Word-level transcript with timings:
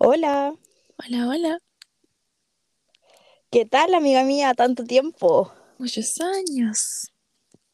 Hola, 0.00 0.54
Hola, 0.98 1.28
hola. 1.28 1.58
¿qué 3.50 3.64
tal 3.66 3.94
amiga 3.94 4.24
mía? 4.24 4.54
Tanto 4.54 4.84
tiempo. 4.84 5.52
Muchos 5.78 6.20
años. 6.20 7.10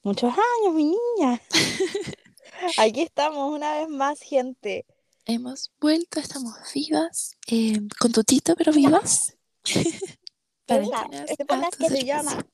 Muchos 0.02 0.32
años, 0.32 0.74
mi 0.74 0.84
niña. 0.84 1.42
Aquí 2.76 3.02
estamos 3.02 3.52
una 3.54 3.74
vez 3.78 3.88
más, 3.88 4.20
gente. 4.20 4.86
Hemos 5.26 5.72
vuelto, 5.80 6.20
estamos 6.20 6.54
vivas. 6.74 7.36
eh, 7.48 7.80
con 7.98 8.12
tutito, 8.12 8.54
pero 8.56 8.72
vivas. 8.72 9.36
Valentinas 10.68 11.30
Es 11.30 11.38
a 11.40 11.44
para 11.46 11.70
tu 11.70 11.78
que 11.78 11.90
te 11.90 12.02
servicio. 12.02 12.06
llama. 12.06 12.46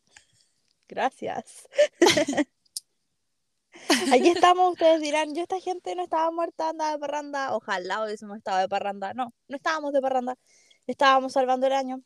Gracias. 0.89 1.69
Aquí 4.13 4.29
estamos, 4.29 4.73
ustedes 4.73 5.01
dirán, 5.01 5.35
yo 5.35 5.43
esta 5.43 5.61
gente 5.61 5.95
no 5.95 6.05
estaba 6.05 6.31
muerta, 6.31 6.71
andaba 6.71 6.93
de 6.93 6.99
parranda. 6.99 7.55
Ojalá 7.55 8.05
hubiésemos 8.05 8.37
estado 8.39 8.59
de 8.59 8.69
parranda. 8.69 9.15
No, 9.15 9.33
no 9.49 9.57
estábamos 9.57 9.93
de 9.93 10.01
parranda. 10.01 10.37
Estábamos 10.87 11.33
salvando 11.33 11.67
el 11.67 11.73
año. 11.73 12.03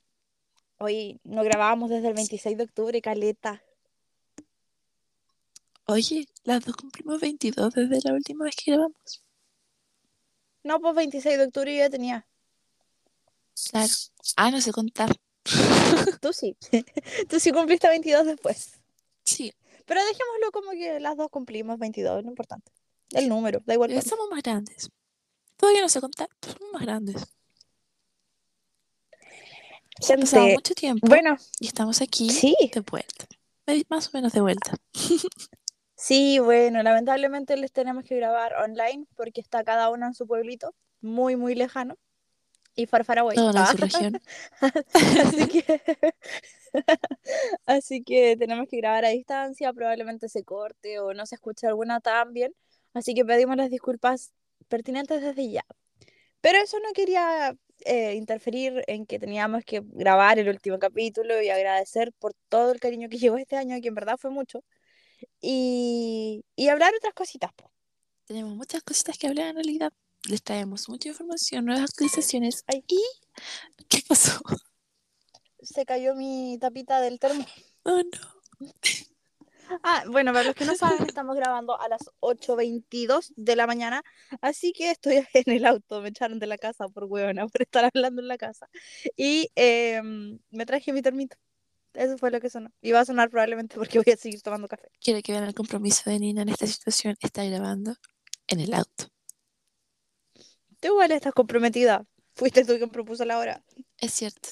Hoy 0.78 1.20
no 1.24 1.42
grabábamos 1.42 1.91
desde 1.91 2.09
el 2.09 2.15
26 2.15 2.59
de 2.59 2.65
octubre, 2.65 3.01
caleta. 3.01 3.62
Oye, 5.87 6.27
las 6.45 6.65
dos 6.65 6.77
cumplimos 6.77 7.20
22 7.20 7.74
desde 7.74 8.01
la 8.02 8.15
última 8.15 8.45
vez 8.45 8.56
que 8.56 8.73
grabamos. 8.73 9.24
No, 10.65 10.80
pues 10.80 10.95
26 10.96 11.38
de 11.38 11.45
octubre 11.45 11.73
yo 11.73 11.79
ya 11.79 11.90
tenía. 11.90 12.27
Claro. 13.70 13.93
Ah, 14.37 14.51
no 14.51 14.60
sé 14.60 14.73
contar. 14.73 15.10
Tú 16.20 16.32
sí. 16.32 16.56
Tú 17.29 17.38
sí 17.38 17.52
cumpliste 17.52 17.88
22 17.88 18.27
después. 18.27 18.73
Sí, 19.23 19.52
Pero 19.86 20.00
dejémoslo 20.04 20.52
como 20.52 20.72
que 20.72 21.00
las 21.00 21.16
dos 21.16 21.30
cumplimos 21.30 21.78
22, 21.78 22.22
lo 22.22 22.28
importante. 22.28 22.70
El 23.10 23.28
número, 23.28 23.60
da 23.64 23.74
igual. 23.74 23.92
eh, 23.92 24.02
somos 24.02 24.28
más 24.30 24.42
grandes. 24.42 24.90
Todavía 25.56 25.80
no 25.80 25.88
sé 25.88 26.00
contar, 26.00 26.28
pero 26.40 26.54
somos 26.54 26.72
más 26.72 26.82
grandes. 26.82 27.16
Ha 29.98 30.16
pasado 30.16 30.43
Gente, 30.43 30.54
mucho 30.54 30.74
tiempo 30.74 31.06
bueno, 31.06 31.38
y 31.59 31.68
estamos 31.68 32.02
aquí 32.02 32.28
sí, 32.28 32.54
de 32.74 32.80
vuelta. 32.80 33.26
Más 33.88 34.09
o 34.09 34.10
menos 34.12 34.32
de 34.32 34.43
vuelta. 34.43 34.74
sí, 35.96 36.38
bueno, 36.38 36.82
lamentablemente 36.82 37.56
les 37.56 37.73
tenemos 37.73 38.04
que 38.04 38.16
grabar 38.16 38.54
online 38.62 39.06
porque 39.16 39.40
está 39.40 39.65
cada 39.65 39.88
uno 39.90 40.06
en 40.06 40.15
su 40.15 40.26
pueblito, 40.26 40.74
muy, 41.00 41.37
muy 41.37 41.54
lejano. 41.54 41.96
Y 42.77 42.87
Farfaraway. 42.87 43.37
Todo 43.37 43.51
en 43.51 43.57
Ah, 43.57 43.66
su 43.66 43.79
región. 43.79 44.21
así 44.93 45.46
que 45.49 45.82
así 47.66 48.02
que 48.05 48.37
tenemos 48.37 48.66
que 48.68 48.79
grabar 48.79 49.05
a 49.05 49.09
distancia, 49.10 49.73
probablemente 49.73 50.29
se 50.29 50.45
corte 50.45 51.01
o 51.01 51.15
no 51.15 51.27
se 51.27 51.37
escuche 51.37 51.66
alguna 51.66 52.01
tan 52.01 52.33
bien. 52.33 52.55
Así 52.95 53.15
que 53.15 53.24
pedimos 53.24 53.57
las 53.57 53.71
disculpas 53.71 54.33
pertinentes 54.68 55.23
desde 55.23 55.51
ya. 55.51 55.65
Pero 56.41 56.59
eso 56.59 56.79
no 56.80 56.93
quería 56.95 57.57
eh, 57.85 58.15
interferir 58.15 58.83
en 58.87 59.07
que 59.07 59.18
teníamos 59.18 59.65
que 59.65 59.83
grabar 59.85 60.38
el 60.38 60.49
último 60.49 60.79
capítulo 60.79 61.40
y 61.43 61.51
agradecer 61.51 62.13
por 62.18 62.35
todo 62.49 62.73
el 62.73 62.80
cariño 62.80 63.09
que 63.09 63.18
llegó 63.18 63.38
este 63.38 63.57
año, 63.57 63.80
que 63.83 63.88
en 63.88 63.95
verdad 63.95 64.16
fue 64.19 64.31
mucho. 64.31 64.65
Y, 65.41 66.44
y 66.56 66.69
hablar 66.69 66.93
otras 66.97 67.15
cositas. 67.15 67.53
Tenemos 68.27 68.55
muchas 68.56 68.83
cositas 68.83 69.19
que 69.19 69.28
hablar 69.28 69.49
en 69.49 69.56
realidad. 69.56 69.93
Les 70.28 70.43
traemos 70.43 70.88
mucha 70.88 71.09
información, 71.09 71.65
nuevas 71.65 71.84
actualizaciones. 71.84 72.65
Ay. 72.66 72.84
¿Y 72.88 73.84
qué 73.84 74.03
pasó? 74.06 74.41
Se 75.60 75.84
cayó 75.84 76.15
mi 76.15 76.59
tapita 76.60 77.00
del 77.00 77.19
termo. 77.19 77.44
Oh, 77.84 78.03
no. 78.03 78.71
Ah, 79.83 80.05
bueno, 80.09 80.33
para 80.33 80.44
los 80.44 80.55
que 80.55 80.65
no 80.65 80.77
saben, 80.77 81.05
estamos 81.06 81.37
grabando 81.37 81.81
a 81.81 81.88
las 81.88 82.03
8.22 82.21 83.33
de 83.37 83.56
la 83.56 83.66
mañana, 83.66 84.03
así 84.41 84.72
que 84.72 84.93
estoy 84.93 85.16
en 85.34 85.53
el 85.53 85.66
auto, 85.66 86.00
me 86.00 86.10
echaron 86.10 86.38
de 86.38 86.47
la 86.47 86.56
casa 86.56 86.88
por 86.88 87.05
huevona, 87.05 87.47
por 87.49 87.62
estar 87.62 87.84
hablando 87.84 88.22
en 88.22 88.28
la 88.28 88.38
casa. 88.38 88.69
Y 89.16 89.50
em, 89.55 90.38
me 90.50 90.66
traje 90.66 90.93
mi 90.93 91.03
termito. 91.03 91.37
Eso 91.94 92.19
fue 92.19 92.31
lo 92.31 92.41
que 92.41 92.50
sonó. 92.50 92.71
Y 92.81 92.93
va 92.93 93.00
a 93.00 93.05
sonar 93.05 93.31
probablemente 93.31 93.77
porque 93.77 93.99
voy 93.99 94.12
a 94.12 94.17
seguir 94.17 94.43
tomando 94.43 94.69
café. 94.69 94.89
Quiero 95.00 95.23
que 95.23 95.33
vean 95.33 95.45
el 95.45 95.55
compromiso 95.55 96.11
de 96.11 96.19
Nina 96.19 96.43
en 96.43 96.50
esta 96.50 96.67
situación. 96.67 97.17
Está 97.21 97.43
grabando 97.45 97.97
en 98.49 98.61
el 98.61 98.75
auto. 98.75 99.16
Tú 100.87 100.93
igual 100.93 101.11
estás 101.11 101.35
comprometida. 101.35 102.07
Fuiste 102.37 102.65
tú 102.65 102.77
quien 102.77 102.91
propuso 102.91 103.25
la 103.25 103.39
hora. 103.39 103.61
Es 103.99 104.13
cierto. 104.13 104.51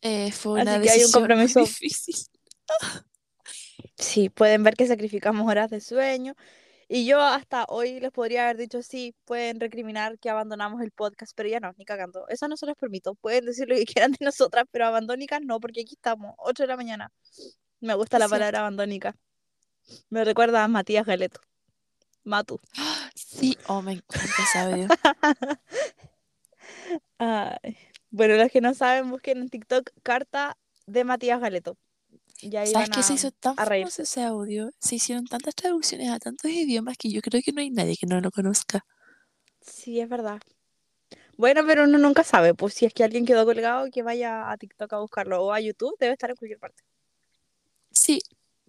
Eh, 0.00 0.32
fue 0.32 0.60
una 0.60 0.74
Así 0.74 0.82
que 0.82 0.90
hay 0.90 0.98
un 0.98 1.04
muy 1.04 1.12
compromiso. 1.12 1.60
difícil. 1.60 2.16
Sí, 3.96 4.28
pueden 4.28 4.64
ver 4.64 4.74
que 4.74 4.88
sacrificamos 4.88 5.48
horas 5.48 5.70
de 5.70 5.80
sueño. 5.80 6.34
Y 6.88 7.06
yo 7.06 7.20
hasta 7.20 7.64
hoy 7.68 8.00
les 8.00 8.10
podría 8.10 8.42
haber 8.42 8.56
dicho, 8.56 8.82
sí, 8.82 9.14
pueden 9.24 9.60
recriminar 9.60 10.18
que 10.18 10.30
abandonamos 10.30 10.82
el 10.82 10.90
podcast, 10.90 11.32
pero 11.36 11.48
ya 11.48 11.60
no, 11.60 11.72
ni 11.78 11.84
cagando. 11.84 12.26
Eso 12.26 12.48
no 12.48 12.56
se 12.56 12.66
los 12.66 12.74
permito. 12.74 13.14
Pueden 13.14 13.46
decir 13.46 13.68
lo 13.68 13.76
que 13.76 13.84
quieran 13.84 14.10
de 14.10 14.18
nosotras, 14.24 14.64
pero 14.72 14.86
abandónicas 14.86 15.42
no, 15.42 15.60
porque 15.60 15.82
aquí 15.82 15.94
estamos, 15.94 16.34
8 16.38 16.64
de 16.64 16.66
la 16.66 16.76
mañana. 16.76 17.12
Me 17.78 17.94
gusta 17.94 18.18
la 18.18 18.28
palabra 18.28 18.58
abandónica. 18.58 19.16
Me 20.10 20.24
recuerda 20.24 20.64
a 20.64 20.68
Matías 20.68 21.06
Galeto. 21.06 21.40
Matu. 22.24 22.60
Sí, 23.14 23.56
oh, 23.66 23.82
me 23.82 23.92
encanta 23.92 24.42
ese 24.42 24.58
audio. 24.58 24.88
Ay. 27.18 27.76
Bueno, 28.10 28.36
los 28.36 28.50
que 28.50 28.60
no 28.60 28.74
saben, 28.74 29.10
busquen 29.10 29.38
en 29.38 29.48
TikTok 29.48 29.90
carta 30.02 30.58
de 30.86 31.04
Matías 31.04 31.40
Galeto. 31.40 31.78
Y 32.40 32.56
ahí 32.56 32.72
¿Sabes 32.72 32.90
qué 32.90 33.02
se 33.02 33.14
hizo 33.14 33.30
tan 33.30 33.56
famoso 33.56 34.02
ese 34.02 34.22
audio? 34.22 34.70
Se 34.80 34.96
hicieron 34.96 35.26
tantas 35.26 35.54
traducciones 35.54 36.10
a 36.10 36.18
tantos 36.18 36.50
idiomas 36.50 36.98
que 36.98 37.10
yo 37.10 37.22
creo 37.22 37.40
que 37.42 37.52
no 37.52 37.60
hay 37.60 37.70
nadie 37.70 37.96
que 37.96 38.06
no 38.06 38.20
lo 38.20 38.30
conozca. 38.30 38.84
Sí, 39.60 40.00
es 40.00 40.08
verdad. 40.08 40.40
Bueno, 41.36 41.62
pero 41.66 41.84
uno 41.84 41.98
nunca 41.98 42.24
sabe, 42.24 42.54
pues 42.54 42.74
si 42.74 42.84
es 42.84 42.92
que 42.92 43.04
alguien 43.04 43.24
quedó 43.24 43.44
colgado, 43.44 43.88
que 43.90 44.02
vaya 44.02 44.50
a 44.50 44.56
TikTok 44.56 44.92
a 44.92 44.98
buscarlo 44.98 45.42
o 45.42 45.52
a 45.52 45.60
YouTube, 45.60 45.96
debe 45.98 46.12
estar 46.12 46.30
en 46.30 46.36
cualquier 46.36 46.58
parte. 46.58 46.82
Sí, 47.90 48.20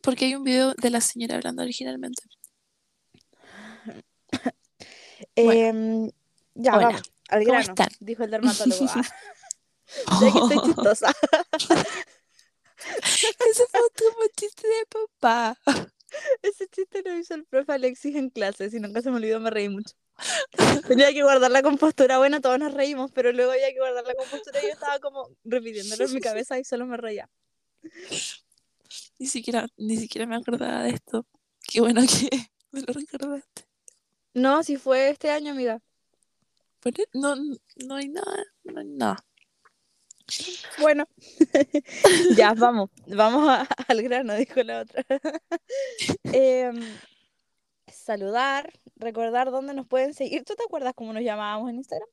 porque 0.02 0.26
hay 0.26 0.36
un 0.36 0.44
video 0.44 0.74
de 0.76 0.90
la 0.90 1.02
señora 1.02 1.36
hablando 1.36 1.64
originalmente. 1.64 2.24
Bueno. 5.36 5.52
Em, 5.52 6.12
ya, 6.56 6.76
Hola, 6.78 6.88
vamos, 6.88 7.02
al 7.30 7.40
¿cómo 7.44 7.52
grano, 7.54 7.70
están? 7.74 7.90
dijo 8.00 8.24
el 8.24 8.32
dermatólogo. 8.32 8.86
Ah, 10.08 10.20
ya 10.24 10.32
que 10.32 10.40
estoy 10.40 10.62
chistosa. 10.66 11.14
Ese 13.50 13.64
fue 13.70 13.82
como 13.96 14.28
chiste 14.36 14.68
de 14.68 14.86
papá. 14.90 15.58
Ese 16.42 16.68
chiste 16.68 17.04
lo 17.06 17.16
hizo 17.18 17.36
el 17.36 17.46
profe 17.46 17.74
Alexis 17.74 18.16
en 18.16 18.30
clase, 18.30 18.70
si 18.70 18.80
nunca 18.80 19.02
se 19.02 19.12
me 19.12 19.18
olvidó, 19.18 19.40
me 19.40 19.50
reí 19.50 19.70
mucho. 19.70 19.94
Tenía 20.88 21.12
que 21.12 21.24
guardar 21.24 21.52
la 21.52 21.62
compostura, 21.62 22.18
bueno, 22.18 22.40
todos 22.42 22.60
nos 22.60 22.74
reímos, 22.74 23.12
pero 23.12 23.32
luego 23.34 23.52
había 23.52 23.72
que 23.72 23.80
guardar 23.80 24.06
la 24.06 24.16
compostura 24.16 24.60
y 24.62 24.68
yo 24.68 24.74
estaba 24.74 25.00
como 25.00 25.30
repitiéndolo 25.44 26.06
en 26.06 26.14
mi 26.14 26.22
cabeza 26.22 26.60
y 26.60 26.64
solo 26.64 26.86
me 26.86 26.98
reía. 26.98 27.30
Ni 29.20 29.28
siquiera, 29.28 29.68
ni 29.78 29.98
siquiera 29.98 30.26
me 30.28 30.36
acordaba 30.36 30.84
de 30.84 30.92
esto. 30.92 31.26
Qué 31.68 31.82
bueno 31.82 32.02
que 32.02 32.30
me 32.72 32.82
lo 32.82 32.94
recordaste. 32.94 33.66
No, 34.34 34.64
si 34.64 34.78
fue 34.78 35.10
este 35.10 35.30
año, 35.30 35.52
amiga. 35.52 35.82
Pero 36.82 37.04
no, 37.14 37.36
no 37.36 37.96
hay 37.96 38.10
nada, 38.10 38.44
no 38.64 38.80
hay 38.80 38.88
nada. 38.88 39.24
Bueno, 40.80 41.06
ya, 42.38 42.54
vamos, 42.54 42.90
vamos 43.08 43.48
a- 43.50 43.68
al 43.88 44.02
grano, 44.02 44.36
dijo 44.36 44.62
la 44.64 44.82
otra. 44.82 45.06
Em, 46.24 46.82
saludar, 47.88 48.72
recordar 48.96 49.52
dónde 49.52 49.74
nos 49.74 49.88
pueden 49.88 50.14
seguir. 50.14 50.44
¿Tú 50.44 50.56
te 50.56 50.64
acuerdas 50.64 50.94
cómo 50.96 51.14
nos 51.14 51.24
llamábamos 51.24 51.70
en 51.70 51.78
Instagram? 51.78 52.10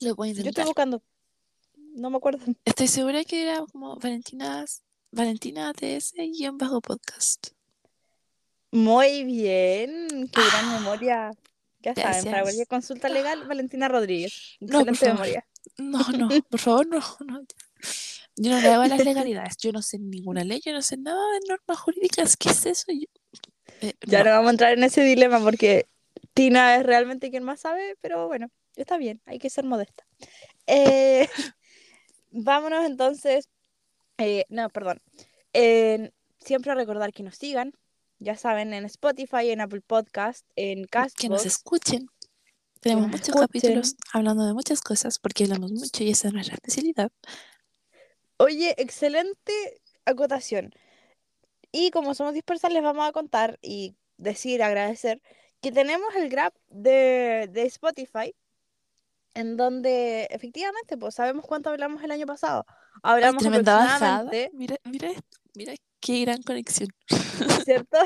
Lo 0.00 0.12
a 0.12 0.26
Yo 0.28 0.48
estoy 0.48 0.64
buscando. 0.64 1.02
No 1.76 2.10
me 2.10 2.16
acuerdo. 2.16 2.44
Estoy 2.64 2.88
segura 2.88 3.24
que 3.24 3.42
era 3.42 3.64
como 3.70 3.96
Valentina, 3.96 4.64
Valentina 5.12 5.70
ATS 5.70 6.14
y 6.16 6.44
en 6.44 6.58
bajo 6.58 6.80
podcast. 6.80 7.48
Muy 8.74 9.22
bien, 9.22 10.28
qué 10.32 10.42
gran 10.50 10.72
memoria. 10.74 11.30
Ya 11.80 11.94
saben, 11.94 12.24
para 12.24 12.42
cualquier 12.42 12.66
consulta 12.66 13.08
legal, 13.08 13.46
Valentina 13.46 13.86
Rodríguez. 13.86 14.56
No, 14.60 14.80
por 14.80 14.88
Excelente 14.88 15.12
memoria. 15.12 15.46
No, 15.78 16.00
no, 16.18 16.28
por 16.50 16.58
favor, 16.60 16.86
no, 16.88 16.98
no. 17.24 17.44
Yo 18.36 18.50
no 18.50 18.60
le 18.60 18.68
hago 18.68 18.82
a 18.82 18.88
las 18.88 19.04
legalidades. 19.04 19.56
Yo 19.58 19.70
no 19.70 19.80
sé 19.80 20.00
ninguna 20.00 20.42
ley, 20.42 20.60
yo 20.64 20.72
no 20.72 20.82
sé 20.82 20.96
nada 20.96 21.20
de 21.34 21.40
normas 21.48 21.78
jurídicas. 21.78 22.36
¿Qué 22.36 22.48
es 22.50 22.66
eso? 22.66 22.86
Yo- 22.88 23.06
eh, 23.80 23.92
Ya 24.06 24.18
no. 24.18 24.24
no 24.24 24.30
vamos 24.32 24.48
a 24.48 24.50
entrar 24.50 24.72
en 24.72 24.82
ese 24.82 25.02
dilema 25.02 25.38
porque 25.40 25.86
Tina 26.32 26.74
es 26.76 26.82
realmente 26.82 27.30
quien 27.30 27.44
más 27.44 27.60
sabe, 27.60 27.96
pero 28.00 28.26
bueno, 28.26 28.48
está 28.74 28.96
bien, 28.98 29.22
hay 29.24 29.38
que 29.38 29.50
ser 29.50 29.64
modesta. 29.64 30.04
Eh, 30.66 31.28
vámonos 32.32 32.84
entonces, 32.86 33.48
eh, 34.18 34.46
no, 34.48 34.68
perdón, 34.70 35.00
En- 35.52 36.12
siempre 36.40 36.72
a 36.72 36.74
recordar 36.74 37.12
que 37.12 37.22
nos 37.22 37.36
sigan, 37.36 37.72
ya 38.18 38.36
saben, 38.36 38.72
en 38.74 38.84
Spotify, 38.86 39.50
en 39.50 39.60
Apple 39.60 39.82
Podcast, 39.82 40.46
en 40.56 40.86
que 41.16 41.28
nos 41.28 41.44
Castbox. 41.44 41.46
escuchen. 41.46 42.10
Tenemos 42.80 43.08
muchos 43.08 43.36
escuchen. 43.36 43.40
capítulos 43.40 43.96
hablando 44.12 44.46
de 44.46 44.54
muchas 44.54 44.80
cosas 44.82 45.18
porque 45.18 45.44
hablamos 45.44 45.72
mucho 45.72 46.04
y 46.04 46.10
esa 46.10 46.28
es 46.28 46.34
nuestra 46.34 46.54
especialidad. 46.54 47.10
Oye, 48.38 48.74
excelente 48.78 49.80
acotación. 50.04 50.72
Y 51.72 51.90
como 51.90 52.14
somos 52.14 52.34
dispersas, 52.34 52.72
les 52.72 52.82
vamos 52.82 53.08
a 53.08 53.12
contar 53.12 53.58
y 53.62 53.96
decir, 54.16 54.62
agradecer, 54.62 55.20
que 55.60 55.72
tenemos 55.72 56.14
el 56.16 56.28
Grab 56.28 56.52
de, 56.68 57.48
de 57.52 57.62
Spotify 57.64 58.34
en 59.34 59.56
donde 59.56 60.24
efectivamente 60.30 60.96
pues 60.96 61.14
sabemos 61.16 61.44
cuánto 61.46 61.70
hablamos 61.70 62.02
el 62.02 62.10
año 62.12 62.26
pasado. 62.26 62.64
Ay, 63.02 63.24
Hablamos 63.24 63.42
bajada. 63.44 64.30
aproximadamente, 64.30 64.50
Mira, 64.54 64.76
mira 64.84 65.10
esto, 65.10 65.38
mira 65.54 65.74
qué 66.04 66.20
gran 66.20 66.42
conexión. 66.42 66.88
¿cierto? 67.64 67.98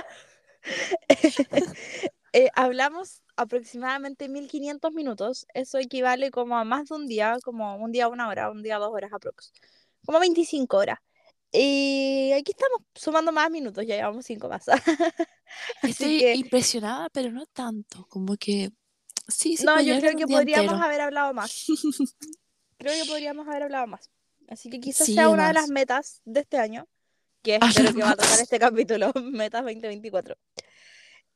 Eh, 2.35 2.51
hablamos 2.55 3.23
aproximadamente 3.37 4.29
1500 4.29 4.93
minutos. 4.93 5.47
Eso 5.55 5.79
equivale 5.79 6.31
como 6.31 6.59
a 6.59 6.65
más 6.65 6.91
de 6.91 6.95
un 6.95 7.07
día, 7.07 7.39
como 7.43 7.77
un 7.77 7.91
día 7.91 8.07
una 8.09 8.29
hora, 8.29 8.51
un 8.51 8.63
día 8.63 8.77
dos 8.77 8.93
horas 8.93 9.11
aprox. 9.15 9.51
Como 10.05 10.21
25 10.21 10.77
horas. 10.77 10.99
Y 11.51 12.31
aquí 12.39 12.53
estamos 12.53 12.83
sumando 12.95 13.33
más 13.33 13.51
minutos, 13.51 13.87
ya 13.87 13.97
llevamos 13.97 14.27
cinco 14.27 14.51
más. 14.51 14.67
Estoy 15.83 16.19
que 16.19 16.35
impresionada, 16.35 17.09
pero 17.09 17.33
no 17.33 17.47
tanto. 17.47 18.05
Como 18.11 18.37
que 18.37 18.73
sí, 19.27 19.57
sí, 19.57 19.65
no, 19.65 19.81
yo 19.81 19.99
creo 19.99 20.15
que 20.15 20.27
podríamos 20.27 20.67
entero. 20.67 20.85
haber 20.85 21.01
hablado 21.01 21.33
más. 21.33 21.65
Creo 22.77 22.93
que 23.03 23.09
podríamos 23.09 23.49
haber 23.49 23.63
hablado 23.65 23.87
más. 23.87 24.11
Así 24.49 24.69
que 24.69 24.81
quizás 24.81 25.07
Sí, 25.07 25.15
sea 25.15 25.31
una 25.31 25.49
de 25.49 25.55
las 25.55 25.71
metas 25.71 26.21
de 26.27 26.41
este 26.41 26.59
año, 26.59 26.87
que 27.49 27.55
Hablar 27.55 27.71
espero 27.71 27.95
que 27.95 28.03
va 28.03 28.11
a 28.11 28.17
tocar 28.17 28.41
este 28.41 28.59
capítulo, 28.59 29.13
Metas 29.33 29.63
2024. 29.63 30.37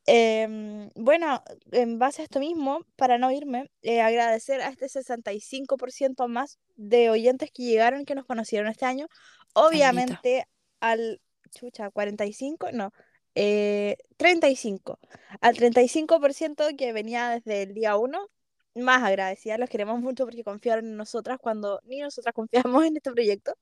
Em, 0.05 0.89
bueno, 0.95 1.41
en 1.71 1.97
base 1.97 2.21
a 2.21 2.25
esto 2.25 2.39
mismo, 2.39 2.85
para 2.95 3.17
no 3.17 3.31
irme, 3.31 3.71
eh, 3.81 4.01
agradecer 4.01 4.61
a 4.61 4.69
este 4.69 4.87
65% 4.89 6.27
más 6.27 6.59
de 6.75 7.09
oyentes 7.09 7.51
que 7.51 7.63
llegaron 7.63 8.01
y 8.01 8.05
que 8.05 8.15
nos 8.15 8.25
conocieron 8.25 8.67
este 8.67 8.85
año. 8.85 9.07
Obviamente 9.53 10.45
al, 10.81 11.21
chucha, 11.51 11.89
45, 11.89 12.71
no, 12.73 12.91
eh, 13.35 13.97
35. 14.17 14.99
Al 15.41 15.55
35% 15.55 16.75
que 16.77 16.93
venía 16.93 17.29
desde 17.29 17.63
el 17.63 17.73
día 17.73 17.95
1, 17.95 18.27
más 18.75 19.03
agradecida, 19.03 19.57
los 19.57 19.69
queremos 19.69 19.99
mucho 20.01 20.25
porque 20.25 20.43
confiaron 20.43 20.85
en 20.85 20.97
nosotras 20.97 21.39
cuando 21.39 21.79
ni 21.85 21.99
nosotras 21.99 22.33
confiamos 22.35 22.85
en 22.85 22.97
este 22.97 23.11
proyecto. 23.11 23.55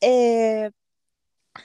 Eh, 0.00 0.70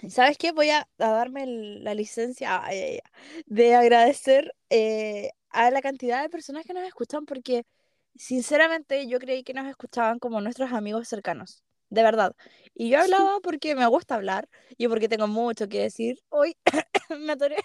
¿Sabes 0.10 0.38
qué? 0.38 0.52
Voy 0.52 0.70
a, 0.70 0.88
a 1.00 1.10
darme 1.10 1.44
el- 1.44 1.84
la 1.84 1.94
licencia 1.94 2.64
ay, 2.64 2.78
ay, 2.80 3.00
ay, 3.04 3.44
de 3.46 3.76
agradecer 3.76 4.54
eh, 4.70 5.32
a 5.50 5.72
la 5.72 5.82
cantidad 5.82 6.22
de 6.22 6.30
personas 6.30 6.66
que 6.66 6.74
nos 6.74 6.84
escuchan 6.88 7.26
porque 7.26 7.66
sinceramente 8.16 9.08
yo 9.08 9.20
creí 9.20 9.44
que 9.44 9.54
nos 9.54 9.68
escuchaban 9.68 10.20
como 10.20 10.42
nuestros 10.42 10.72
amigos 10.74 11.08
cercanos, 11.08 11.64
de 11.90 12.04
verdad. 12.04 12.36
Y 12.74 12.90
yo 12.90 13.00
hablaba 13.00 13.40
porque 13.42 13.76
me 13.76 13.88
gusta 13.88 14.16
hablar 14.16 14.50
y 14.78 14.88
porque 14.88 15.10
tengo 15.10 15.28
mucho 15.28 15.68
que 15.70 15.82
decir. 15.82 16.20
Hoy 16.30 16.56
me 17.20 17.34
atoré, 17.34 17.58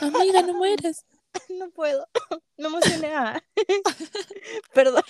Amiga, 0.00 0.42
no 0.42 0.54
mueres. 0.58 1.04
no 1.48 1.70
puedo, 1.70 2.08
me 2.56 2.66
emocioné. 2.68 3.14
ah. 3.14 3.42
Perdón, 4.74 5.02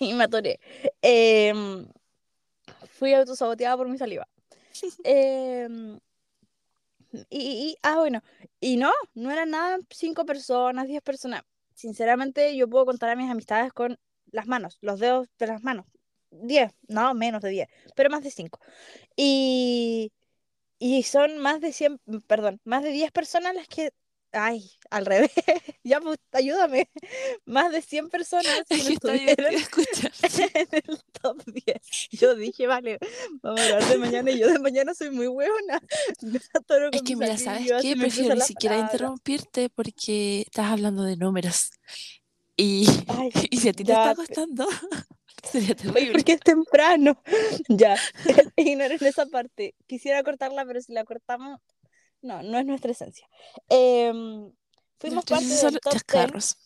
y 0.00 0.12
me 0.14 0.24
atoré. 0.24 0.60
Em, 1.02 1.86
fui 2.98 3.14
autosaboteada 3.14 3.76
por 3.78 3.88
mi 3.88 3.98
saliva. 3.98 4.26
Em, 5.04 5.98
Y, 7.12 7.24
y- 7.30 7.70
y- 7.70 7.76
ah, 7.82 7.96
bueno, 7.98 8.22
y 8.60 8.76
no, 8.76 8.90
no 9.14 9.30
eran 9.30 9.50
nada 9.50 9.78
cinco 9.90 10.24
personas, 10.26 10.88
diez 10.88 11.02
personas. 11.02 11.42
Sinceramente, 11.74 12.56
yo 12.56 12.68
puedo 12.68 12.86
contar 12.86 13.10
a 13.10 13.16
mis 13.16 13.30
amistades 13.30 13.72
con 13.72 13.98
las 14.32 14.46
manos, 14.46 14.78
los 14.80 14.98
dedos 15.00 15.28
de 15.38 15.46
las 15.46 15.62
manos. 15.62 15.86
Diez, 16.30 16.72
no, 16.88 17.14
menos 17.14 17.42
de 17.42 17.50
diez, 17.50 17.68
pero 17.94 18.10
más 18.10 18.22
de 18.24 18.30
cinco. 18.30 18.58
Y, 19.16 20.12
y 20.78 21.04
son 21.04 21.38
más 21.38 21.60
de 21.60 21.72
cien, 21.72 22.00
perdón, 22.28 22.60
más 22.64 22.82
de 22.84 22.90
diez 22.92 23.12
personas 23.12 23.54
las 23.54 23.68
que, 23.68 23.92
ay, 24.34 24.70
al 24.90 25.06
revés, 25.06 25.30
ya 25.84 26.00
pues, 26.00 26.18
ayúdame. 26.32 26.88
Más 27.46 27.72
de 27.72 27.82
cien 27.82 28.08
personas 28.08 28.62
que 28.68 28.76
estuvieron 28.76 29.54
en 29.54 30.68
el 30.70 31.02
top 31.22 31.42
10. 31.46 32.08
Yo 32.12 32.34
dije, 32.34 32.66
vale, 32.66 32.98
vamos 33.42 33.60
a 33.60 33.64
hablar 33.64 33.84
de 33.88 33.98
mañana 33.98 34.30
y 34.30 34.38
yo 34.38 34.48
de 34.48 34.58
mañana 34.58 34.94
soy 34.94 35.10
muy 35.10 35.28
atoro 36.52 36.90
Es 36.92 37.02
que 37.02 37.16
mi 37.16 37.22
mira, 37.22 37.38
¿sabes 37.38 37.70
qué? 37.80 37.96
Prefiero 37.96 38.34
ni 38.34 38.40
siquiera 38.42 38.78
interrumpirte 38.78 39.70
porque 39.70 40.42
estás 40.42 40.66
hablando 40.66 41.04
de 41.04 41.16
números. 41.16 41.70
Y, 42.56 42.86
Ay, 43.08 43.30
y 43.50 43.56
si 43.56 43.68
a 43.68 43.72
ti 43.72 43.82
te 43.82 43.92
está 43.92 44.14
costando, 44.14 44.68
sería 45.42 45.74
terrible. 45.74 46.12
porque 46.12 46.32
es 46.34 46.40
temprano. 46.40 47.20
Ya, 47.68 47.96
ignoren 48.56 49.04
esa 49.04 49.26
parte. 49.26 49.74
Quisiera 49.86 50.22
cortarla, 50.22 50.64
pero 50.64 50.80
si 50.80 50.92
la 50.92 51.04
cortamos, 51.04 51.60
no, 52.24 52.42
no 52.42 52.58
es 52.58 52.66
nuestra 52.66 52.90
esencia. 52.90 53.28
Em, 53.68 54.52
fuimos 54.98 55.24
parte 55.24 55.46
del 55.46 55.60
top 55.60 55.70
10 55.70 55.80
chascarros. 55.92 56.56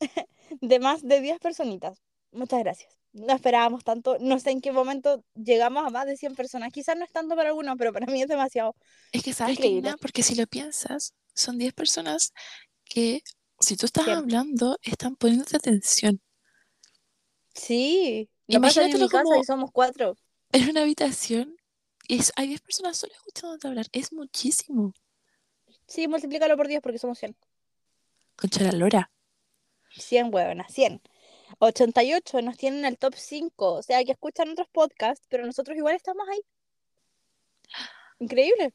de 0.60 0.78
más 0.78 1.02
de 1.02 1.20
10 1.20 1.38
personitas. 1.38 2.02
Muchas 2.32 2.60
gracias. 2.60 2.92
No 3.12 3.34
esperábamos 3.34 3.84
tanto. 3.84 4.16
No 4.20 4.38
sé 4.40 4.50
en 4.50 4.60
qué 4.60 4.72
momento 4.72 5.24
llegamos 5.34 5.86
a 5.86 5.90
más 5.90 6.06
de 6.06 6.16
100 6.16 6.34
personas. 6.34 6.72
Quizás 6.72 6.96
no 6.96 7.04
es 7.04 7.12
tanto 7.12 7.36
para 7.36 7.50
algunos, 7.50 7.76
pero 7.78 7.92
para 7.92 8.06
mí 8.06 8.22
es 8.22 8.28
demasiado. 8.28 8.74
Es 9.12 9.22
que 9.22 9.32
sabes 9.32 9.58
que 9.58 9.82
porque 10.00 10.22
si 10.22 10.34
lo 10.34 10.46
piensas, 10.46 11.14
son 11.34 11.58
10 11.58 11.72
personas 11.74 12.32
que 12.84 13.22
si 13.60 13.76
tú 13.76 13.86
estás 13.86 14.04
100. 14.04 14.16
hablando, 14.16 14.78
están 14.82 15.16
poniéndote 15.16 15.56
atención. 15.56 16.20
Sí. 17.54 18.28
Casa 18.48 18.82
como 19.10 19.36
y 19.40 19.44
somos 19.44 19.70
cuatro. 19.72 20.14
en 20.52 20.70
una 20.70 20.82
habitación 20.82 21.56
es- 22.08 22.32
hay 22.36 22.48
10 22.48 22.60
personas 22.60 22.96
solo 22.96 23.12
escuchándote 23.14 23.68
hablar. 23.68 23.86
Es 23.92 24.12
muchísimo. 24.12 24.92
Sí, 25.86 26.08
multiplícalo 26.08 26.56
por 26.56 26.68
10 26.68 26.80
porque 26.82 26.98
somos 26.98 27.18
100. 27.18 27.36
Concha 28.36 28.64
la 28.64 28.72
lora. 28.72 29.10
100 29.90 30.32
huevonas, 30.34 30.72
100. 30.72 31.00
88 31.60 32.42
nos 32.42 32.56
tienen 32.56 32.80
en 32.80 32.86
el 32.86 32.98
top 32.98 33.14
5. 33.16 33.74
O 33.74 33.82
sea, 33.82 34.04
que 34.04 34.12
escuchan 34.12 34.50
otros 34.50 34.68
podcasts, 34.72 35.24
pero 35.28 35.46
nosotros 35.46 35.76
igual 35.76 35.94
estamos 35.94 36.26
ahí. 36.28 36.40
Increíble. 38.18 38.74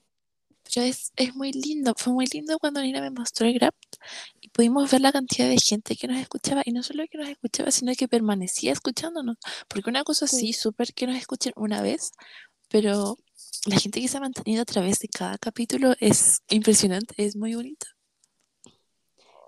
Pero 0.74 0.86
es, 0.86 1.12
es 1.16 1.36
muy 1.36 1.52
lindo. 1.52 1.94
Fue 1.98 2.14
muy 2.14 2.28
lindo 2.28 2.58
cuando 2.60 2.82
Nina 2.82 3.02
me 3.02 3.10
mostró 3.10 3.48
el 3.48 3.54
Grab 3.56 3.74
y 4.40 4.50
pudimos 4.50 4.90
ver 4.92 5.02
la 5.02 5.12
cantidad 5.12 5.50
de 5.50 5.58
gente 5.58 5.96
que 5.96 6.08
nos 6.08 6.20
escuchaba. 6.20 6.62
Y 6.66 6.72
no 6.72 6.84
solo 6.84 7.04
que 7.10 7.18
nos 7.18 7.28
escuchaba, 7.30 7.72
sino 7.72 7.94
que 7.96 8.08
permanecía 8.08 8.72
escuchándonos. 8.72 9.38
Porque 9.68 9.90
una 9.90 10.04
cosa 10.04 10.28
sí, 10.28 10.38
Sí. 10.38 10.54
súper 10.54 10.94
que 10.94 11.08
nos 11.08 11.18
escuchen 11.18 11.54
una 11.56 11.82
vez, 11.82 12.12
pero 12.72 13.18
la 13.66 13.78
gente 13.78 14.02
que 14.02 14.08
se 14.08 14.18
ha 14.18 14.22
mantenido 14.22 14.62
a 14.62 14.66
través 14.66 15.00
de 15.00 15.10
cada 15.10 15.38
capítulo 15.38 15.94
es 16.00 16.42
impresionante, 16.50 17.14
es 17.18 17.36
muy 17.36 17.54
bonito. 17.54 17.86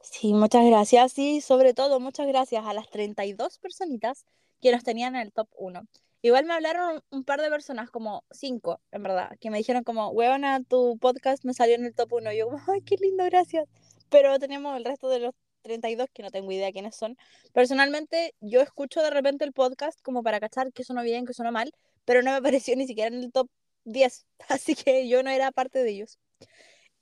Sí, 0.01 0.33
muchas 0.33 0.65
gracias. 0.65 1.17
Y 1.17 1.41
sobre 1.41 1.73
todo, 1.73 1.99
muchas 1.99 2.27
gracias 2.27 2.65
a 2.65 2.73
las 2.73 2.89
32 2.89 3.57
personitas 3.57 4.25
que 4.61 4.71
nos 4.71 4.83
tenían 4.83 5.15
en 5.15 5.21
el 5.21 5.31
top 5.31 5.47
1. 5.55 5.81
Igual 6.21 6.45
me 6.45 6.53
hablaron 6.53 7.01
un, 7.09 7.23
par 7.23 7.41
de 7.41 7.49
personas, 7.49 7.89
como 7.89 8.23
5, 8.31 8.79
en 8.91 9.03
verdad, 9.03 9.31
que 9.39 9.49
me 9.49 9.57
dijeron 9.57 9.83
como, 9.83 10.09
huevona, 10.09 10.63
tu 10.63 10.97
podcast 10.99 11.43
me 11.43 11.53
salió 11.53 11.75
en 11.75 11.85
el 11.85 11.95
top 11.95 12.13
1. 12.13 12.31
Y 12.33 12.37
yo 12.37 12.49
ay, 12.71 12.81
qué 12.81 12.95
lindo, 12.97 13.23
gracias. 13.25 13.67
Pero 14.09 14.37
tenemos 14.37 14.77
el 14.77 14.85
resto 14.85 15.09
de 15.09 15.19
los 15.19 15.33
32 15.63 16.09
que 16.13 16.23
no 16.23 16.29
tengo 16.29 16.51
idea 16.51 16.71
quiénes 16.71 16.95
son. 16.95 17.17
Personalmente, 17.53 18.35
yo 18.41 18.61
escucho 18.61 19.01
de 19.01 19.09
repente 19.09 19.45
el 19.45 19.53
podcast 19.53 19.99
como 20.01 20.23
para 20.23 20.39
cachar 20.39 20.71
que 20.71 20.83
sonó 20.83 21.01
bien, 21.01 21.25
que 21.25 21.33
sonó 21.33 21.51
mal, 21.51 21.73
pero 22.05 22.21
no 22.21 22.31
me 22.31 22.37
apareció 22.61 22.75
ni 22.75 22.87
siquiera 22.87 23.15
en 23.15 23.23
el 23.23 23.31
top 23.31 23.49
10. 23.85 24.25
Así 24.49 24.75
que 24.75 25.07
yo 25.07 25.23
no 25.23 25.29
era 25.29 25.51
parte 25.51 25.83
de 25.83 25.89
ellos. 25.91 26.19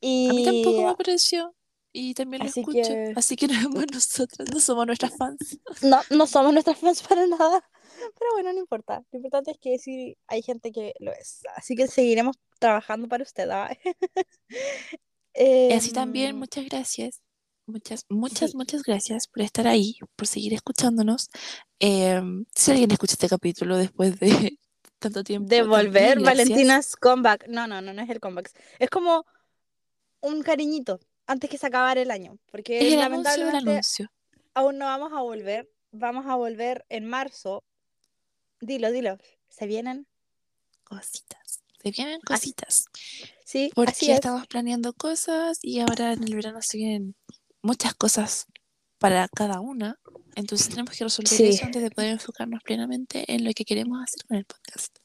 A 0.04 0.34
mí 0.34 0.46
tampoco 0.46 0.82
Y 0.82 0.86
me 0.86 0.96
pareció. 0.96 1.56
Y 1.94 2.14
también 2.14 2.44
lo 2.44 2.50
así 2.50 2.62
escucho. 2.62 2.82
que 2.82 3.14
Así 3.18 3.36
que 3.36 3.48
no 3.48 3.62
somos 3.62 3.86
nosotras, 3.92 4.50
no 4.50 4.60
somos 4.62 4.88
nuestras 4.88 5.16
fans. 5.18 5.60
no, 5.84 6.00
no 6.10 6.26
somos 6.26 6.54
nuestras 6.54 6.78
fans 6.78 7.04
para 7.04 7.28
nada. 7.28 7.70
Pero 8.18 8.32
bueno, 8.34 8.54
no 8.54 8.60
importa. 8.60 9.04
Lo 9.12 9.18
importante 9.18 9.52
es 9.52 9.58
que 9.60 9.78
sí 9.78 10.18
hay 10.28 10.42
gente 10.42 10.72
que 10.72 10.94
lo 11.00 11.12
es. 11.12 11.42
Así 11.56 11.76
que 11.76 11.88
seguiremos 11.88 12.38
trabajando 12.60 13.10
para 13.10 13.24
usted. 13.24 13.50
¿ah? 13.50 13.78
Y 15.36 15.74
así 15.74 15.92
también, 15.92 16.30
Em, 16.32 16.38
muchas 16.38 16.66
gracias. 16.66 17.22
Muchas, 17.68 18.06
muchas, 18.10 18.52
sí, 18.52 18.58
muchas 18.58 18.84
gracias 18.84 19.28
por 19.28 19.44
estar 19.44 19.68
ahí, 19.68 19.98
por 20.16 20.28
seguir 20.28 20.54
escuchándonos. 20.54 21.30
Em, 21.80 22.46
si 22.56 22.72
alguien 22.72 22.92
escucha 22.92 23.14
este 23.14 23.30
capítulo 23.30 23.78
después 23.78 24.20
de 24.20 24.58
tanto 25.02 25.24
tiempo, 25.24 25.50
de 25.50 25.64
volver 25.64 26.20
gracias. 26.22 26.24
Valentina's 26.24 26.96
comeback. 26.96 27.48
No, 27.50 27.68
no, 27.68 27.82
no, 27.82 27.94
no 27.94 28.02
es 28.02 28.10
el 28.10 28.20
comeback. 28.22 28.52
Es 28.80 28.90
como 28.90 29.26
un 30.22 30.44
cariñito 30.44 31.00
antes 31.28 31.50
que 31.50 31.58
se 31.58 31.68
acabara 31.68 32.02
el 32.02 32.12
año. 32.12 32.38
Porque 32.52 32.88
Es 32.88 32.94
el 32.94 33.02
anuncio 33.02 33.32
del 33.46 33.54
lamentablemente 33.54 33.72
anuncio. 33.72 34.12
aún 34.54 34.78
no 34.78 34.86
vamos 34.86 35.12
a 35.14 35.22
volver. 35.22 35.70
Vamos 35.92 36.26
a 36.28 36.36
volver 36.36 36.86
en 36.90 37.06
marzo. 37.06 37.64
Dilo, 38.62 38.92
dilo. 38.92 39.18
¿Se 39.50 39.68
vienen? 39.68 40.08
Cositas. 40.84 41.62
Se 41.82 41.92
vienen 41.92 42.22
Así, 42.30 42.54
cositas. 42.54 42.86
sí, 43.44 43.66
así 43.66 43.72
Porque 43.74 43.92
es. 44.06 44.10
estamos 44.10 44.46
planeando 44.48 44.94
cosas 44.94 45.60
y 45.64 45.80
ahora 45.80 46.14
en 46.14 46.24
el 46.24 46.36
verano 46.36 46.62
se 46.62 46.78
vienen 46.78 47.16
muchas 47.64 47.96
cosas 47.96 48.46
para 49.02 49.28
cada 49.30 49.60
una. 49.62 50.00
Entonces 50.36 50.70
tenemos 50.70 50.98
que 50.98 51.04
resolver 51.06 51.30
Sí, 51.30 51.48
eso 51.48 51.66
antes 51.66 51.84
de 51.84 51.92
poder 51.92 52.12
enfocarnos 52.12 52.64
plenamente 52.64 53.26
en 53.34 53.44
lo 53.46 53.52
que 53.54 53.66
queremos 53.66 54.02
hacer 54.04 54.26
con 54.28 54.38
el 54.38 54.46
podcast. 54.46 54.98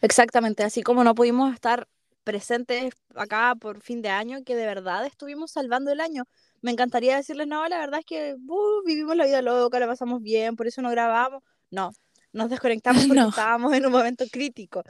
exactamente. 0.00 0.64
Así 0.64 0.82
como 0.82 1.04
no 1.04 1.14
pudimos 1.14 1.52
estar 1.54 1.88
presentes 2.24 2.94
acá 3.16 3.54
por 3.60 3.82
fin 3.82 4.02
de 4.02 4.10
año, 4.10 4.44
que 4.44 4.56
de 4.56 4.66
verdad 4.66 5.06
estuvimos 5.06 5.52
salvando 5.52 5.90
el 5.92 6.00
año. 6.00 6.24
me 6.62 6.70
encantaría 6.72 7.16
decirles, 7.16 7.48
no, 7.48 7.68
la 7.68 7.78
verdad 7.78 8.00
es 8.00 8.06
que 8.06 8.36
uh, 8.38 8.82
vivimos 8.86 9.16
la 9.16 9.26
vida 9.26 9.42
loca, 9.42 9.80
la 9.80 9.88
pasamos 9.88 10.22
bien, 10.22 10.56
por 10.56 10.66
eso 10.68 10.82
no 10.82 10.90
grabamos. 10.90 11.42
No, 11.70 11.90
nos 12.32 12.50
desconectamos 12.50 13.04
porque 13.08 13.20
No. 13.20 13.28
estábamos 13.28 13.74
en 13.74 13.86
un 13.86 13.92
momento 13.92 14.24
crítico. 14.30 14.84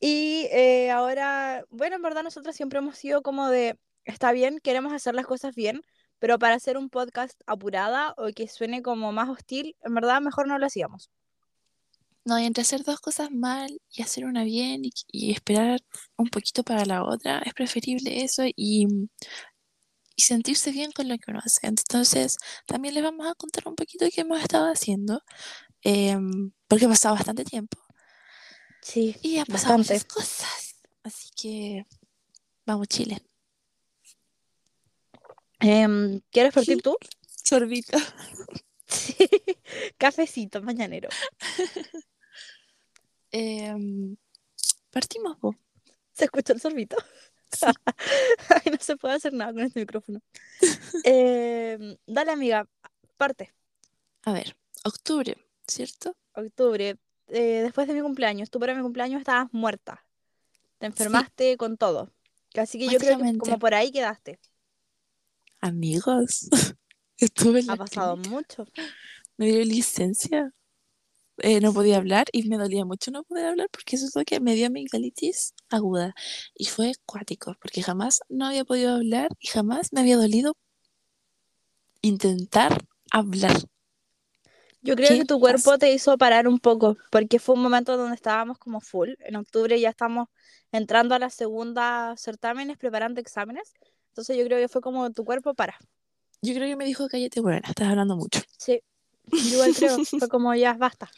Y 0.00 0.48
eh, 0.52 0.90
ahora, 0.92 1.64
bueno, 1.70 1.96
en 1.96 2.02
verdad 2.02 2.22
nosotros 2.24 2.56
siempre 2.56 2.78
hemos 2.80 2.98
sido 2.98 3.22
como 3.22 3.48
de, 3.50 3.78
está 4.04 4.32
bien, 4.32 4.60
queremos 4.62 4.92
hacer 4.92 5.14
las 5.14 5.26
cosas 5.26 5.54
bien, 5.54 5.82
pero 6.18 6.38
para 6.38 6.54
hacer 6.56 6.76
un 6.78 6.90
podcast 6.90 7.40
apurada 7.46 8.14
o 8.18 8.28
que 8.34 8.48
suene 8.48 8.82
como 8.82 9.12
más 9.12 9.28
hostil, 9.28 9.76
en 9.82 9.94
verdad 9.94 10.20
mejor 10.20 10.48
no 10.48 10.58
lo 10.58 10.66
hacíamos. 10.66 11.10
No, 12.24 12.38
y 12.40 12.44
entre 12.44 12.62
hacer 12.62 12.82
dos 12.84 13.00
cosas 13.00 13.30
mal 13.30 13.80
y 13.90 14.02
hacer 14.02 14.24
una 14.24 14.42
bien 14.44 14.84
y, 14.84 14.92
y 15.12 15.30
esperar 15.32 15.80
un 16.16 16.28
poquito 16.28 16.64
para 16.64 16.84
la 16.84 17.04
otra, 17.04 17.38
es 17.40 17.54
preferible 17.54 18.24
eso 18.24 18.42
y, 18.46 18.88
y 20.16 20.22
sentirse 20.22 20.72
bien 20.72 20.92
con 20.92 21.08
lo 21.08 21.16
que 21.18 21.30
uno 21.30 21.40
hace. 21.44 21.66
Entonces, 21.66 22.38
también 22.66 22.94
les 22.94 23.02
vamos 23.04 23.26
a 23.28 23.34
contar 23.34 23.68
un 23.68 23.76
poquito 23.76 24.06
qué 24.12 24.22
hemos 24.22 24.40
estado 24.40 24.66
haciendo, 24.72 25.22
em, 25.82 26.52
porque 26.68 26.86
ha 26.86 26.88
pasado 26.88 27.14
bastante 27.16 27.44
tiempo 27.44 27.78
Sí, 28.80 29.16
y 29.20 29.38
ha 29.38 29.44
pasado 29.44 29.76
bastante. 29.76 29.94
muchas 29.94 30.04
cosas. 30.04 30.76
Así 31.02 31.30
que, 31.36 31.86
vamos, 32.66 32.88
Chile. 32.88 33.22
Em, 35.60 36.20
¿quieres 36.30 36.52
partir 36.52 36.82
tú? 36.82 36.96
Sorbito. 37.26 37.96
Sí. 38.88 39.16
Cafecito 39.98 40.62
mañanero. 40.62 41.08
Em, 43.32 44.16
partimos, 44.90 45.36
po. 45.38 45.56
¿Se 46.12 46.26
escuchó 46.26 46.52
el 46.52 46.60
sorbito? 46.60 46.96
Ay, 48.48 48.70
no 48.70 48.78
se 48.78 48.96
puede 48.96 49.14
hacer 49.14 49.32
nada 49.32 49.52
con 49.52 49.62
este 49.62 49.80
micrófono. 49.80 50.22
Em, 51.02 51.96
dale, 52.06 52.30
amiga, 52.30 52.68
parte. 53.16 53.52
A 54.22 54.32
ver, 54.32 54.56
octubre, 54.84 55.36
¿cierto? 55.66 56.16
Octubre, 56.32 56.96
eh, 57.28 57.60
después 57.62 57.88
de 57.88 57.94
mi 57.94 58.00
cumpleaños. 58.00 58.50
Tú 58.50 58.58
para 58.58 58.74
mi 58.74 58.82
cumpleaños 58.82 59.20
estabas 59.20 59.48
muerta. 59.52 60.06
Te 60.78 60.86
enfermaste 60.86 61.56
con 61.56 61.76
todo. 61.76 62.12
Así 62.54 62.78
que 62.78 62.88
yo 62.88 62.98
creo 62.98 63.18
que 63.18 63.36
como 63.38 63.58
por 63.58 63.74
ahí 63.74 63.90
quedaste. 63.90 64.38
Amigos, 65.66 66.48
estuve 67.18 67.60
en 67.60 67.68
Ha 67.68 67.76
la 67.76 67.78
pasado 67.78 68.16
clínica. 68.18 68.30
mucho. 68.30 68.66
me 69.36 69.46
dio 69.46 69.64
licencia. 69.64 70.52
Eh, 71.38 71.60
no 71.60 71.72
podía 71.74 71.98
hablar 71.98 72.26
y 72.32 72.48
me 72.48 72.58
dolía 72.58 72.84
mucho 72.86 73.10
no 73.12 73.24
poder 73.24 73.46
hablar 73.46 73.68
porque 73.72 73.96
eso 73.96 74.06
es 74.06 74.16
lo 74.16 74.24
que 74.24 74.40
me 74.40 74.54
dio 74.56 74.68
amigdalitis 74.68 75.54
aguda. 75.70 76.14
Y 76.56 76.66
fue 76.66 76.92
cuático 77.06 77.56
porque 77.60 77.82
jamás 77.82 78.20
no 78.28 78.46
había 78.46 78.64
podido 78.64 78.94
hablar 78.96 79.30
y 79.40 79.48
jamás 79.48 79.92
me 79.92 80.00
había 80.00 80.16
dolido 80.18 80.56
intentar 82.02 82.72
hablar. 83.12 83.58
Yo 84.82 84.94
creo 84.94 85.16
¿Qué 85.16 85.18
que 85.18 85.24
tu 85.24 85.40
pasa? 85.42 85.70
cuerpo 85.70 85.78
te 85.78 85.92
hizo 85.92 86.16
parar 86.18 86.46
un 86.48 86.58
poco, 86.60 86.96
porque 87.10 87.38
fue 87.40 87.54
un 87.56 87.62
momento 87.62 87.96
donde 87.96 88.14
estábamos 88.14 88.58
como 88.58 88.80
full. 88.80 89.10
En 89.20 89.36
octubre 89.36 89.78
ya 89.80 89.90
estamos 89.90 90.28
entrando 90.72 91.14
a 91.14 91.18
la 91.18 91.30
segunda 91.30 92.14
certámenes, 92.16 92.76
preparando 92.78 93.20
exámenes. 93.20 93.74
Entonces 94.16 94.38
yo 94.38 94.46
creo 94.46 94.58
que 94.58 94.68
fue 94.68 94.80
como 94.80 95.12
tu 95.12 95.26
cuerpo 95.26 95.52
para. 95.52 95.78
Yo 96.40 96.54
creo 96.54 96.66
que 96.66 96.76
me 96.76 96.86
dijo, 96.86 97.06
cállate, 97.06 97.42
buena, 97.42 97.60
estás 97.68 97.88
hablando 97.88 98.16
mucho. 98.16 98.40
Sí, 98.56 98.80
yo 99.30 99.38
igual 99.56 99.74
creo. 99.74 99.98
Fue 100.18 100.28
como 100.30 100.54
ya, 100.54 100.72
basta. 100.72 101.10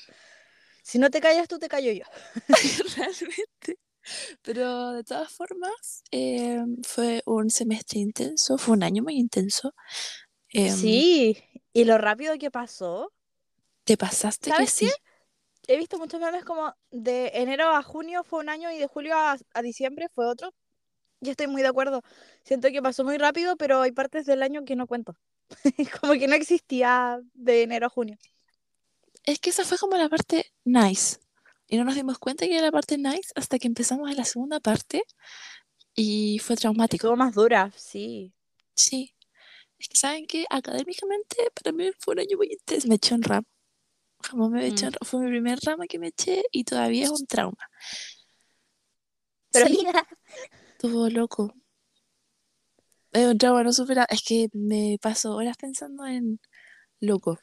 Si 0.83 0.99
no 0.99 1.09
te 1.09 1.21
callas 1.21 1.47
tú, 1.47 1.61
te 1.61 1.69
callo 1.69 1.93
yo. 1.93 2.03
Realmente. 2.97 3.79
Pero 4.43 4.91
de 4.95 5.05
todas 5.05 5.31
formas, 5.31 6.03
eh, 6.11 6.61
fue 6.83 7.23
un 7.25 7.51
semestre 7.51 8.01
intenso, 8.01 8.59
fue 8.59 8.75
un 8.75 8.83
año 8.83 9.05
muy 9.05 9.15
intenso. 9.15 9.73
Em, 10.49 10.75
Sí, 10.75 11.41
y 11.73 11.85
lo 11.85 11.99
rápido 11.99 12.37
que 12.37 12.51
pasó. 12.51 13.13
Te 13.85 13.97
pasaste 13.97 14.51
que 14.51 14.57
¿Sabes 14.57 14.73
sí. 14.73 14.91
He 15.69 15.77
visto 15.77 15.99
muchos 15.99 16.21
memes 16.21 16.45
como 16.45 16.75
de 16.91 17.31
enero 17.35 17.69
a 17.69 17.83
junio 17.85 18.25
fue 18.25 18.41
un 18.41 18.49
año 18.49 18.73
y 18.73 18.79
de 18.79 18.89
julio 18.89 19.15
a, 19.15 19.37
a 19.55 19.63
diciembre 19.63 20.09
fue 20.13 20.27
otro. 20.27 20.53
Y 21.21 21.31
estoy 21.31 21.47
muy 21.49 21.63
de 21.63 21.69
acuerdo. 21.69 22.03
Siento 22.45 22.69
que 22.69 22.83
pasó 22.83 23.05
muy 23.05 23.19
rápido, 23.19 23.57
pero 23.57 23.81
hay 23.83 23.93
partes 23.93 24.27
del 24.27 24.43
año 24.43 24.65
que 24.65 24.77
no 24.77 24.87
cuento. 24.87 25.17
como 26.01 26.13
que 26.15 26.29
no 26.29 26.35
existía 26.35 27.21
de 27.35 27.63
enero 27.63 27.87
a 27.87 27.91
junio. 27.91 28.17
Es 29.25 29.39
que 29.41 29.51
esa 29.51 29.65
fue 29.65 29.79
como 29.79 29.97
la 29.97 30.09
parte 30.09 30.53
nice. 30.65 31.19
Y 31.67 31.77
no 31.77 31.85
nos 31.85 31.97
dimos 31.97 32.19
cuenta 32.19 32.47
que 32.47 32.55
era 32.55 32.67
la 32.67 32.73
parte 32.73 32.97
nice 32.97 33.31
hasta 33.35 33.59
que 33.59 33.67
empezamos 33.67 34.11
en 34.11 34.17
la 34.17 34.25
segunda 34.25 34.59
parte 34.61 35.03
y 35.95 36.39
fue 36.39 36.57
traumático. 36.57 37.09
Estuvo 37.09 37.17
más 37.17 37.35
dura, 37.35 37.71
sí. 37.77 38.33
Sí. 38.75 39.15
Es 39.79 39.89
que 39.89 39.97
saben 39.97 40.27
que 40.27 40.47
académicamente 40.49 41.37
para 41.55 41.73
mí 41.77 41.91
fue 41.99 42.15
un 42.15 42.21
año 42.21 42.37
muy 42.37 42.49
intenso. 42.53 42.89
Me 42.89 42.95
eché 42.95 43.15
un 43.15 43.23
ramo. 43.23 43.47
Jamás 44.23 44.51
me 44.51 44.67
eché 44.67 44.87
Mm. 44.87 44.89
un 44.89 44.93
ramo. 44.95 45.07
Fue 45.07 45.21
mi 45.21 45.29
primer 45.29 45.59
ramo 45.63 45.85
que 45.89 45.99
me 45.99 46.09
eché 46.09 46.43
y 46.53 46.65
todavía 46.65 47.05
es 47.05 47.11
un 47.11 47.27
trauma. 47.27 47.59
Pero 49.51 49.67
mira, 49.71 50.07
estuvo 50.79 51.09
loco. 51.11 51.55
Es 53.13 53.27
un 53.27 53.37
trauma 53.39 53.63
no 53.65 53.73
supera. 53.73 54.07
Es 54.09 54.23
que 54.23 54.49
me 54.55 54.99
paso 55.03 55.35
horas 55.37 55.57
pensando 55.59 56.07
en 56.07 56.41
loco. 57.01 57.39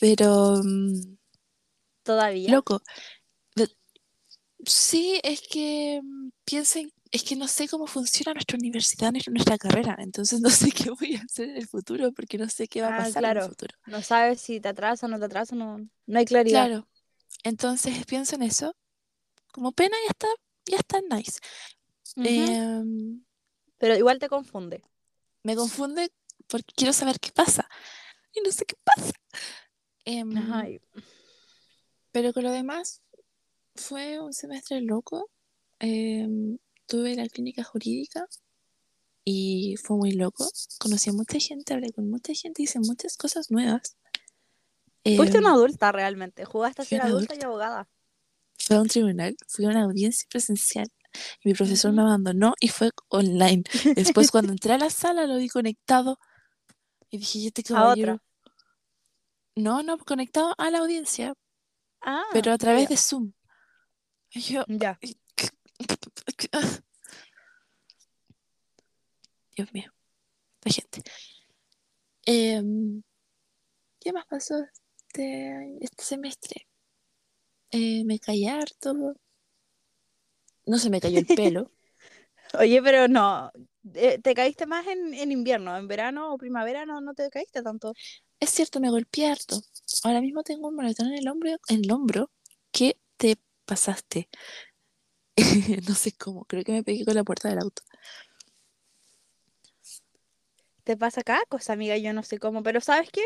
Pero 0.00 0.60
mm, 0.64 1.16
todavía. 2.02 2.62
loco. 2.64 2.80
Sí, 4.64 5.20
es 5.24 5.40
que 5.50 6.00
mm, 6.02 6.30
piensen, 6.44 6.92
es 7.10 7.24
que 7.24 7.36
no 7.36 7.48
sé 7.48 7.68
cómo 7.68 7.86
funciona 7.86 8.32
nuestra 8.34 8.56
universidad, 8.58 9.12
nuestra- 9.12 9.58
carrera, 9.58 9.96
entonces 9.98 10.40
no 10.40 10.50
sé 10.50 10.70
qué 10.72 10.90
voy 10.90 11.16
a 11.16 11.22
hacer 11.22 11.50
en 11.50 11.56
el 11.56 11.68
futuro 11.68 12.12
porque 12.12 12.38
no 12.38 12.48
sé 12.48 12.68
qué 12.68 12.82
va 12.82 12.88
a 12.88 12.92
Ah, 12.92 12.94
pasar 12.94 13.24
en 13.24 13.32
el 13.32 13.40
futuro. 13.40 13.74
No 13.86 14.02
sabes 14.02 14.40
si 14.40 14.60
te 14.60 14.68
atrasa 14.68 15.06
o 15.06 15.08
no 15.08 15.18
te 15.18 15.26
atrasa, 15.26 15.56
no, 15.56 15.78
no 16.06 16.18
hay 16.18 16.24
claridad. 16.24 16.70
Claro, 16.70 16.88
entonces 17.44 18.06
pienso 18.06 18.36
en 18.36 18.42
eso, 18.44 18.76
como 19.52 19.72
pena 19.72 19.96
ya 20.06 20.10
está, 20.10 20.28
ya 20.66 20.78
está 20.78 21.00
nice. 21.10 21.40
Em, 22.16 23.22
Pero 23.78 23.96
igual 23.96 24.18
te 24.18 24.28
confunde. 24.28 24.82
me 25.42 25.56
confunde 25.56 26.12
porque 26.48 26.72
quiero 26.76 26.92
saber 26.92 27.18
qué 27.18 27.30
pasa 27.32 27.68
y 28.34 28.40
no 28.40 28.50
sé 28.52 28.64
qué 28.64 28.76
pasa. 28.84 29.12
Em, 30.04 30.34
Pero 32.10 32.32
con 32.32 32.42
lo 32.42 32.50
demás, 32.50 33.00
fue 33.74 34.20
un 34.20 34.32
semestre 34.32 34.80
loco. 34.80 35.30
Em, 35.78 36.58
tuve 36.86 37.14
la 37.14 37.28
clínica 37.28 37.64
jurídica 37.64 38.26
y 39.24 39.76
fue 39.82 39.96
muy 39.96 40.12
loco. 40.12 40.48
Conocí 40.78 41.10
a 41.10 41.12
mucha 41.12 41.38
gente, 41.38 41.72
hablé 41.72 41.92
con 41.92 42.10
mucha 42.10 42.34
gente, 42.34 42.62
hice 42.62 42.78
muchas 42.80 43.16
cosas 43.16 43.50
nuevas. 43.50 43.96
Fuiste 45.16 45.38
una 45.38 45.52
adulta 45.52 45.90
realmente. 45.90 46.44
Jugaste 46.44 46.82
a 46.82 46.84
ser 46.84 47.02
adulta 47.02 47.34
y 47.34 47.42
abogada. 47.42 47.88
fui 48.56 48.76
a 48.76 48.80
un 48.80 48.88
tribunal, 48.88 49.36
fui 49.48 49.64
a 49.64 49.70
una 49.70 49.82
audiencia 49.82 50.28
presencial 50.30 50.88
y 51.42 51.48
mi 51.48 51.54
profesor 51.54 51.92
me 51.92 52.02
abandonó 52.02 52.54
y 52.60 52.68
fue 52.68 52.90
online. 53.08 53.62
Después, 53.96 54.30
cuando 54.30 54.52
entré 54.52 54.72
a 54.72 54.78
la 54.78 54.90
sala, 54.90 55.26
lo 55.26 55.36
vi 55.36 55.48
conectado 55.48 56.18
y 57.10 57.18
dije, 57.18 57.38
¿y 57.40 57.46
este 57.48 57.62
caballero? 57.62 58.20
No, 59.54 59.82
no, 59.82 59.98
conectado 59.98 60.54
a 60.58 60.70
la 60.70 60.78
audiencia, 60.78 61.34
Ah, 62.00 62.24
pero 62.32 62.52
a 62.52 62.58
través 62.58 62.84
ya. 62.84 62.88
de 62.88 62.96
Zoom. 62.96 63.32
Y 64.30 64.40
yo, 64.40 64.64
Ya. 64.68 64.98
Dios 69.56 69.72
mío, 69.72 69.92
la 70.64 70.72
gente. 70.72 71.02
Em, 72.24 73.02
¿qué 74.00 74.12
más 74.12 74.24
pasó 74.26 74.54
este, 74.96 75.76
este 75.84 76.02
semestre? 76.04 76.66
Eh, 77.70 78.04
me 78.04 78.18
caí 78.18 78.46
harto. 78.46 79.16
No 80.72 80.78
se 80.78 80.88
me 80.88 81.02
cayó 81.02 81.18
el 81.18 81.26
pelo. 81.26 81.70
Oye, 82.58 82.80
pero 82.82 83.06
no. 83.06 83.52
eh, 83.92 84.18
¿Te 84.22 84.34
caíste 84.34 84.64
más 84.64 84.86
en, 84.86 85.12
en 85.12 85.30
invierno? 85.30 85.76
¿En 85.76 85.86
verano 85.86 86.32
o 86.32 86.38
primavera 86.38 86.86
no, 86.86 87.02
no 87.02 87.12
te 87.12 87.28
caíste 87.28 87.62
tanto? 87.62 87.92
Es 88.40 88.48
cierto, 88.48 88.80
me 88.80 88.88
golpeé 88.88 89.26
harto. 89.26 89.60
Ahora 90.02 90.22
mismo 90.22 90.42
tengo 90.42 90.68
un 90.68 90.76
moretón 90.76 91.08
en 91.08 91.18
el 91.18 91.28
hombro, 91.28 91.50
en 91.68 91.84
el 91.84 91.92
hombro. 91.92 92.30
¿Qué 92.70 92.96
te 93.18 93.36
pasaste? 93.66 94.30
no 95.86 95.94
sé 95.94 96.12
cómo, 96.12 96.46
creo 96.46 96.64
que 96.64 96.72
me 96.72 96.82
pegué 96.82 97.04
con 97.04 97.16
la 97.16 97.22
puerta 97.24 97.50
del 97.50 97.58
auto. 97.58 97.82
Te 100.84 100.96
pasa 100.96 101.22
cada 101.22 101.44
cosa, 101.50 101.74
amiga, 101.74 101.98
yo 101.98 102.14
no 102.14 102.22
sé 102.22 102.38
cómo. 102.38 102.62
Pero 102.62 102.80
¿sabes 102.80 103.10
qué? 103.10 103.20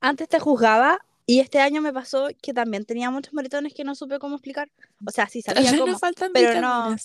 Antes 0.00 0.28
te 0.28 0.40
juzgaba 0.40 1.06
y 1.30 1.38
este 1.38 1.60
año 1.60 1.80
me 1.80 1.92
pasó 1.92 2.26
que 2.42 2.52
también 2.52 2.84
tenía 2.84 3.08
muchos 3.08 3.32
moretones 3.32 3.72
que 3.72 3.84
no 3.84 3.94
supe 3.94 4.18
cómo 4.18 4.34
explicar. 4.34 4.68
O 5.06 5.12
sea, 5.12 5.28
sí 5.28 5.42
sabía 5.42 5.78
cómo. 5.78 5.96
faltan 5.96 6.32
pero 6.32 6.60
no. 6.60 6.96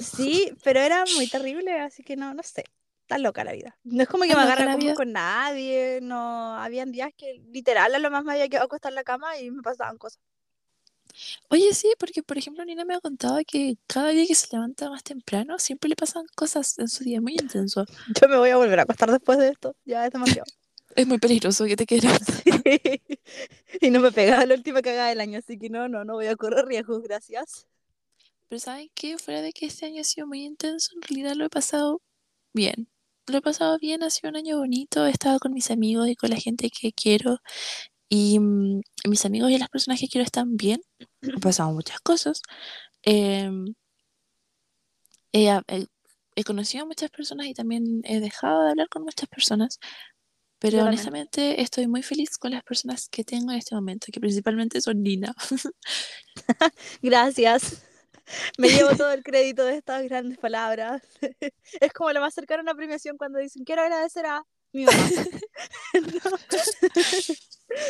Sí, 0.00 0.50
pero 0.64 0.80
era 0.80 1.04
muy 1.16 1.26
terrible, 1.26 1.78
así 1.78 2.02
que 2.02 2.16
no, 2.16 2.32
no 2.32 2.42
sé. 2.42 2.64
Está 3.02 3.18
loca 3.18 3.44
la 3.44 3.52
vida. 3.52 3.76
No 3.84 4.04
es 4.04 4.08
como 4.08 4.22
que 4.22 4.30
Está 4.30 4.40
me 4.40 4.46
loca 4.48 4.54
agarre 4.54 4.64
la 4.64 4.70
a 4.70 4.74
combos 4.76 4.84
vida. 4.86 4.94
con 4.94 5.12
nadie, 5.12 5.98
no. 6.00 6.54
Habían 6.54 6.92
días 6.92 7.10
que 7.14 7.42
literal 7.52 7.94
a 7.94 7.98
lo 7.98 8.10
más 8.10 8.24
me 8.24 8.32
había 8.32 8.48
quedado 8.48 8.64
acostada 8.64 8.88
en 8.92 8.94
la 8.94 9.04
cama 9.04 9.36
y 9.38 9.50
me 9.50 9.60
pasaban 9.60 9.98
cosas. 9.98 10.18
Oye, 11.50 11.74
sí, 11.74 11.92
porque 11.98 12.22
por 12.22 12.38
ejemplo 12.38 12.64
Nina 12.64 12.86
me 12.86 12.94
ha 12.94 13.00
contado 13.00 13.38
que 13.46 13.76
cada 13.86 14.08
día 14.08 14.26
que 14.26 14.34
se 14.34 14.46
levanta 14.50 14.88
más 14.88 15.04
temprano 15.04 15.58
siempre 15.58 15.90
le 15.90 15.96
pasan 15.96 16.24
cosas 16.34 16.78
en 16.78 16.88
su 16.88 17.04
día 17.04 17.20
muy 17.20 17.34
intenso. 17.34 17.84
Yo 18.18 18.28
me 18.30 18.38
voy 18.38 18.48
a 18.48 18.56
volver 18.56 18.78
a 18.80 18.84
acostar 18.84 19.10
después 19.10 19.36
de 19.38 19.48
esto, 19.50 19.76
ya 19.84 20.06
es 20.06 20.10
demasiado. 20.10 20.46
Es 20.94 21.06
muy 21.06 21.16
peligroso 21.18 21.64
que 21.64 21.74
te 21.76 21.86
quieras. 21.86 22.20
y 23.86 23.90
no 23.90 24.00
me 24.00 24.12
pegaba 24.12 24.46
la 24.46 24.54
última 24.54 24.82
cagada 24.82 25.08
del 25.08 25.20
año, 25.20 25.38
así 25.38 25.58
que 25.58 25.70
no, 25.70 25.88
no, 25.88 26.04
no 26.04 26.14
voy 26.14 26.26
a 26.26 26.36
correr 26.36 26.66
riesgos, 26.66 27.02
gracias. 27.02 27.66
Pero 28.48 28.60
¿saben 28.60 28.90
qué? 28.94 29.18
Fuera 29.18 29.42
de 29.42 29.52
que 29.52 29.66
este 29.66 29.86
año 29.86 30.02
ha 30.02 30.04
sido 30.04 30.26
muy 30.26 30.44
intenso, 30.44 30.90
en 30.96 31.02
realidad 31.02 31.34
lo 31.36 31.46
he 31.46 31.50
pasado 31.50 32.02
bien. 32.54 32.88
Lo 33.28 33.38
he 33.38 33.42
pasado 33.42 33.78
bien, 33.80 34.02
ha 34.04 34.10
sido 34.10 34.30
un 34.30 34.36
año 34.36 34.58
bonito, 34.58 35.06
he 35.06 35.10
estado 35.10 35.38
con 35.40 35.52
mis 35.54 35.70
amigos 35.70 36.08
y 36.08 36.16
con 36.16 36.30
la 36.30 36.36
gente 36.36 36.70
que 36.70 36.92
quiero. 36.92 37.38
Y 38.08 38.38
mm, 38.40 38.82
mis 39.08 39.24
amigos 39.26 39.50
y 39.52 39.58
las 39.58 39.68
personas 39.70 40.00
que 40.00 40.08
quiero 40.08 40.24
están 40.26 40.56
bien. 40.56 40.82
Han 41.22 41.40
pasado 41.40 41.72
muchas 41.72 42.00
cosas. 42.00 42.42
He- 45.68 45.86
he 46.36 46.44
conocido 46.44 46.84
a 46.84 46.86
muchas 46.86 47.10
personas 47.10 47.46
y 47.46 47.54
también 47.54 48.02
he 48.04 48.20
dejado 48.20 48.64
de 48.64 48.70
hablar 48.70 48.88
con 48.88 49.02
muchas 49.04 49.28
personas. 49.28 49.78
Pero 50.62 50.84
honestamente 50.84 51.60
estoy 51.60 51.88
muy 51.88 52.04
feliz 52.04 52.38
con 52.38 52.52
las 52.52 52.62
personas 52.62 53.08
que 53.08 53.24
tengo 53.24 53.50
en 53.50 53.58
este 53.58 53.74
momento, 53.74 54.06
que 54.12 54.20
principalmente 54.20 54.80
son 54.80 55.02
Nina. 55.02 55.34
Gracias. 57.02 57.82
Me 58.58 58.68
llevo 58.68 58.96
todo 58.96 59.10
el 59.10 59.24
crédito 59.24 59.64
de 59.64 59.76
estas 59.76 60.04
grandes 60.04 60.38
palabras. 60.38 61.02
Es 61.80 61.92
como 61.92 62.12
lo 62.12 62.20
más 62.20 62.32
cercano 62.32 62.60
a 62.60 62.62
una 62.62 62.74
premiación 62.76 63.16
cuando 63.16 63.40
dicen 63.40 63.64
quiero 63.64 63.82
agradecer 63.82 64.24
a 64.24 64.44
mi 64.72 64.84
mamá. 64.84 65.10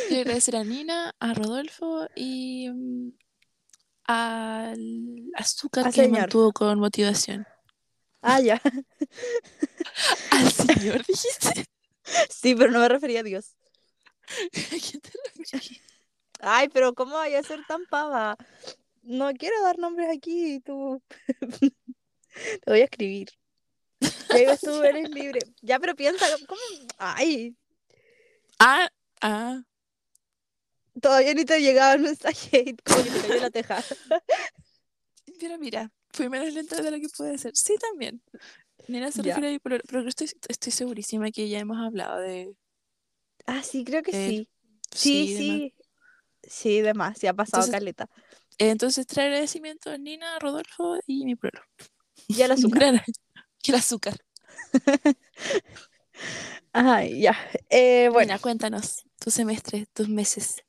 Quiero 0.07 0.21
agradecer 0.21 0.55
a 0.55 0.63
Nina, 0.63 1.13
a 1.19 1.33
Rodolfo 1.35 2.07
y 2.15 2.69
mm, 2.71 3.11
al 4.05 5.31
azúcar 5.35 5.85
que 5.85 5.91
señor. 5.91 6.21
mantuvo 6.21 6.51
con 6.51 6.79
motivación. 6.79 7.45
Ah, 8.23 8.39
ya. 8.39 8.59
Al 10.31 10.51
señor, 10.51 11.05
dijiste. 11.05 11.65
Sí, 12.29 12.55
pero 12.55 12.71
no 12.71 12.79
me 12.79 12.89
refería 12.89 13.21
a 13.21 13.23
Dios. 13.23 13.55
¿A 14.27 14.53
quién 14.89 15.01
te 15.01 15.11
refieres? 15.35 15.81
Ay, 16.39 16.69
pero 16.69 16.93
¿cómo 16.93 17.15
vaya 17.15 17.39
a 17.39 17.43
ser 17.43 17.65
tan 17.67 17.85
pava? 17.85 18.37
No 19.01 19.31
quiero 19.33 19.61
dar 19.63 19.77
nombres 19.79 20.09
aquí, 20.15 20.59
tú. 20.61 21.01
Te 22.65 22.71
voy 22.71 22.81
a 22.81 22.85
escribir. 22.85 23.29
Digo, 24.33 24.53
tú 24.61 24.83
eres 24.83 25.09
libre. 25.09 25.39
Ya, 25.61 25.79
pero 25.79 25.95
piensa, 25.95 26.25
¿cómo? 26.47 26.61
Ay, 26.97 27.55
Ah, 28.59 28.89
ah. 29.21 29.61
todavía 31.01 31.33
ni 31.33 31.45
te 31.45 31.61
llegaba 31.61 31.93
el 31.93 32.01
mensaje. 32.01 32.75
Como 32.85 33.03
que 33.03 33.09
te 33.09 33.21
cayó 33.21 33.41
la 33.41 33.49
teja. 33.51 33.83
Pero 35.39 35.57
mira, 35.57 35.91
fui 36.11 36.29
menos 36.29 36.53
lenta 36.53 36.81
de 36.81 36.91
lo 36.91 36.97
que 36.99 37.09
puede 37.09 37.37
ser. 37.37 37.55
Sí, 37.55 37.75
también. 37.77 38.21
Nina 38.87 39.11
se 39.11 39.21
refiere 39.21 39.47
a 39.47 39.51
mi 39.51 39.59
pololo, 39.59 39.83
pero 39.87 40.07
estoy, 40.07 40.29
estoy 40.47 40.71
segurísima 40.71 41.31
que 41.31 41.47
ya 41.49 41.59
hemos 41.59 41.77
hablado 41.77 42.19
de... 42.19 42.53
Ah, 43.45 43.63
sí, 43.63 43.83
creo 43.83 44.03
que 44.03 44.11
Eh, 44.11 44.29
sí. 44.29 44.49
Sí, 44.91 45.37
sí. 45.37 45.73
Sí, 46.43 46.81
de 46.81 46.93
más, 46.93 47.17
sí 47.17 47.27
ha 47.27 47.33
pasado 47.33 47.63
Entonces- 47.63 47.79
caleta. 47.79 48.09
más. 48.09 48.23
Entonces 48.59 49.07
trae 49.07 49.27
agradecimientos 49.27 49.93
a 49.93 49.97
Nina, 49.97 50.37
Rodolfo 50.39 50.97
y 51.07 51.25
mi 51.25 51.35
pololo. 51.35 51.65
Y 52.27 52.41
el 52.41 52.51
azúcar. 52.51 53.03
Y 53.65 53.71
el 53.71 53.75
azúcar. 53.77 54.17
Ay, 56.73 57.21
ya. 57.21 57.35
Eh, 57.69 58.09
bueno, 58.11 58.33
Nina, 58.33 58.39
cuéntanos 58.39 59.05
tu 59.19 59.31
semestre, 59.31 59.87
tus 59.93 60.09
meses. 60.09 60.63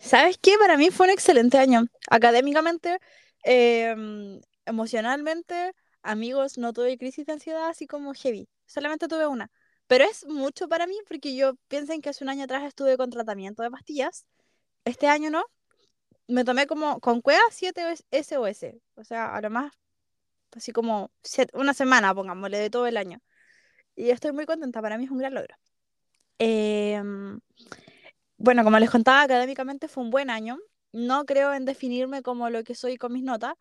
¿sabes 0.00 0.38
qué? 0.40 0.56
Para 0.58 0.76
mí 0.76 0.90
fue 0.90 1.06
un 1.06 1.12
excelente 1.12 1.58
año. 1.58 1.86
Académicamente, 2.10 2.98
em, 3.44 4.40
emocionalmente, 4.66 5.72
amigos, 6.08 6.58
no 6.58 6.72
tuve 6.72 6.98
crisis 6.98 7.26
de 7.26 7.34
ansiedad 7.34 7.68
así 7.68 7.86
como 7.86 8.14
heavy. 8.14 8.48
Solamente 8.66 9.08
tuve 9.08 9.26
una. 9.26 9.50
Pero 9.86 10.04
es 10.04 10.26
mucho 10.26 10.68
para 10.68 10.86
mí 10.86 10.96
porque 11.08 11.34
yo 11.34 11.54
piensen 11.68 12.00
que 12.02 12.10
hace 12.10 12.24
un 12.24 12.30
año 12.30 12.44
atrás 12.44 12.64
estuve 12.64 12.96
con 12.96 13.10
tratamiento 13.10 13.62
de 13.62 13.70
pastillas. 13.70 14.26
Este 14.84 15.06
año 15.08 15.30
no. 15.30 15.44
Me 16.28 16.44
tomé 16.44 16.66
como 16.66 17.00
con 17.00 17.20
cueva 17.22 17.42
7 17.50 17.82
SOS. 18.10 18.64
O 18.96 19.04
sea, 19.04 19.34
a 19.34 19.40
lo 19.40 19.50
más, 19.50 19.72
así 20.52 20.72
como 20.72 21.10
una 21.54 21.74
semana, 21.74 22.14
pongámosle, 22.14 22.58
de 22.58 22.70
todo 22.70 22.86
el 22.86 22.96
año. 22.96 23.20
Y 23.96 24.10
estoy 24.10 24.32
muy 24.32 24.46
contenta. 24.46 24.82
Para 24.82 24.98
mí 24.98 25.04
es 25.04 25.10
un 25.10 25.18
gran 25.18 25.34
logro. 25.34 25.56
Em, 26.38 27.40
bueno, 28.36 28.64
como 28.64 28.78
les 28.78 28.90
contaba, 28.90 29.22
académicamente 29.22 29.88
fue 29.88 30.04
un 30.04 30.10
buen 30.10 30.30
año. 30.30 30.58
No 30.92 31.24
creo 31.26 31.54
en 31.54 31.64
definirme 31.64 32.22
como 32.22 32.50
lo 32.50 32.64
que 32.64 32.74
soy 32.74 32.96
con 32.96 33.12
mis 33.12 33.24
notas, 33.24 33.54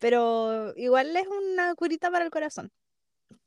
pero 0.00 0.74
igual 0.76 1.16
es 1.16 1.26
una 1.28 1.74
curita 1.74 2.10
para 2.10 2.24
el 2.24 2.30
corazón. 2.30 2.70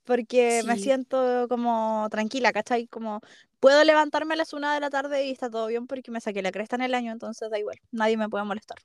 Porque 0.03 0.63
me 0.65 0.77
siento 0.77 1.47
como 1.49 2.07
tranquila, 2.11 2.53
¿cachai? 2.53 2.87
Como 2.87 3.21
puedo 3.59 3.83
levantarme 3.83 4.33
a 4.33 4.37
las 4.37 4.53
una 4.53 4.73
de 4.73 4.79
la 4.79 4.89
tarde 4.89 5.25
y 5.27 5.31
está 5.31 5.49
todo 5.49 5.67
bien 5.67 5.87
porque 5.87 6.11
me 6.11 6.21
saqué 6.21 6.41
la 6.41 6.51
cresta 6.51 6.75
en 6.75 6.83
el 6.83 6.93
año, 6.95 7.11
entonces 7.11 7.49
da 7.49 7.59
igual, 7.59 7.77
nadie 7.91 8.17
me 8.17 8.29
puede 8.29 8.45
molestar. 8.45 8.77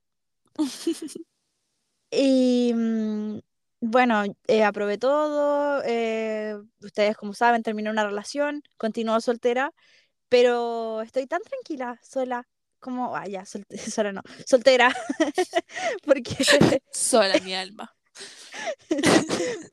Y 2.11 2.73
mm, 2.75 3.41
bueno, 3.81 4.25
eh, 4.47 4.65
aprobé 4.65 4.99
todo. 4.99 5.83
eh, 5.85 6.57
ustedes, 6.83 7.17
como 7.17 7.35
saben, 7.35 7.63
terminé 7.63 7.91
una 7.91 8.05
relación, 8.07 8.63
continúo 8.77 9.21
soltera, 9.21 9.73
pero 10.29 11.03
estoy 11.03 11.27
tan 11.27 11.43
tranquila, 11.43 11.99
sola, 12.03 12.47
como, 12.81 13.17
ah, 13.17 13.27
ya, 13.27 13.43
solte- 13.45 13.77
sola 13.91 14.13
no, 14.13 14.23
soltera, 14.47 14.95
porque, 16.05 16.37
Sola 16.93 17.39
mi 17.41 17.55
alma. 17.55 17.93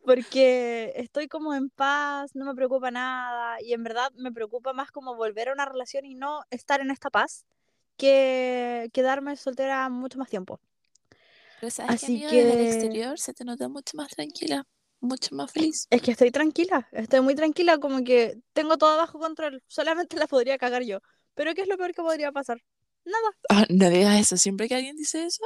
porque 0.06 0.94
estoy 0.96 1.28
como 1.28 1.54
en 1.54 1.70
paz, 1.70 2.36
no 2.36 2.46
me 2.46 2.56
preocupa 2.56 2.92
nada, 2.92 3.62
y 3.62 3.74
en 3.74 3.84
verdad 3.84 4.12
me 4.16 4.32
preocupa 4.32 4.74
más 4.74 4.92
como 4.92 5.16
volver 5.16 5.50
a 5.50 5.54
una 5.54 5.66
relación 5.66 6.06
y 6.06 6.16
no 6.16 6.42
estar 6.50 6.82
en 6.82 6.92
esta 6.92 7.10
paz 7.10 7.46
que 7.98 8.90
quedarme 8.94 9.36
soltera 9.38 9.88
mucho 9.90 10.18
más 10.18 10.30
tiempo. 10.30 10.60
Pero 11.60 11.72
sabes 11.72 12.04
Así 12.04 12.20
que, 12.20 12.44
desde 12.44 12.52
el 12.54 12.60
que- 12.60 12.66
exterior 12.66 13.20
se 13.20 13.34
te 13.34 13.46
nota 13.46 13.70
mucho 13.70 13.96
más 13.96 14.10
tranquila, 14.10 14.66
mucho 15.00 15.36
más 15.36 15.52
feliz. 15.52 15.88
Es 15.90 16.02
que 16.02 16.12
estoy 16.12 16.32
tranquila, 16.32 16.88
estoy 16.92 17.22
muy 17.22 17.36
tranquila, 17.36 17.78
como 17.78 18.04
que 18.04 18.38
tengo 18.54 18.78
todo 18.78 18.98
bajo 18.98 19.20
control, 19.20 19.62
solamente 19.68 20.18
la 20.18 20.28
podría 20.28 20.58
cagar 20.58 20.84
yo. 20.84 21.00
Pero 21.36 21.54
¿qué 21.54 21.62
es 21.62 21.68
lo 21.68 21.78
peor 21.78 21.94
que 21.94 22.02
podría 22.02 22.32
pasar? 22.32 22.60
Nada. 23.06 23.30
Ah, 23.50 23.66
no 23.70 23.90
digas 23.90 24.20
eso, 24.20 24.38
siempre 24.38 24.68
que 24.68 24.76
alguien 24.76 24.96
dice 24.96 25.26
eso, 25.26 25.44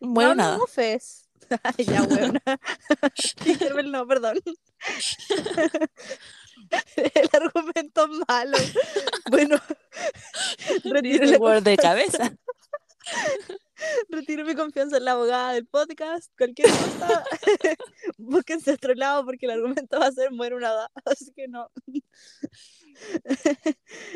bueno, 0.00 0.30
no 0.30 0.34
nada. 0.36 0.52
me 0.52 0.58
mofes. 0.58 1.28
Ay, 1.62 1.84
ya. 1.84 2.06
Tinkerbell, 3.42 3.90
no, 3.92 4.06
perdón. 4.06 4.38
El 6.96 7.30
argumento 7.32 8.04
es 8.04 8.10
malo. 8.28 8.58
Bueno, 9.30 9.56
retiro, 10.84 11.38
Word 11.38 11.62
de 11.62 11.76
cabeza. 11.76 12.32
retiro 14.08 14.44
mi 14.44 14.54
confianza 14.54 14.96
en 14.96 15.04
la 15.04 15.12
abogada 15.12 15.52
del 15.52 15.66
podcast. 15.66 16.32
Cualquier 16.36 16.68
cosa, 16.70 17.24
búsquense 18.18 18.70
a 18.70 18.74
otro 18.74 18.94
lado 18.94 19.24
porque 19.24 19.46
el 19.46 19.52
argumento 19.52 19.98
va 19.98 20.06
a 20.06 20.12
ser 20.12 20.30
muere 20.30 20.56
una 20.56 20.72
da. 20.72 20.90
Así 21.04 21.32
que 21.34 21.48
no. 21.48 21.70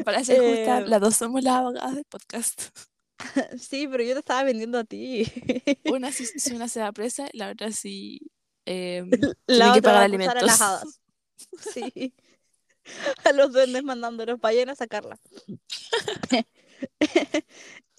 Para 0.05 0.25
ser 0.25 0.39
justa, 0.41 0.79
Eh, 0.79 0.87
las 0.87 1.01
dos 1.01 1.17
somos 1.17 1.43
las 1.43 1.55
abogadas 1.57 1.95
del 1.95 2.05
podcast. 2.05 2.63
Sí, 3.59 3.87
pero 3.87 4.03
yo 4.03 4.15
te 4.15 4.19
estaba 4.19 4.43
vendiendo 4.43 4.79
a 4.79 4.85
ti. 4.85 5.25
Una 5.85 6.11
si, 6.11 6.27
si 6.27 6.53
una 6.55 6.69
se 6.69 6.81
da 6.81 6.91
presa, 6.93 7.29
la 7.33 7.51
otra 7.51 7.71
si 7.71 8.21
eh, 8.67 9.05
La 9.47 9.73
tiene 9.73 9.73
que 9.73 9.79
otra 9.79 9.93
va 9.93 9.97
pagar 9.97 9.97
a 9.97 10.01
a 10.01 10.05
alimentos. 10.05 10.61
hadas. 10.61 11.01
Sí. 11.73 12.15
A 13.25 13.33
los 13.33 13.53
duendes 13.53 13.85
mandándolos 13.85 14.41
para 14.41 14.61
allá 14.61 14.73
a 14.73 14.77
sacarla. 14.77 15.21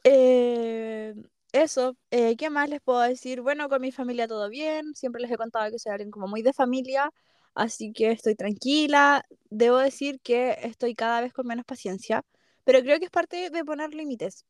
Eh, 0.03 1.13
eso, 1.53 1.95
eh, 2.11 2.35
¿qué 2.35 2.49
más 2.49 2.67
les 2.69 2.81
puedo 2.81 2.99
decir? 3.01 3.41
Bueno, 3.41 3.69
con 3.69 3.81
mi 3.81 3.91
familia 3.91 4.27
todo 4.27 4.49
bien. 4.49 4.93
Siempre 4.95 5.21
les 5.21 5.31
he 5.31 5.37
contado 5.37 5.69
que 5.71 5.79
soy 5.79 5.91
alguien 5.91 6.11
como 6.11 6.27
muy 6.27 6.41
de 6.41 6.51
familia, 6.53 7.11
así 7.53 7.93
que 7.93 8.11
estoy 8.11 8.35
tranquila. 8.35 9.23
Debo 9.51 9.77
decir 9.77 10.19
que 10.21 10.57
estoy 10.63 10.95
cada 10.95 11.21
vez 11.21 11.31
con 11.33 11.47
menos 11.47 11.65
paciencia, 11.65 12.23
pero 12.63 12.81
creo 12.81 12.99
que 12.99 13.05
es 13.05 13.11
parte 13.11 13.51
de 13.51 13.65
poner 13.65 13.93
límites. 13.93 14.45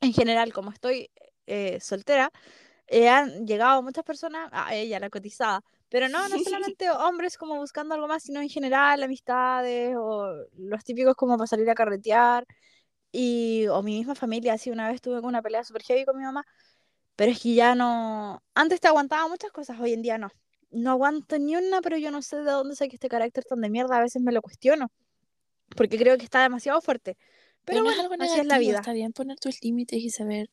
En 0.00 0.12
general, 0.14 0.52
como 0.52 0.70
estoy 0.70 1.10
eh, 1.46 1.78
soltera, 1.80 2.32
eh, 2.86 3.08
han 3.08 3.46
llegado 3.46 3.82
muchas 3.82 4.04
personas, 4.04 4.48
a 4.52 4.74
ella, 4.74 4.98
la 4.98 5.10
cotizada, 5.10 5.62
pero 5.90 6.08
no, 6.08 6.28
no 6.28 6.36
solamente 6.44 6.90
hombres 6.90 7.36
como 7.36 7.56
buscando 7.56 7.94
algo 7.94 8.08
más, 8.08 8.22
sino 8.22 8.40
en 8.40 8.48
general 8.48 9.02
amistades 9.02 9.94
o 9.98 10.26
los 10.56 10.84
típicos 10.84 11.14
como 11.16 11.36
para 11.36 11.46
salir 11.46 11.68
a 11.70 11.74
carretear 11.74 12.46
y 13.12 13.66
o 13.68 13.82
mi 13.82 13.98
misma 13.98 14.14
familia, 14.14 14.54
así 14.54 14.70
una 14.70 14.88
vez 14.88 15.00
tuve 15.00 15.20
una 15.20 15.42
pelea 15.42 15.64
super 15.64 15.82
heavy 15.82 16.04
con 16.04 16.16
mi 16.16 16.24
mamá, 16.24 16.44
pero 17.16 17.32
es 17.32 17.40
que 17.40 17.54
ya 17.54 17.74
no, 17.74 18.42
antes 18.54 18.80
te 18.80 18.88
aguantaba 18.88 19.28
muchas 19.28 19.50
cosas, 19.52 19.78
hoy 19.80 19.92
en 19.92 20.02
día 20.02 20.18
no. 20.18 20.30
No 20.70 20.92
aguanto 20.92 21.38
ni 21.38 21.56
una, 21.56 21.82
pero 21.82 21.96
yo 21.96 22.10
no 22.10 22.22
sé 22.22 22.36
de 22.36 22.50
dónde 22.50 22.76
saqué 22.76 22.94
este 22.94 23.08
carácter 23.08 23.44
tan 23.44 23.60
de 23.60 23.70
mierda, 23.70 23.98
a 23.98 24.02
veces 24.02 24.22
me 24.22 24.32
lo 24.32 24.40
cuestiono, 24.40 24.90
porque 25.76 25.98
creo 25.98 26.16
que 26.16 26.24
está 26.24 26.42
demasiado 26.42 26.80
fuerte. 26.80 27.16
Pero, 27.64 27.82
Pero 27.82 27.84
no 27.84 27.90
es 27.90 27.98
algo 27.98 28.14
así 28.18 28.40
es 28.40 28.46
la 28.46 28.58
vida. 28.58 28.76
está 28.76 28.92
bien 28.92 29.12
poner 29.12 29.38
tus 29.38 29.62
límites 29.62 29.98
y 29.98 30.10
saber 30.10 30.48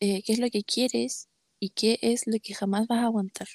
eh, 0.00 0.22
qué 0.22 0.32
es 0.34 0.38
lo 0.38 0.50
que 0.50 0.62
quieres 0.62 1.28
y 1.58 1.70
qué 1.70 1.98
es 2.02 2.26
lo 2.26 2.38
que 2.42 2.54
jamás 2.54 2.86
vas 2.86 3.00
a 3.00 3.06
aguantar. 3.06 3.48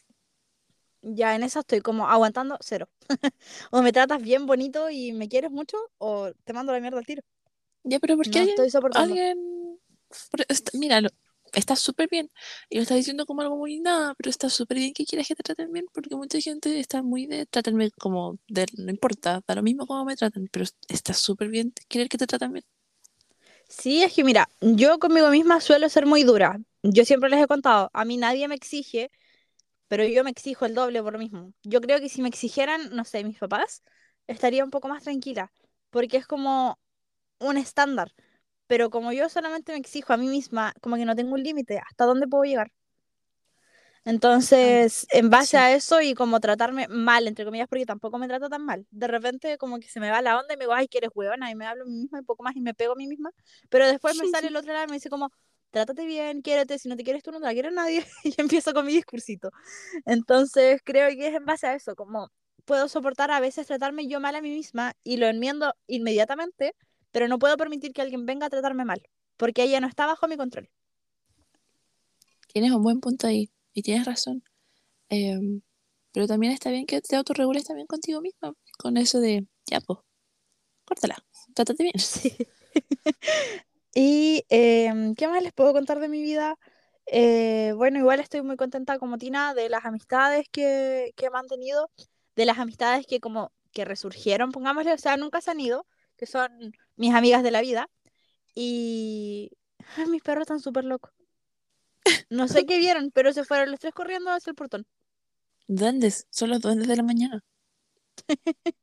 Ya 1.02 1.36
en 1.36 1.43
esa 1.43 1.60
estoy 1.60 1.82
como 1.82 2.08
aguantando 2.08 2.58
cero. 2.62 2.89
o 3.72 3.82
me 3.82 3.91
tratas 3.91 4.22
bien 4.22 4.46
bonito 4.46 4.89
y 4.89 5.13
me 5.13 5.28
quieres 5.30 5.52
mucho, 5.52 5.78
o 5.98 6.32
te 6.43 6.54
mando 6.54 6.72
la 6.74 6.80
mierda 6.80 6.98
al 6.98 7.06
tiro. 7.06 7.24
Ya, 7.84 8.00
pero 8.00 8.15
¿por 8.17 8.30
qué 8.30 8.39
No 8.39 8.41
alguien, 8.41 8.60
estoy 8.60 8.69
soportando. 8.69 9.19
alguien- 9.19 9.80
está- 10.50 10.72
mira, 10.78 11.02
lo- 11.02 11.10
está 11.54 11.76
súper 11.76 12.08
bien. 12.10 12.30
Y 12.69 12.78
lo 12.78 12.82
está 12.84 12.96
diciendo 12.96 13.26
como 13.26 13.41
algo 13.41 13.58
muy 13.58 13.80
nada, 13.80 14.13
pero 14.17 14.30
está 14.30 14.50
súper 14.50 14.78
bien 14.78 14.93
que 14.93 15.06
quieras 15.06 15.28
que 15.28 15.36
te 15.36 15.43
traten 15.43 15.72
bien, 15.72 15.86
porque 15.93 16.15
mucha 16.15 16.39
gente 16.39 16.80
está 16.80 17.04
muy 17.04 17.28
de 17.28 17.46
tratarme 17.46 17.91
como 17.91 18.38
de, 18.48 18.65
no 18.78 18.89
importa, 18.91 19.41
da 19.48 19.56
lo 19.56 19.63
mismo 19.63 19.86
cómo 19.88 20.06
me 20.06 20.15
tratan, 20.15 20.48
pero 20.52 20.65
está 20.88 21.13
súper 21.13 21.50
bien 21.50 21.74
querer 21.89 22.10
que 22.10 22.17
te 22.17 22.28
traten 22.28 22.54
bien. 22.54 22.65
Sí, 23.67 24.04
es 24.04 24.13
que 24.13 24.24
mira, 24.24 24.50
yo 24.62 25.00
conmigo 25.00 25.30
misma 25.30 25.60
suelo 25.62 25.89
ser 25.89 26.06
muy 26.06 26.24
dura. 26.24 26.60
Yo 26.84 27.06
siempre 27.06 27.30
les 27.30 27.41
he 27.43 27.48
contado, 27.48 27.89
a 27.93 28.06
mí 28.06 28.17
nadie 28.17 28.48
me 28.48 28.56
exige, 28.56 29.10
pero 29.89 30.06
yo 30.06 30.24
me 30.24 30.32
exijo 30.32 30.65
el 30.65 30.76
doble 30.76 31.04
por 31.04 31.13
lo 31.13 31.19
mismo. 31.19 31.54
Yo 31.63 31.82
creo 31.82 32.00
que 32.00 32.10
si 32.10 32.22
me 32.22 32.30
exigieran, 32.30 32.96
no 32.96 33.06
sé, 33.06 33.24
mis 33.24 33.39
papás, 33.39 33.84
estaría 34.28 34.63
un 34.65 34.72
poco 34.72 34.89
más 34.89 35.04
tranquila, 35.04 35.52
porque 35.91 36.17
es 36.17 36.28
como 36.28 36.80
un 37.49 37.58
estándar. 37.58 38.13
Pero 38.67 38.89
como 38.89 39.13
yo 39.13 39.29
solamente 39.29 39.73
me 39.73 39.79
exijo 39.79 40.13
a 40.13 40.17
mí 40.17 40.27
misma, 40.27 40.73
como 40.82 40.95
que 40.97 41.06
no 41.06 41.15
tengo 41.15 41.34
un 41.36 41.43
límite, 41.43 41.79
¿hasta 41.79 42.06
dónde 42.06 42.27
puedo 42.27 42.43
llegar? 42.45 42.71
Entonces, 44.06 45.08
en 45.12 45.29
base 45.29 45.51
sí. 45.51 45.58
a 45.58 45.73
eso 45.73 46.01
y 46.01 46.13
como 46.13 46.39
tratarme 46.41 46.88
mal, 46.89 47.27
entre 47.27 47.45
comillas, 47.45 47.67
porque 47.69 47.86
tampoco 47.86 48.17
me 48.19 48.27
trato 48.27 48.49
tan 48.49 48.65
mal. 48.65 48.86
De 48.91 49.08
repente 49.08 49.58
como 49.58 49.79
que 49.79 49.88
se 49.88 49.99
me 50.01 50.10
va 50.12 50.21
la 50.21 50.38
onda 50.39 50.53
y 50.53 50.58
me 50.58 50.65
digo, 50.65 50.73
ay, 50.73 50.88
que 50.89 50.97
eres 50.97 51.12
huevona, 51.15 51.49
y 51.51 51.56
me 51.56 51.65
hablo 51.65 51.84
a 51.84 51.88
mí 51.88 51.93
misma 52.01 52.19
y 52.19 52.23
poco 52.23 52.43
más 52.43 52.56
y 52.56 52.62
me 52.62 52.73
pego 52.73 52.93
a 52.93 52.95
mí 52.95 53.08
misma. 53.08 53.32
Pero 53.69 53.88
después 53.88 54.15
me 54.17 54.27
sale 54.27 54.47
el 54.47 54.56
otro 54.58 54.73
lado 54.73 54.86
y 54.86 54.88
me 54.89 54.95
dice 54.95 55.10
como, 55.10 55.32
trátate 55.71 56.06
bien, 56.06 56.41
quiérete, 56.41 56.79
si 56.79 56.89
no 56.89 56.97
te 56.97 57.03
quieres 57.03 57.23
tú 57.23 57.32
no 57.32 57.39
te 57.39 57.45
la 57.45 57.53
quiere 57.53 57.71
nadie. 57.71 58.06
Y 58.25 58.34
empiezo 58.41 58.73
con 58.73 58.86
mi 58.86 58.93
discursito. 58.93 59.51
Entonces, 60.06 60.82
creo 60.84 61.10
que 61.10 61.27
es 61.27 61.36
en 61.36 61.45
base 61.45 61.67
a 61.67 61.75
eso, 61.75 61.95
como 61.95 62.32
puedo 62.65 62.88
soportar 62.89 63.32
a 63.32 63.39
veces 63.39 63.67
tratarme 63.67 64.08
yo 64.08 64.19
mal 64.19 64.36
a 64.36 64.41
mí 64.41 64.49
misma 64.49 64.95
y 65.03 65.17
lo 65.17 65.27
enmiendo 65.27 65.75
inmediatamente, 65.88 66.75
pero 67.13 67.30
no 67.30 67.39
puedo 67.39 67.56
permitir 67.56 67.93
que 67.93 68.02
alguien 68.02 68.26
venga 68.26 68.47
a 68.47 68.49
tratarme 68.49 68.84
mal, 68.84 69.02
porque 69.38 69.63
ella 69.63 69.80
no 69.80 69.88
está 69.88 70.06
bajo 70.06 70.28
mi 70.28 70.36
control. 70.36 70.69
Tienes 72.47 72.71
un 72.71 72.84
buen 72.84 72.99
punto 72.99 73.28
ahí 73.28 73.49
y 73.71 73.84
tienes 73.84 74.06
razón. 74.06 74.43
Em, 75.10 75.62
pero 76.12 76.28
también 76.28 76.52
está 76.52 76.71
bien 76.71 76.86
que 76.86 77.02
te 77.02 77.15
autorregules 77.15 77.65
también 77.65 77.88
contigo 77.88 78.19
misma, 78.19 78.54
con 78.78 78.97
eso 78.97 79.19
de, 79.19 79.47
ya, 79.67 79.80
pues, 79.80 79.99
córtala, 80.84 81.15
trátate 81.54 81.84
bien. 81.84 81.93
Sí. 82.04 82.36
y 83.93 84.43
em, 84.49 85.13
¿qué 85.13 85.28
más 85.28 85.43
les 85.43 85.54
puedo 85.54 85.71
contar 85.73 85.99
de 85.99 86.10
mi 86.10 86.23
vida? 86.23 86.58
Eh, 87.06 87.73
bueno, 87.76 87.99
igual 87.99 88.19
estoy 88.19 88.41
muy 88.41 88.56
contenta 88.56 88.97
como 88.97 89.19
Tina 89.19 89.54
de 89.54 89.69
las 89.69 89.86
amistades 89.86 90.47
que, 90.52 91.13
que 91.15 91.28
he 91.28 91.30
mantenido, 91.30 91.91
de 92.36 92.45
las 92.45 92.58
amistades 92.58 93.06
que 93.06 93.19
como 93.19 93.52
que 93.71 93.86
resurgieron, 93.86 94.52
pongámosle, 94.52 94.93
o 94.93 94.97
sea, 94.97 95.17
nunca 95.17 95.41
se 95.41 95.52
han 95.52 95.60
ido, 95.60 95.86
que 96.17 96.26
son 96.26 96.73
mis 96.95 97.13
amigas 97.13 97.43
de 97.43 97.52
la 97.52 97.62
vida. 97.62 97.89
Y 98.56 99.52
ay, 99.97 100.08
mis 100.08 100.21
perros 100.21 100.43
están 100.43 100.60
súper 100.60 100.86
locos. 100.86 101.12
No 102.30 102.47
sé 102.47 102.65
qué 102.65 102.78
vieron, 102.78 103.12
pero 103.12 103.32
se 103.34 103.45
fueron 103.45 103.71
los 103.71 103.80
tres 103.80 103.93
corriendo 103.93 104.32
hacia 104.32 104.52
el 104.52 104.56
portón. 104.56 104.86
Duendes, 105.67 106.28
son 106.30 106.49
los 106.49 106.60
duendes 106.60 106.88
de 106.88 106.95
la 106.95 107.04
mañana. 107.04 107.43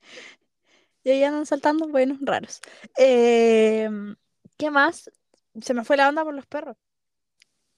Y 1.03 1.11
ahí 1.11 1.25
andan 1.25 1.47
saltando, 1.47 1.89
bueno, 1.89 2.19
raros. 2.21 2.61
Em, 2.97 4.17
¿qué 4.59 4.71
más? 4.71 5.11
Se 5.61 5.75
me 5.75 5.85
fue 5.85 5.97
la 5.97 6.09
onda 6.09 6.25
por 6.25 6.35
los 6.35 6.47
perros. 6.47 6.77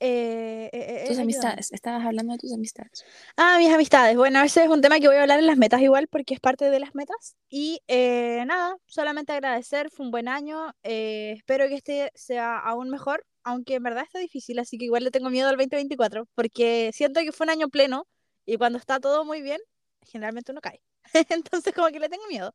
Eh, 0.05 0.69
eh, 0.73 1.05
eh, 1.05 1.05
Tus 1.07 1.19
amistades, 1.19 1.71
estabas 1.73 2.05
hablando 2.05 2.33
de 2.33 2.39
tus 2.41 2.53
amistades. 2.53 3.05
Ah, 3.37 3.57
mis 3.59 3.73
amistades. 3.73 4.17
Bueno, 4.17 4.43
ese 4.43 4.65
es 4.65 4.69
un 4.69 4.81
tema 4.81 4.99
que 4.99 5.07
voy 5.07 5.17
a 5.17 5.23
hablar 5.23 5.39
en 5.39 5.47
las 5.47 5.57
metas 5.57 5.81
igual 5.81 6.09
porque 6.09 6.35
es 6.35 6.41
parte 6.41 6.71
de 6.71 6.81
las 6.81 6.93
metas. 6.95 7.37
Y 7.49 7.81
eh, 7.87 8.43
nada, 8.47 8.77
solamente 8.87 9.33
agradecer, 9.33 9.91
fue 9.91 10.05
un 10.07 10.11
buen 10.11 10.27
año. 10.27 10.75
eh, 10.83 11.35
espero 11.37 11.69
que 11.69 11.75
este 11.77 12.11
sea 12.17 12.59
aún 12.59 12.91
mejor, 12.91 13.25
aunque 13.45 13.75
en 13.77 13.85
verdad 13.85 14.03
está 14.03 14.19
difícil, 14.19 14.59
así 14.59 14.77
que 14.77 14.87
igual 14.87 15.05
le 15.05 15.13
tengo 15.13 15.31
miedo 15.31 15.49
al 15.49 15.57
2024 15.57 16.27
porque 16.35 16.91
siento 16.93 17.21
que 17.21 17.31
fue 17.33 17.45
un 17.45 17.51
año 17.51 17.69
pleno 17.69 18.07
y 18.45 18.57
cuando 18.57 18.79
está 18.79 18.99
todo 18.99 19.25
muy 19.25 19.41
bien, 19.41 19.61
generalmente 20.03 20.51
uno 20.51 20.61
cae. 20.61 20.83
Entonces 21.31 21.73
como 21.75 21.89
que 21.89 22.01
le 22.01 22.09
tengo 22.09 22.27
miedo. 22.29 22.53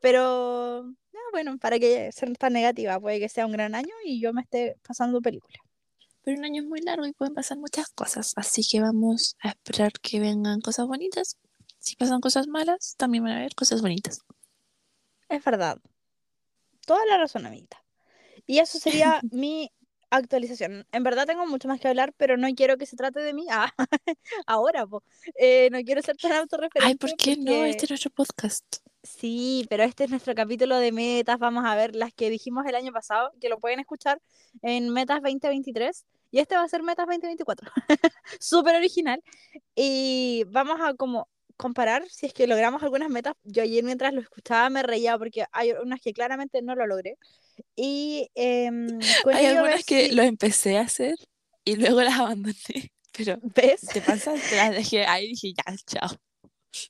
Pero 0.00 0.84
no, 0.84 1.20
bueno, 1.32 1.58
para 1.58 1.78
que 1.78 2.12
ser 2.12 2.36
tan 2.36 2.52
negativa, 2.52 3.00
puede 3.00 3.20
que 3.20 3.28
sea 3.28 3.46
un 3.46 3.52
gran 3.52 3.74
año 3.74 3.94
y 4.04 4.20
yo 4.20 4.32
me 4.32 4.42
esté 4.42 4.76
pasando 4.86 5.20
película. 5.22 5.58
Pero 6.24 6.38
un 6.38 6.44
año 6.44 6.62
es 6.62 6.68
muy 6.68 6.80
largo 6.80 7.06
y 7.06 7.12
pueden 7.12 7.34
pasar 7.34 7.58
muchas 7.58 7.90
cosas, 7.90 8.32
así 8.36 8.62
que 8.66 8.80
vamos 8.80 9.36
a 9.40 9.50
esperar 9.50 9.92
que 9.92 10.20
vengan 10.20 10.60
cosas 10.60 10.86
bonitas. 10.86 11.36
Si 11.78 11.96
pasan 11.96 12.20
cosas 12.22 12.46
malas, 12.48 12.94
también 12.96 13.24
van 13.24 13.34
a 13.34 13.36
haber 13.36 13.54
cosas 13.54 13.82
bonitas. 13.82 14.20
Es 15.28 15.44
verdad. 15.44 15.78
Toda 16.86 17.04
la 17.06 17.18
razón, 17.18 17.44
amiguita. 17.44 17.82
Y 18.46 18.58
eso 18.58 18.78
sería 18.78 19.20
mi 19.30 19.70
actualización. 20.08 20.86
En 20.92 21.02
verdad 21.02 21.26
tengo 21.26 21.46
mucho 21.46 21.68
más 21.68 21.78
que 21.80 21.88
hablar, 21.88 22.14
pero 22.16 22.36
no 22.36 22.48
quiero 22.54 22.78
que 22.78 22.86
se 22.86 22.96
trate 22.96 23.20
de 23.20 23.34
mí. 23.34 23.46
Ah, 23.50 23.72
ahora, 24.46 24.86
po. 24.86 25.02
Eh, 25.38 25.68
no 25.70 25.78
quiero 25.82 26.00
ser 26.02 26.16
tan 26.16 26.32
autorreferente. 26.32 26.88
Ay, 26.88 26.94
¿por 26.96 27.16
qué 27.16 27.36
no? 27.36 27.64
Este 27.64 27.84
es 27.84 27.90
nuestro 27.90 28.10
podcast. 28.10 28.64
Sí, 29.04 29.66
pero 29.68 29.82
este 29.84 30.04
es 30.04 30.10
nuestro 30.10 30.34
capítulo 30.34 30.78
de 30.78 30.90
metas. 30.90 31.38
Vamos 31.38 31.64
a 31.66 31.76
ver 31.76 31.94
las 31.94 32.12
que 32.14 32.30
dijimos 32.30 32.64
el 32.66 32.74
año 32.74 32.90
pasado, 32.90 33.30
que 33.38 33.50
lo 33.50 33.60
pueden 33.60 33.78
escuchar 33.78 34.20
en 34.62 34.88
Metas 34.88 35.20
2023. 35.22 36.06
Y 36.30 36.38
este 36.38 36.56
va 36.56 36.62
a 36.62 36.68
ser 36.68 36.82
Metas 36.82 37.06
2024. 37.06 37.70
Súper 38.40 38.76
original. 38.76 39.22
Y 39.74 40.44
vamos 40.48 40.80
a 40.80 40.94
como 40.94 41.28
comparar 41.58 42.02
si 42.08 42.26
es 42.26 42.32
que 42.32 42.46
logramos 42.46 42.82
algunas 42.82 43.10
metas. 43.10 43.34
Yo 43.44 43.62
ayer 43.62 43.84
mientras 43.84 44.14
lo 44.14 44.20
escuchaba 44.22 44.70
me 44.70 44.82
reía 44.82 45.18
porque 45.18 45.44
hay 45.52 45.72
unas 45.72 46.00
que 46.00 46.12
claramente 46.14 46.62
no 46.62 46.74
lo 46.74 46.86
logré. 46.86 47.16
Y 47.76 48.30
em, 48.34 48.98
Hay 49.32 49.46
algunas 49.46 49.84
que 49.84 50.08
si- 50.08 50.14
lo 50.14 50.22
empecé 50.22 50.78
a 50.78 50.82
hacer 50.82 51.14
y 51.62 51.76
luego 51.76 52.02
las 52.02 52.18
abandoné. 52.18 52.54
Pero 53.16 53.38
¿Ves? 53.42 53.82
te 53.82 54.00
pasaste, 54.00 54.56
las 54.56 54.72
dejé 54.72 55.04
ahí 55.06 55.26
y 55.26 55.28
dije, 55.28 55.52
ya, 55.54 55.76
chao. 55.86 56.08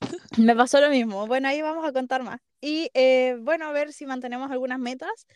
Me 0.39 0.55
pasó 0.57 0.81
lo 0.81 0.91
mismo. 0.91 1.27
Bueno, 1.27 1.49
ahí 1.49 1.63
vamos 1.63 1.87
a 1.87 1.93
contar 1.93 2.23
más. 2.23 2.41
Y 2.61 2.91
eh, 2.95 3.37
bueno, 3.41 3.67
a 3.67 3.73
ver 3.73 3.93
si 3.93 4.07
mantenemos 4.07 4.51
algunas 4.51 4.79
metas 4.79 5.27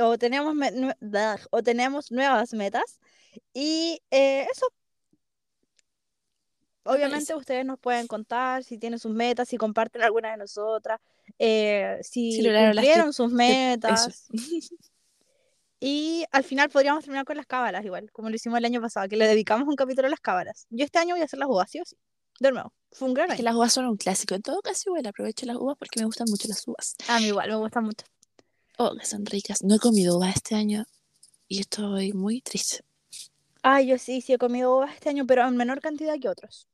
o 0.00 0.18
tenemos, 0.18 0.54
me- 0.54 0.72
o 1.50 1.62
tenemos 1.62 2.10
nuevas 2.10 2.52
metas. 2.52 2.98
Y 3.52 4.00
eh, 4.10 4.46
eso. 4.52 4.66
Obviamente 6.86 7.34
ustedes 7.34 7.64
nos 7.64 7.78
pueden 7.78 8.06
contar 8.06 8.62
si 8.62 8.76
tienen 8.76 8.98
sus 8.98 9.12
metas, 9.12 9.48
si 9.48 9.56
comparten 9.56 10.02
alguna 10.02 10.32
de 10.32 10.36
nosotras, 10.36 11.00
eh, 11.38 11.98
si, 12.02 12.32
Si 12.32 12.42
cumplieron 12.52 13.12
sus 13.12 13.28
Eso. 13.28 13.36
metas. 13.36 14.28
Y 15.80 16.24
al 16.30 16.44
final 16.44 16.70
podríamos 16.70 17.04
terminar 17.04 17.26
con 17.26 17.36
las 17.36 17.44
cábalas 17.44 17.84
igual, 17.84 18.10
como 18.10 18.30
lo 18.30 18.36
hicimos 18.36 18.56
el 18.58 18.64
año 18.64 18.80
pasado, 18.80 19.06
que 19.06 19.18
le 19.18 19.26
dedicamos 19.26 19.68
un 19.68 19.76
capítulo 19.76 20.06
a 20.06 20.10
las 20.10 20.20
cábalas. 20.20 20.66
Yo 20.70 20.82
este 20.82 20.98
año 20.98 21.14
voy 21.14 21.20
a 21.20 21.24
hacer 21.24 21.38
las 21.38 21.48
sí 21.68 21.78
o 21.80 21.84
sí. 21.84 21.96
De 22.40 22.52
nuevo, 22.52 22.72
fue 22.92 23.08
un 23.08 23.14
gran 23.14 23.30
Es 23.30 23.36
que 23.36 23.42
año. 23.42 23.50
las 23.50 23.56
uvas 23.56 23.72
son 23.72 23.86
un 23.86 23.96
clásico. 23.96 24.34
En 24.34 24.42
todo 24.42 24.60
caso, 24.60 24.82
igual 24.86 25.06
aprovecho 25.06 25.46
las 25.46 25.56
uvas 25.56 25.76
porque 25.78 26.00
me 26.00 26.06
gustan 26.06 26.26
mucho 26.28 26.48
las 26.48 26.66
uvas. 26.66 26.96
A 27.08 27.20
mí 27.20 27.26
igual, 27.26 27.48
me 27.48 27.56
gusta 27.56 27.80
mucho. 27.80 28.04
Oh, 28.78 28.94
que 28.96 29.06
son 29.06 29.24
ricas. 29.26 29.62
No 29.62 29.76
he 29.76 29.78
comido 29.78 30.16
uvas 30.16 30.34
este 30.36 30.54
año 30.54 30.84
y 31.48 31.60
estoy 31.60 32.12
muy 32.12 32.40
triste. 32.40 32.84
Ay, 33.62 33.86
yo 33.86 33.98
sí, 33.98 34.20
sí 34.20 34.32
he 34.32 34.38
comido 34.38 34.76
uvas 34.76 34.92
este 34.94 35.08
año, 35.08 35.26
pero 35.26 35.46
en 35.46 35.56
menor 35.56 35.80
cantidad 35.80 36.18
que 36.20 36.28
otros. 36.28 36.68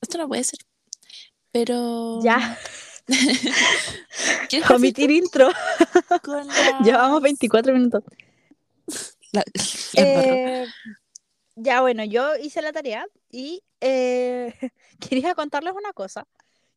Esto 0.00 0.18
no 0.18 0.28
puede 0.28 0.44
ser. 0.44 0.58
Pero. 1.52 2.20
Ya, 2.22 2.58
¿Quieres 3.06 4.68
partir 4.68 4.76
omitir 4.76 5.10
intro. 5.10 5.48
Llevamos 6.84 7.22
24 7.22 7.72
minutos. 7.72 8.02
La, 9.32 9.44
la. 9.94 10.02
Eh, 10.02 10.66
ya, 11.56 11.80
bueno, 11.82 12.04
yo 12.04 12.36
hice 12.36 12.62
la 12.62 12.72
tarea 12.72 13.06
y 13.30 13.62
eh, 13.80 14.54
quería 15.00 15.34
contarles 15.34 15.74
una 15.74 15.92
cosa 15.94 16.26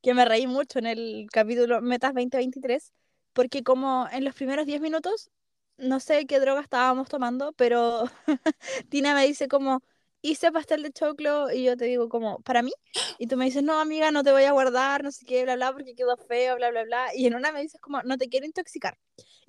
que 0.01 0.13
me 0.13 0.25
reí 0.25 0.47
mucho 0.47 0.79
en 0.79 0.87
el 0.87 1.27
capítulo 1.31 1.81
Metas 1.81 2.13
2023, 2.13 2.93
porque 3.33 3.63
como 3.63 4.07
en 4.11 4.25
los 4.25 4.35
primeros 4.35 4.65
10 4.65 4.81
minutos, 4.81 5.31
no 5.77 5.99
sé 6.01 6.25
qué 6.27 6.39
droga 6.39 6.61
estábamos 6.61 7.09
tomando, 7.09 7.53
pero 7.53 8.05
Tina 8.89 9.13
me 9.15 9.25
dice 9.27 9.47
como, 9.49 9.81
hice 10.21 10.51
pastel 10.53 10.83
de 10.83 10.91
choclo 10.93 11.51
y 11.51 11.63
yo 11.65 11.77
te 11.77 11.85
digo 11.85 12.09
como, 12.09 12.41
¿para 12.41 12.61
mí? 12.63 12.71
Y 13.19 13.27
tú 13.27 13.37
me 13.37 13.45
dices, 13.45 13.63
no, 13.63 13.79
amiga, 13.81 14.11
no 14.11 14.23
te 14.23 14.31
voy 14.33 14.43
a 14.45 14.51
guardar, 14.53 15.03
no 15.03 15.11
sé 15.11 15.25
qué, 15.25 15.43
bla, 15.43 15.55
bla, 15.55 15.73
porque 15.73 15.95
quedó 15.95 16.17
feo, 16.17 16.55
bla, 16.57 16.71
bla, 16.71 16.83
bla. 16.85 17.15
Y 17.15 17.27
en 17.27 17.35
una 17.35 17.51
me 17.53 17.61
dices 17.61 17.81
como, 17.81 18.01
no 18.03 18.17
te 18.17 18.29
quiero 18.29 18.45
intoxicar. 18.47 18.97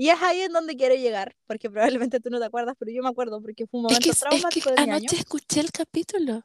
Y 0.01 0.09
es 0.09 0.23
ahí 0.23 0.41
en 0.41 0.53
donde 0.53 0.77
quiero 0.77 0.95
llegar, 0.95 1.37
porque 1.47 1.69
probablemente 1.69 2.21
tú 2.21 2.31
no 2.31 2.39
te 2.39 2.47
acuerdas, 2.47 2.75
pero 2.79 2.91
yo 2.91 3.03
me 3.03 3.11
acuerdo 3.11 3.43
porque 3.43 3.67
fue 3.67 3.81
un 3.81 3.87
Es 3.91 4.01
momento 4.01 4.03
que, 4.03 4.11
es 4.13 4.17
que 4.17 4.21
traumático 4.31 4.71
de 4.71 4.77
mi 4.77 4.83
año. 4.85 4.97
anoche 4.97 5.17
escuché 5.17 5.61
el 5.61 5.71
capítulo. 5.71 6.43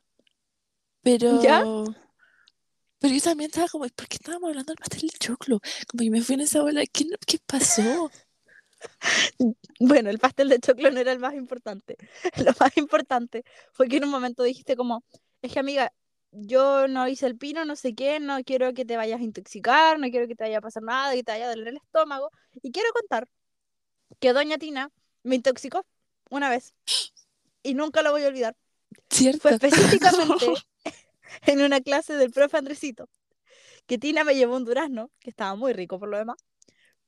Pero. 1.01 1.41
¿Ya? 1.41 1.63
Pero 2.99 3.13
yo 3.13 3.21
también 3.21 3.49
estaba 3.49 3.69
como, 3.69 3.87
¿por 3.87 4.09
qué 4.09 4.15
estábamos 4.15 4.49
hablando 4.49 4.73
del 4.73 4.77
pastel 4.77 5.07
de 5.07 5.17
choclo? 5.19 5.61
Como 5.87 6.03
que 6.03 6.09
me 6.11 6.21
fui 6.21 6.35
en 6.35 6.41
esa 6.41 6.63
bola. 6.63 6.85
¿Qué, 6.85 7.05
qué 7.25 7.39
pasó? 7.45 8.11
Bueno, 9.79 10.09
el 10.09 10.19
pastel 10.19 10.49
de 10.49 10.59
choclo 10.59 10.91
no 10.91 10.99
era 10.99 11.13
el 11.13 11.19
más 11.19 11.33
importante. 11.33 11.95
Lo 12.45 12.51
más 12.59 12.75
importante 12.75 13.45
fue 13.71 13.87
que 13.87 13.97
en 13.97 14.03
un 14.03 14.11
momento 14.11 14.43
dijiste 14.43 14.75
como, 14.75 15.05
es 15.41 15.53
que 15.53 15.59
amiga, 15.59 15.93
yo 16.31 16.89
no 16.89 17.07
hice 17.07 17.25
el 17.25 17.37
pino, 17.37 17.63
no 17.63 17.77
sé 17.77 17.95
qué, 17.95 18.19
no 18.19 18.43
quiero 18.43 18.73
que 18.73 18.83
te 18.83 18.97
vayas 18.97 19.21
a 19.21 19.23
intoxicar, 19.23 19.97
no 19.97 20.09
quiero 20.09 20.27
que 20.27 20.35
te 20.35 20.43
vaya 20.43 20.57
a 20.57 20.61
pasar 20.61 20.83
nada, 20.83 21.13
que 21.13 21.23
te 21.23 21.31
vaya 21.31 21.45
a 21.45 21.49
doler 21.51 21.69
el 21.69 21.77
estómago. 21.77 22.29
Y 22.61 22.71
quiero 22.73 22.89
contar 22.91 23.29
que 24.19 24.33
doña 24.33 24.57
Tina 24.57 24.91
me 25.23 25.35
intoxicó 25.35 25.85
una 26.29 26.49
vez 26.49 26.73
y 27.63 27.73
nunca 27.73 28.01
lo 28.01 28.11
voy 28.11 28.23
a 28.23 28.27
olvidar. 28.27 28.55
¿Cierto? 29.09 29.39
Fue 29.41 29.53
específicamente 29.53 30.45
en 31.45 31.61
una 31.61 31.81
clase 31.81 32.13
del 32.13 32.31
profe 32.31 32.57
Andresito, 32.57 33.09
que 33.87 33.97
Tina 33.97 34.23
me 34.23 34.35
llevó 34.35 34.55
un 34.55 34.65
durazno, 34.65 35.11
que 35.19 35.29
estaba 35.29 35.55
muy 35.55 35.73
rico 35.73 35.99
por 35.99 36.09
lo 36.09 36.17
demás, 36.17 36.37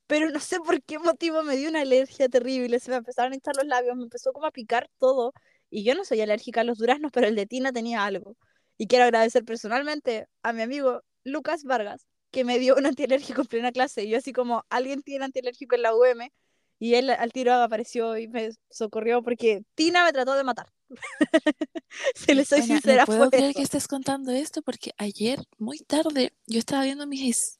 pero 0.06 0.30
no 0.30 0.40
sé 0.40 0.58
por 0.60 0.82
qué 0.82 0.98
motivo 0.98 1.42
me 1.42 1.56
dio 1.56 1.68
una 1.68 1.82
alergia 1.82 2.28
terrible, 2.28 2.80
se 2.80 2.90
me 2.90 2.96
empezaron 2.96 3.32
a 3.32 3.34
hinchar 3.36 3.56
los 3.56 3.66
labios, 3.66 3.96
me 3.96 4.04
empezó 4.04 4.32
como 4.32 4.46
a 4.46 4.50
picar 4.52 4.90
todo, 4.98 5.32
y 5.70 5.84
yo 5.84 5.94
no 5.94 6.04
soy 6.04 6.20
alérgica 6.22 6.62
a 6.62 6.64
los 6.64 6.78
duraznos, 6.78 7.12
pero 7.12 7.26
el 7.28 7.36
de 7.36 7.46
Tina 7.46 7.72
tenía 7.72 8.04
algo. 8.04 8.36
Y 8.78 8.86
quiero 8.86 9.04
agradecer 9.04 9.44
personalmente 9.44 10.26
a 10.42 10.52
mi 10.52 10.62
amigo 10.62 11.02
Lucas 11.24 11.64
Vargas, 11.64 12.06
que 12.30 12.44
me 12.44 12.58
dio 12.58 12.76
un 12.76 12.86
antialérgico 12.86 13.42
en 13.42 13.48
plena 13.48 13.72
clase, 13.72 14.04
y 14.04 14.10
yo 14.10 14.18
así 14.18 14.32
como, 14.32 14.64
alguien 14.70 15.02
tiene 15.02 15.26
antialérgico 15.26 15.74
en 15.74 15.82
la 15.82 15.94
UM, 15.94 16.30
y 16.78 16.94
él 16.94 17.10
al 17.10 17.32
tiro 17.32 17.54
apareció 17.54 18.16
y 18.16 18.28
me 18.28 18.50
socorrió 18.70 19.22
porque 19.22 19.62
Tina 19.74 20.04
me 20.04 20.12
trató 20.12 20.34
de 20.34 20.44
matar. 20.44 20.66
si 22.14 22.34
le 22.34 22.44
soy 22.44 22.60
Bueno, 22.60 22.80
sincera, 22.80 23.06
no 23.06 23.06
puedo 23.06 23.30
creer 23.30 23.52
eso. 23.52 23.54
que 23.54 23.62
estés 23.62 23.88
contando 23.88 24.32
esto 24.32 24.62
porque 24.62 24.92
ayer, 24.98 25.40
muy 25.58 25.78
tarde, 25.80 26.32
yo 26.46 26.58
estaba 26.58 26.84
viendo 26.84 27.06
mis, 27.06 27.56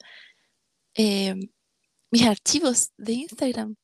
eh, 0.95 1.35
mis 2.11 2.25
archivos 2.27 2.93
de 2.97 3.13
Instagram 3.15 3.77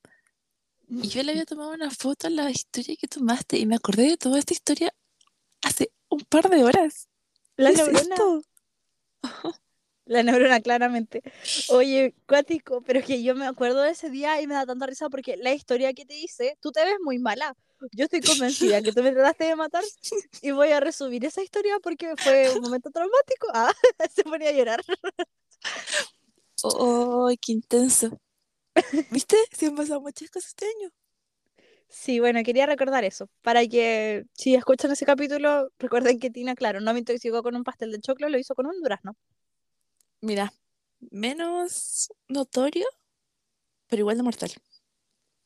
y 0.89 1.09
yo 1.09 1.23
le 1.23 1.33
había 1.33 1.47
tomado 1.47 1.73
una 1.73 1.91
foto 1.91 2.27
a 2.29 2.31
la 2.31 2.51
historia 2.51 2.97
que 2.97 3.09
tomaste 3.09 3.59
y 3.59 3.67
me 3.67 3.77
acordé 3.77 4.11
de 4.11 4.17
toda 4.17 4.39
esta 4.39 4.53
historia 4.55 4.95
hace 5.63 5.93
un 6.09 6.21
par 6.21 6.49
de 6.51 6.65
horas. 6.65 7.09
La 7.57 7.73
¿Qué 7.73 7.81
es 7.81 7.89
esto? 7.89 8.43
la 10.07 10.23
neurona, 10.23 10.61
claramente. 10.61 11.23
Oye, 11.69 12.15
cuático, 12.27 12.83
pero 12.83 12.99
es 12.99 13.07
que 13.07 13.23
yo 13.23 13.35
me 13.35 13.47
acuerdo 13.47 13.83
de 13.83 13.91
ese 13.91 14.11
día 14.11 14.41
y 14.41 14.47
me 14.47 14.55
da 14.55 14.67
tanta 14.67 14.87
risa 14.87 15.09
porque 15.09 15.37
la 15.37 15.53
historia 15.53 15.93
que 15.95 16.05
te 16.05 16.19
hice, 16.19 16.57
tú 16.61 16.73
te 16.73 16.85
ves 16.85 16.97
muy 17.03 17.19
mala. 17.19 17.57
Yo 17.93 18.05
estoy 18.05 18.21
convencida 18.21 18.83
que 18.83 18.93
tú 18.93 19.03
me 19.03 19.13
trataste 19.13 19.45
de 19.45 19.57
matar 19.57 19.85
y 20.43 20.51
voy 20.53 20.71
a 20.71 20.81
resumir 20.81 21.25
esa 21.25 21.43
historia 21.43 21.79
porque 21.83 22.15
fue 22.17 22.51
un 22.55 22.63
momento 22.63 22.91
traumático. 22.91 23.49
Ah, 23.53 23.73
se 24.15 24.25
ponía 24.25 24.51
a 24.51 24.53
llorar. 24.53 24.83
¡Oh, 26.63 27.31
qué 27.41 27.53
intenso! 27.53 28.19
¿Viste? 29.11 29.37
Se 29.53 29.67
han 29.67 29.77
pasado 29.77 30.01
muchas 30.01 30.31
cosas 30.31 30.51
este 30.51 30.67
año. 30.67 30.91
Sí, 31.89 32.19
bueno, 32.19 32.43
quería 32.43 32.67
recordar 32.67 33.05
eso, 33.05 33.29
para 33.43 33.65
que 33.67 34.25
si 34.33 34.55
escuchan 34.55 34.91
ese 34.91 35.07
capítulo, 35.07 35.69
recuerden 35.79 36.19
que 36.19 36.31
Tina, 36.31 36.55
claro, 36.57 36.81
no 36.81 36.93
me 36.93 36.99
intoxicó 36.99 37.43
con 37.43 37.55
un 37.55 37.63
pastel 37.63 37.93
de 37.93 38.01
choclo, 38.01 38.29
lo 38.29 38.39
hizo 38.39 38.55
con 38.55 38.67
un 38.67 38.81
durazno. 38.81 39.17
Mira, 40.25 40.55
menos 41.11 42.09
notorio, 42.29 42.87
pero 43.89 44.01
igual 44.01 44.17
de 44.17 44.23
mortal. 44.23 44.53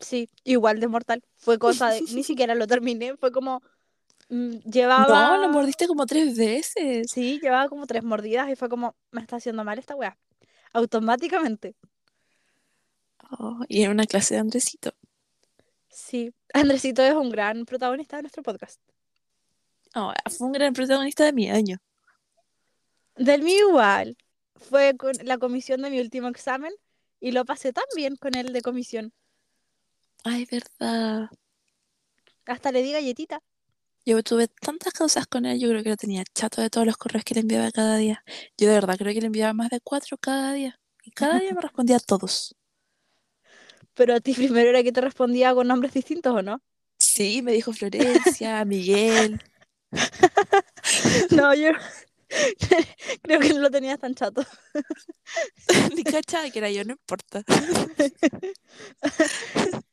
Sí, 0.01 0.31
igual 0.45 0.81
de 0.81 0.89
mortal. 0.89 1.23
Fue 1.37 1.59
cosa 1.59 1.91
de, 1.91 2.03
ni 2.13 2.23
siquiera 2.23 2.55
lo 2.55 2.67
terminé, 2.67 3.17
fue 3.17 3.33
como, 3.33 3.61
mm, 4.29 4.59
No, 4.97 5.05
llevaba, 5.05 5.37
lo 5.39 5.49
mordiste 5.49 5.87
como 5.87 6.07
tres 6.07 6.37
veces. 6.37 7.09
sí, 7.13 7.41
llevaba 7.41 7.69
como 7.69 7.87
tres 7.87 8.03
mordidas 8.05 8.49
y 8.51 8.57
fue 8.57 8.69
como, 8.69 8.97
me 9.11 9.21
está 9.21 9.37
haciendo 9.37 9.65
mal 9.65 9.79
esta 9.79 9.97
weá. 9.97 10.17
Automáticamente. 10.73 11.77
Oh, 13.39 13.61
y 13.69 13.83
en 13.83 13.91
una 13.93 14.07
clase 14.07 14.35
de 14.35 14.41
Andresito. 14.41 14.93
Sí, 15.91 16.33
Andresito 16.55 17.03
es 17.03 17.15
un 17.15 17.31
gran 17.31 17.65
protagonista 17.67 18.17
de 18.17 18.23
nuestro 18.23 18.43
podcast. 18.43 18.81
Oh, 19.95 20.13
fue 20.31 20.47
un 20.47 20.53
gran 20.53 20.73
protagonista 20.73 21.25
de 21.25 21.33
mi 21.33 21.51
año. 21.51 21.79
Del 23.17 23.43
mío 23.43 23.69
igual. 23.69 24.17
Fue 24.59 24.97
con 24.97 25.13
la 25.23 25.39
comisión 25.39 25.83
de 25.83 25.91
mi 25.91 26.01
último 26.01 26.29
examen 26.29 26.73
y 27.21 27.33
lo 27.33 27.45
pasé 27.45 27.73
tan 27.73 27.85
bien 27.97 28.17
con 28.17 28.35
él 28.35 28.53
de 28.53 28.63
comisión. 28.63 29.13
Ay, 30.25 30.47
verdad. 30.51 31.31
Hasta 32.47 32.73
le 32.73 32.83
di 32.83 32.93
galletita. 32.93 33.41
Yo 34.05 34.23
tuve 34.23 34.49
tantas 34.49 34.93
cosas 34.95 35.27
con 35.27 35.45
él, 35.45 35.61
yo 35.61 35.69
creo 35.69 35.83
que 35.83 35.91
lo 35.91 35.97
tenía 35.97 36.25
chato 36.35 36.63
de 36.63 36.71
todos 36.71 36.87
los 36.87 36.97
correos 36.97 37.25
que 37.25 37.35
le 37.35 37.41
enviaba 37.41 37.71
cada 37.71 37.97
día. 37.97 38.25
Yo 38.57 38.69
de 38.69 38.75
verdad 38.75 38.97
creo 38.97 39.13
que 39.13 39.21
le 39.21 39.27
enviaba 39.27 39.53
más 39.53 39.69
de 39.69 39.81
cuatro 39.81 40.17
cada 40.17 40.53
día. 40.55 40.81
Y 41.05 41.11
cada 41.11 41.39
día 41.39 41.53
me 41.53 41.61
respondía 41.63 41.97
a 41.97 42.01
todos. 42.01 42.55
Pero 43.95 44.15
a 44.15 44.21
ti 44.21 44.33
primero 44.33 44.71
era 44.71 44.83
que 44.83 44.93
te 44.93 45.01
respondía 45.01 45.55
con 45.55 45.67
nombres 45.69 45.93
distintos, 45.93 46.35
¿o 46.35 46.43
no? 46.43 46.63
Sí, 46.99 47.43
me 47.43 47.53
dijo 47.53 47.73
Florencia, 47.73 48.65
Miguel. 48.65 49.43
No, 51.31 51.55
yo 51.55 51.71
creo 53.23 53.41
que 53.41 53.55
no 53.55 53.61
lo 53.61 53.71
tenías 53.71 53.99
tan 53.99 54.15
chato. 54.15 54.43
Ni 55.97 56.05
cachaba 56.05 56.51
que 56.51 56.59
era 56.59 56.71
yo, 56.71 56.85
no 56.85 56.93
importa. 56.93 57.43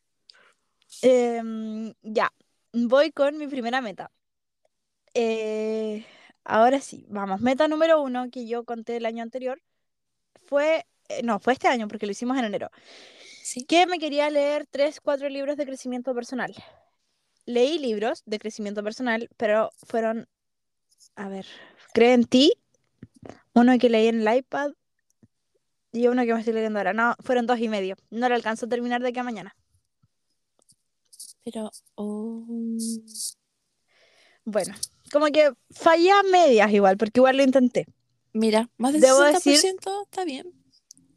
Em, 1.02 1.94
ya, 2.02 2.32
voy 2.74 3.12
con 3.12 3.38
mi 3.38 3.48
primera 3.48 3.82
meta. 3.82 4.12
Eh, 5.14 6.06
ahora 6.44 6.80
sí, 6.82 7.06
vamos. 7.10 7.42
Meta 7.42 7.68
número 7.68 8.02
uno 8.02 8.30
que 8.32 8.48
yo 8.48 8.66
conté 8.66 8.98
el 8.98 9.06
año 9.06 9.24
anterior 9.24 9.62
fue, 10.46 10.86
eh, 11.10 11.24
no, 11.24 11.40
fue 11.40 11.54
este 11.54 11.68
año 11.68 11.88
porque 11.88 12.06
lo 12.06 12.12
hicimos 12.12 12.38
en 12.38 12.46
enero. 12.46 12.70
Sí. 13.44 13.66
Que 13.66 13.86
me 13.88 14.00
quería 14.00 14.30
leer 14.30 14.66
tres, 14.70 15.02
cuatro 15.02 15.30
libros 15.30 15.58
de 15.58 15.66
crecimiento 15.66 16.14
personal. 16.16 16.54
Leí 17.46 17.78
libros 17.80 18.24
de 18.26 18.40
crecimiento 18.40 18.84
personal, 18.84 19.30
pero 19.38 19.72
fueron, 19.86 20.28
a 21.16 21.30
ver, 21.30 21.46
Cree 21.94 22.14
en 22.14 22.26
ti, 22.26 22.54
uno 23.54 23.78
que 23.80 23.90
leí 23.90 24.08
en 24.08 24.28
el 24.28 24.38
iPad 24.38 24.72
y 25.94 26.08
uno 26.08 26.24
que 26.26 26.34
me 26.34 26.40
estoy 26.40 26.54
leyendo 26.54 26.80
ahora. 26.80 26.94
No, 26.94 27.16
fueron 27.22 27.46
dos 27.46 27.60
y 27.60 27.70
medio. 27.70 27.96
No 28.10 28.28
lo 28.28 28.36
alcanzo 28.36 28.66
a 28.66 28.70
terminar 28.70 29.02
de 29.02 29.10
aquí 29.10 29.20
a 29.20 29.24
mañana. 29.24 29.56
Pero, 31.46 31.72
oh, 31.96 32.46
Bueno, 34.44 34.76
como 35.12 35.28
que 35.28 35.54
fallé 35.72 36.12
a 36.12 36.24
medias 36.24 36.72
igual, 36.74 36.98
porque 36.98 37.20
igual 37.20 37.38
lo 37.38 37.44
intenté. 37.44 37.86
mira, 38.34 38.70
más 38.78 38.92
del 38.94 39.02
Debo 39.02 39.20
60% 39.20 40.04
está 40.04 40.26
bien. 40.26 40.52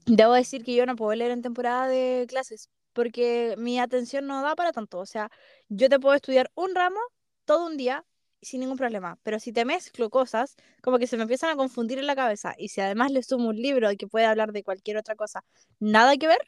Debo 0.07 0.35
decir 0.35 0.65
que 0.65 0.75
yo 0.75 0.87
no 0.87 0.95
puedo 0.97 1.15
leer 1.15 1.33
en 1.33 1.43
temporada 1.43 1.89
de 1.89 2.27
clases, 2.29 2.71
porque 2.93 3.57
mi 3.59 3.81
atención 3.81 4.27
no 4.27 4.43
da 4.43 4.55
para 4.55 4.73
tanto. 4.73 4.99
O 5.01 5.07
sea, 5.07 5.31
yo 5.69 5.89
te 5.89 5.99
puedo 5.99 6.15
estudiar 6.15 6.51
un 6.55 6.75
ramo 6.75 7.01
todo 7.45 7.67
un 7.67 7.77
día 7.77 8.05
sin 8.43 8.61
ningún 8.61 8.77
problema, 8.77 9.19
pero 9.23 9.41
si 9.41 9.53
te 9.53 9.65
mezclo 9.65 10.11
cosas, 10.11 10.57
como 10.83 10.99
que 10.99 11.07
se 11.07 11.17
me 11.17 11.23
empiezan 11.23 11.51
a 11.51 11.57
confundir 11.57 11.99
en 11.99 12.07
la 12.07 12.17
cabeza, 12.17 12.55
y 12.59 12.69
si 12.69 12.81
además 12.81 13.11
le 13.11 13.23
sumo 13.23 13.49
un 13.49 13.57
libro 13.57 13.89
que 13.99 14.07
puede 14.07 14.27
hablar 14.27 14.53
de 14.53 14.63
cualquier 14.63 14.97
otra 14.97 15.17
cosa, 15.17 15.45
nada 15.81 16.17
que 16.17 16.29
ver, 16.29 16.39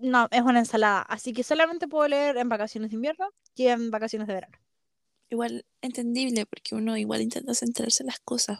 no, 0.00 0.28
es 0.30 0.42
una 0.42 0.58
ensalada. 0.58 1.02
Así 1.02 1.32
que 1.32 1.42
solamente 1.42 1.88
puedo 1.88 2.08
leer 2.08 2.36
en 2.38 2.48
vacaciones 2.48 2.90
de 2.90 2.96
invierno 2.96 3.28
y 3.54 3.68
en 3.68 3.90
vacaciones 3.90 4.28
de 4.28 4.34
verano. 4.34 4.58
Igual 5.30 5.64
entendible, 5.80 6.46
porque 6.46 6.74
uno 6.74 6.96
igual 6.96 7.22
intenta 7.22 7.54
centrarse 7.54 8.02
en 8.02 8.08
las 8.08 8.20
cosas. 8.20 8.58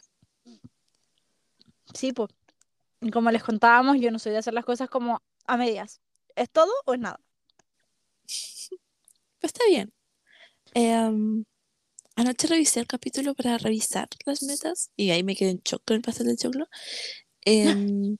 Sí, 1.94 2.12
pues. 2.12 2.30
Como 3.12 3.30
les 3.30 3.42
contábamos, 3.42 3.98
yo 4.00 4.10
no 4.10 4.18
soy 4.18 4.32
de 4.32 4.38
hacer 4.38 4.54
las 4.54 4.64
cosas 4.64 4.88
como 4.88 5.22
a 5.46 5.56
medias. 5.56 6.00
¿Es 6.34 6.50
todo 6.50 6.72
o 6.86 6.94
es 6.94 7.00
nada? 7.00 7.20
Pero 8.70 8.80
está 9.42 9.64
bien. 9.68 9.92
Em, 10.74 11.44
anoche 12.16 12.46
revisé 12.48 12.80
el 12.80 12.86
capítulo 12.86 13.34
para 13.34 13.58
revisar 13.58 14.08
las 14.26 14.42
metas 14.42 14.90
y 14.96 15.10
ahí 15.10 15.22
me 15.24 15.36
quedé 15.36 15.50
en 15.50 15.60
shock 15.64 15.82
con 15.86 15.96
el 15.96 16.02
pastel 16.02 16.26
de 16.28 16.36
choclo. 16.36 16.66
Em, 17.44 18.16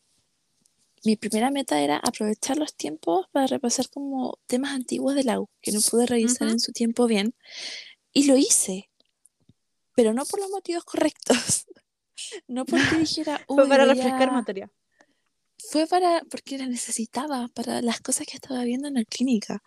mi 1.05 1.17
primera 1.17 1.51
meta 1.51 1.81
era 1.81 1.97
aprovechar 1.97 2.59
los 2.59 2.75
tiempos 2.75 3.27
para 3.33 3.47
repasar 3.47 3.89
como 3.89 4.39
temas 4.47 4.73
antiguos 4.75 5.15
de 5.15 5.25
la 5.25 5.41
U 5.41 5.49
que 5.63 5.73
no 5.73 5.81
pude 5.81 6.05
revisar 6.07 6.49
Ujú. 6.49 6.53
en 6.53 6.61
su 6.61 6.73
tiempo 6.73 7.07
bien. 7.07 7.35
Y 8.13 8.27
lo 8.27 8.37
hice, 8.37 8.91
pero 9.95 10.13
no 10.13 10.25
por 10.27 10.41
los 10.41 10.51
motivos 10.51 10.85
correctos. 10.85 11.65
No 12.49 12.65
porque 12.67 12.97
dijera, 12.99 13.41
Fue 13.49 13.65
"Uy, 13.65 13.69
para 13.69 13.85
refrescar 13.87 14.29
a-". 14.29 14.33
materia. 14.33 14.71
Fue 15.59 15.87
para, 15.87 16.23
porque 16.31 16.57
la 16.59 16.67
necesitaba, 16.67 17.49
para 17.55 17.83
las 17.83 18.01
cosas 18.01 18.27
que 18.27 18.37
estaba 18.37 18.65
viendo 18.65 18.89
en 18.89 18.95
la 18.95 19.05
clínica. 19.05 19.63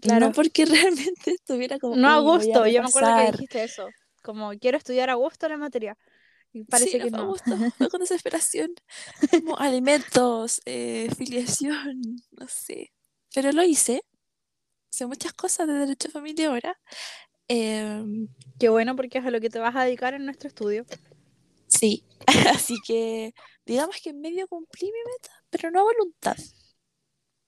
Claro. 0.00 0.26
No 0.26 0.32
porque 0.32 0.64
realmente 0.66 1.32
estuviera 1.32 1.78
como. 1.78 1.96
No 1.96 2.08
a 2.08 2.20
"Uy, 2.20 2.22
voy 2.22 2.38
gusto, 2.38 2.66
yo 2.66 2.82
me 2.82 2.88
acuerdo 2.88 3.14
que 3.14 3.22
repasar". 3.22 3.32
dijiste 3.32 3.62
eso. 3.64 3.94
Como 4.22 4.50
quiero 4.58 4.76
estudiar 4.78 5.10
a 5.10 5.14
gusto 5.14 5.48
la 5.48 5.56
materia. 5.56 5.96
Y 6.52 6.64
parece 6.64 6.98
sí, 6.98 7.00
que 7.00 7.10
no 7.10 7.18
a 7.18 7.22
no. 7.22 7.26
gusto, 7.26 7.56
fue 7.78 7.88
con 7.90 8.00
desesperación. 8.00 8.70
Como 9.30 9.58
alimentos, 9.58 10.60
eh, 10.66 11.08
filiación, 11.16 12.00
no 12.32 12.48
sé. 12.48 12.92
Pero 13.34 13.52
lo 13.52 13.62
hice. 13.62 14.02
Sé 14.90 15.06
muchas 15.06 15.32
cosas 15.34 15.68
de 15.68 15.74
derecho 15.74 16.08
de 16.08 16.12
familia 16.12 16.48
ahora. 16.50 16.78
Em, 17.48 18.28
Qué 18.58 18.68
bueno 18.68 18.94
porque 18.94 19.18
es 19.18 19.26
a 19.26 19.30
lo 19.32 19.40
que 19.40 19.50
te 19.50 19.58
vas 19.58 19.74
a 19.74 19.82
dedicar 19.84 20.14
en 20.14 20.24
nuestro 20.24 20.46
estudio. 20.48 20.86
sí, 21.66 22.04
así 22.54 22.80
que 22.86 23.34
digamos 23.66 23.96
que 24.02 24.10
en 24.10 24.20
medio 24.20 24.46
cumplí 24.48 24.86
mi 24.86 24.98
meta, 25.12 25.30
pero 25.50 25.70
no 25.70 25.80
a 25.80 25.84
voluntad. 25.84 26.36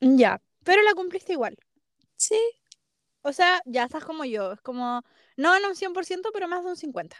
Ya. 0.01 0.41
pero 0.65 0.83
la 0.83 0.93
cumpliste 0.95 1.33
igual. 1.33 1.57
Sí, 2.21 2.37
O 3.23 3.33
sea, 3.33 3.63
ya 3.67 3.85
estás 3.85 4.05
como 4.05 4.25
yo, 4.27 4.53
es 4.53 4.61
como, 4.61 5.03
no 5.37 5.57
en 5.57 5.65
un 5.65 5.75
100%, 5.77 6.31
pero 6.33 6.49
más 6.49 6.63
de 6.65 6.71
un 6.71 6.77
50%. 6.77 7.17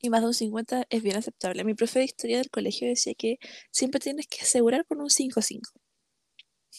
y 0.00 0.08
más 0.10 0.22
de 0.22 0.28
un 0.28 0.34
50 0.34 0.86
es 0.90 1.02
bien 1.02 1.16
aceptable. 1.16 1.64
Mi 1.64 1.74
profe 1.74 1.98
de 2.00 2.06
historia 2.06 2.38
del 2.38 2.50
colegio 2.50 2.88
decía 2.88 3.14
que 3.14 3.38
siempre 3.70 4.00
tienes 4.00 4.26
que 4.26 4.40
asegurar 4.42 4.86
con 4.86 5.00
un 5.02 5.10
5-5. 5.10 5.72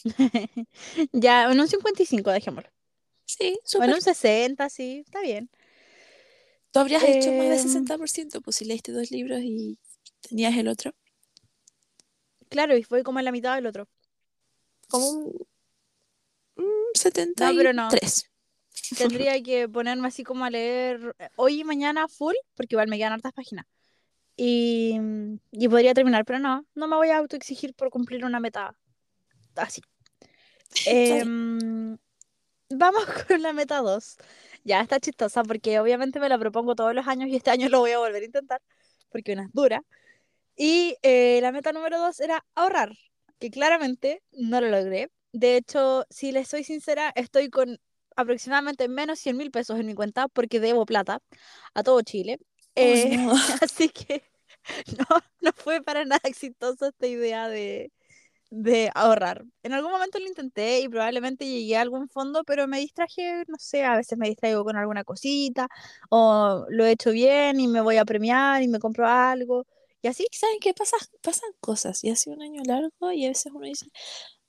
ya, 1.12 1.50
en 1.50 1.60
un 1.60 1.68
55, 1.68 2.30
dejémoslo. 2.30 2.70
Sí, 3.26 3.58
O 3.74 3.82
en 3.84 3.92
un 3.92 4.00
60, 4.02 4.68
sí, 4.70 5.02
está 5.04 5.20
bien. 5.20 5.50
Tú 6.72 6.78
habrías 6.80 7.02
hecho 7.04 7.32
más 7.32 7.48
del 7.48 7.58
Em, 7.58 7.58
60%, 7.60 8.40
pues 8.42 8.56
si 8.56 8.64
leíste 8.64 8.92
dos 8.92 9.10
libros 9.10 9.40
y 9.42 9.78
tenías 10.20 10.56
el 10.56 10.68
otro. 10.68 10.94
Claro, 12.50 12.76
y 12.76 12.82
fue 12.84 13.02
como 13.02 13.18
en 13.20 13.24
la 13.24 13.32
mitad 13.32 13.54
del 13.54 13.66
otro. 13.66 13.88
Como 14.88 15.08
un, 15.10 15.48
un 16.58 16.66
No, 17.38 17.56
pero 17.56 17.72
no. 17.72 17.90
73. 17.90 18.30
Tendría 18.96 19.42
que 19.42 19.68
ponerme 19.68 20.08
así 20.08 20.24
como 20.24 20.44
a 20.44 20.50
leer 20.50 21.14
eh, 21.18 21.28
hoy 21.36 21.60
y 21.60 21.64
mañana 21.64 22.08
full, 22.08 22.34
porque 22.54 22.74
igual 22.74 22.88
me 22.88 22.98
quedan 22.98 23.12
hartas 23.12 23.32
páginas. 23.32 23.66
Y, 24.36 24.98
y 25.50 25.68
podría 25.68 25.94
terminar, 25.94 26.24
pero 26.24 26.38
no, 26.38 26.64
no 26.74 26.86
me 26.86 26.96
voy 26.96 27.08
a 27.08 27.18
autoexigir 27.18 27.74
por 27.74 27.90
cumplir 27.90 28.24
una 28.24 28.40
meta 28.40 28.76
así. 29.56 29.80
Em, 30.86 31.96
vamos 32.68 33.04
con 33.28 33.42
la 33.42 33.52
meta 33.52 33.78
2. 33.78 34.16
Ya 34.64 34.80
está 34.80 35.00
chistosa 35.00 35.42
porque 35.42 35.80
obviamente 35.80 36.20
me 36.20 36.28
la 36.28 36.38
propongo 36.38 36.74
todos 36.74 36.94
los 36.94 37.06
años 37.06 37.28
y 37.28 37.36
este 37.36 37.50
año 37.50 37.68
lo 37.68 37.80
voy 37.80 37.92
a 37.92 37.98
volver 37.98 38.22
a 38.22 38.26
intentar 38.26 38.60
porque 39.10 39.32
una 39.32 39.44
es 39.44 39.52
dura. 39.52 39.82
Y 40.56 40.96
eh, 41.02 41.38
la 41.40 41.52
meta 41.52 41.72
número 41.72 41.98
2 41.98 42.20
era 42.20 42.44
ahorrar, 42.54 42.92
que 43.38 43.50
claramente 43.50 44.22
no 44.32 44.60
lo 44.60 44.68
logré. 44.68 45.10
De 45.32 45.56
hecho, 45.56 46.04
si 46.10 46.32
les 46.32 46.48
soy 46.48 46.64
sincera, 46.64 47.12
estoy 47.14 47.50
con 47.50 47.78
aproximadamente 48.16 48.88
menos 48.88 49.18
100 49.20 49.36
mil 49.36 49.50
pesos 49.50 49.78
en 49.78 49.86
mi 49.86 49.94
cuenta 49.94 50.28
porque 50.28 50.60
debo 50.60 50.86
plata 50.86 51.20
a 51.74 51.82
todo 51.82 52.02
Chile. 52.02 52.38
Oh, 52.80 52.94
Eh, 52.94 53.10
no. 53.10 53.34
así 53.62 53.88
que 53.90 54.22
no, 54.98 55.06
no 55.40 55.52
fue 55.56 55.82
para 55.82 56.04
nada 56.04 56.20
exitosa 56.24 56.88
esta 56.88 57.06
idea 57.06 57.48
de, 57.48 57.92
de 58.50 58.90
ahorrar. 58.94 59.44
En 59.62 59.72
algún 59.74 59.92
momento 59.92 60.18
lo 60.18 60.26
intenté 60.26 60.80
y 60.80 60.88
probablemente 60.88 61.46
llegué 61.46 61.76
a 61.76 61.82
algún 61.82 62.08
fondo, 62.08 62.44
pero 62.44 62.66
me 62.68 62.78
distraje, 62.80 63.44
no 63.48 63.56
sé, 63.58 63.84
a 63.84 63.96
veces 63.96 64.18
me 64.18 64.28
distraigo 64.28 64.64
con 64.64 64.76
alguna 64.76 65.04
cosita 65.04 65.68
o 66.10 66.66
lo 66.70 66.84
he 66.86 66.92
hecho 66.92 67.10
bien 67.12 67.60
y 67.60 67.68
me 67.68 67.80
voy 67.82 67.96
a 67.98 68.04
premiar 68.04 68.62
y 68.62 68.68
me 68.68 68.78
compro 68.80 69.06
algo 69.06 69.66
y 70.02 70.08
así. 70.08 70.26
¿Y 70.30 70.36
saben 70.36 70.58
qué 70.60 70.74
pasa? 70.74 70.96
Pasan 71.22 71.50
cosas 71.60 72.04
y 72.04 72.10
hace 72.10 72.30
un 72.30 72.42
año 72.42 72.62
largo 72.66 73.12
y 73.12 73.26
a 73.26 73.28
veces 73.30 73.52
uno 73.54 73.66
dice, 73.66 73.86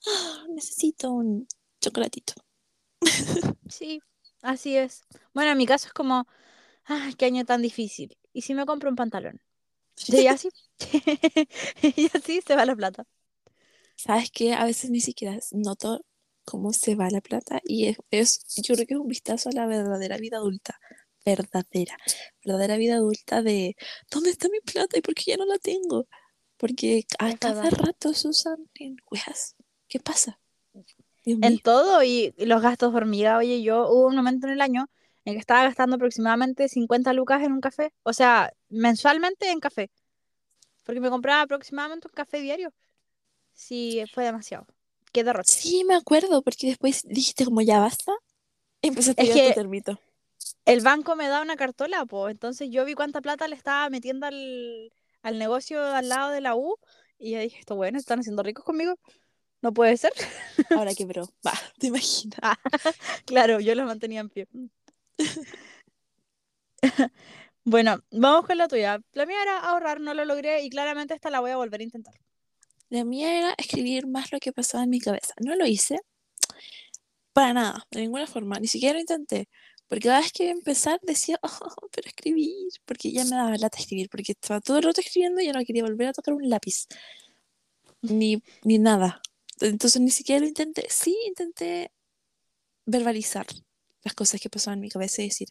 "Ah, 0.08 0.46
necesito 0.50 1.12
un 1.12 1.48
chocolatito. 1.82 2.34
Sí, 3.68 4.04
así 4.42 4.78
es. 4.78 5.06
Bueno, 5.34 5.52
en 5.52 5.58
mi 5.58 5.66
caso 5.66 5.88
es 5.88 5.94
como, 5.94 6.28
ay, 6.86 7.14
qué 7.16 7.26
año 7.26 7.46
tan 7.46 7.62
difícil. 7.62 8.18
¿Y 8.34 8.44
si 8.44 8.54
me 8.56 8.66
compro 8.66 8.90
un 8.90 8.96
pantalón? 8.96 9.42
Y 10.16 10.28
así, 10.28 10.50
y 11.84 12.10
así 12.16 12.42
se 12.46 12.56
va 12.56 12.66
la 12.66 12.76
plata. 12.76 13.06
¿Sabes 13.96 14.32
qué? 14.32 14.54
A 14.54 14.66
veces 14.66 14.90
ni 14.90 15.02
siquiera 15.02 15.38
noto 15.52 16.06
cómo 16.46 16.74
se 16.74 16.96
va 16.96 17.10
la 17.10 17.22
plata 17.22 17.62
y 17.66 17.88
es, 17.88 17.98
es- 18.12 18.46
yo 18.64 18.76
creo 18.76 18.88
que 18.88 18.94
es 18.96 19.00
un 19.00 19.08
vistazo 19.08 19.50
a 19.50 19.52
la 19.54 19.68
verdadera 19.68 20.18
vida 20.18 20.38
adulta. 20.38 20.80
Verdadera. 21.26 21.98
Verdadera 22.44 22.78
vida 22.78 22.96
adulta 22.96 23.42
de 23.44 23.76
¿dónde 24.10 24.30
está 24.32 24.48
mi 24.50 24.60
plata 24.62 24.98
y 24.98 25.02
por 25.02 25.14
qué 25.16 25.32
ya 25.32 25.38
no 25.38 25.46
la 25.46 25.58
tengo? 25.60 26.08
Porque 26.58 27.06
a 27.20 27.34
cada 27.36 27.70
rato 27.70 28.14
se 28.14 28.28
usan 28.30 28.70
en 28.76 28.98
weas. 29.12 29.56
¿Qué 29.90 30.00
pasa? 30.00 30.40
En 31.26 31.60
todo 31.60 32.04
y 32.04 32.34
los 32.38 32.62
gastos 32.62 32.94
hormiga. 32.94 33.38
Oye, 33.38 33.62
yo 33.62 33.88
hubo 33.90 34.08
un 34.08 34.16
momento 34.16 34.48
en 34.48 34.54
el 34.54 34.62
año 34.62 34.90
en 35.26 35.34
que 35.34 35.40
estaba 35.40 35.64
gastando 35.64 35.96
aproximadamente 35.96 36.68
50 36.70 37.14
lucas 37.14 37.44
en 37.44 37.52
un 37.54 37.62
café. 37.62 37.94
O 38.04 38.14
sea, 38.14 38.52
mensualmente 38.70 39.50
en 39.52 39.60
café. 39.60 39.92
Porque 40.86 41.02
me 41.02 41.10
compraba 41.10 41.42
aproximadamente 41.44 42.08
un 42.10 42.14
café 42.14 42.42
diario. 42.42 42.74
Sí, 43.54 44.04
fue 44.14 44.24
demasiado. 44.26 44.66
Qué 45.12 45.24
derroche. 45.24 45.62
Sí, 45.62 45.84
me 45.86 45.96
acuerdo, 45.96 46.42
porque 46.42 46.68
después 46.68 47.04
dijiste 47.06 47.44
como 47.46 47.62
ya 47.62 47.80
basta. 47.80 48.14
Empezaste 48.82 49.32
a 49.32 49.32
Es 49.32 49.42
tu 49.42 49.52
que 49.52 49.54
termito. 49.54 50.00
el 50.66 50.82
banco 50.82 51.16
me 51.16 51.28
da 51.28 51.42
una 51.42 51.56
cartola, 51.56 52.06
pues. 52.06 52.32
Entonces 52.32 52.70
yo 52.72 52.86
vi 52.86 52.94
cuánta 52.96 53.22
plata 53.22 53.48
le 53.48 53.56
estaba 53.56 53.90
metiendo 53.90 54.26
al, 54.28 54.92
al 55.22 55.40
negocio 55.40 55.82
al 55.84 56.10
lado 56.10 56.32
de 56.32 56.42
la 56.42 56.56
U. 56.56 56.76
Y 57.18 57.32
yo 57.32 57.40
dije, 57.40 57.60
esto 57.60 57.76
bueno, 57.76 57.98
están 57.98 58.20
haciendo 58.20 58.44
ricos 58.44 58.64
conmigo. 58.66 58.96
No 59.62 59.74
puede 59.74 59.98
ser. 59.98 60.14
Ahora 60.70 60.94
quebró. 60.94 61.28
Va, 61.46 61.54
te 61.80 61.88
imaginas. 61.88 62.58
Claro, 63.26 63.60
yo 63.60 63.76
los 63.76 63.86
mantenía 63.86 64.22
en 64.22 64.30
pie. 64.30 64.48
Bueno, 67.66 68.04
vamos 68.10 68.48
con 68.48 68.58
la 68.58 68.68
tuya. 68.68 69.00
La 69.14 69.26
mía 69.28 69.44
era 69.44 69.60
ahorrar, 69.60 70.00
no 70.00 70.16
lo 70.16 70.26
logré 70.26 70.64
y 70.64 70.70
claramente 70.72 71.14
esta 71.14 71.30
la 71.30 71.40
voy 71.40 71.52
a 71.52 71.58
volver 71.58 71.82
a 71.82 71.84
intentar. 71.84 72.16
La 72.90 73.04
mía 73.04 73.38
era 73.38 73.54
escribir 73.58 74.08
más 74.08 74.32
lo 74.32 74.40
que 74.40 74.52
pasaba 74.52 74.86
en 74.86 74.90
mi 74.90 75.00
cabeza. 75.00 75.36
No 75.40 75.56
lo 75.56 75.68
hice 75.68 76.00
para 77.34 77.54
nada, 77.54 77.88
de 77.92 78.02
ninguna 78.02 78.26
forma. 78.26 78.60
Ni 78.60 78.68
siquiera 78.68 78.94
lo 78.96 79.02
intenté. 79.02 79.50
Porque 79.88 80.08
cada 80.08 80.22
vez 80.22 80.32
que 80.32 80.46
iba 80.46 80.54
a 80.54 80.56
empezar 80.56 81.00
decía, 81.04 81.40
oh, 81.44 81.90
pero 81.92 82.08
escribir. 82.08 82.70
Porque 82.86 83.12
ya 83.12 83.24
me 83.26 83.32
daba 83.36 83.56
lata 83.58 83.78
escribir. 83.78 84.10
Porque 84.10 84.32
estaba 84.32 84.62
todo 84.62 84.78
el 84.78 84.84
rato 84.84 85.02
escribiendo 85.02 85.40
y 85.42 85.46
ya 85.46 85.54
no 85.54 85.64
quería 85.64 85.84
volver 85.84 86.08
a 86.08 86.14
tocar 86.14 86.34
un 86.34 86.50
lápiz. 86.50 86.88
Ni, 88.02 88.42
ni 88.64 88.80
nada. 88.80 89.22
Entonces 89.62 90.02
ni 90.02 90.12
siquiera 90.12 90.42
lo 90.42 90.48
intenté. 90.48 90.88
Sí, 90.90 91.18
intenté 91.28 91.92
verbalizar 92.86 93.46
las 94.04 94.14
cosas 94.14 94.42
que 94.42 94.50
pasaban 94.50 94.80
en 94.80 94.82
mi 94.82 94.90
cabeza 94.90 95.22
y 95.22 95.26
decir, 95.26 95.50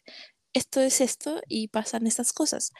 esto 0.53 0.81
es 0.81 1.01
esto 1.01 1.41
y 1.47 1.67
pasan 1.67 2.07
estas 2.07 2.33
cosas. 2.33 2.71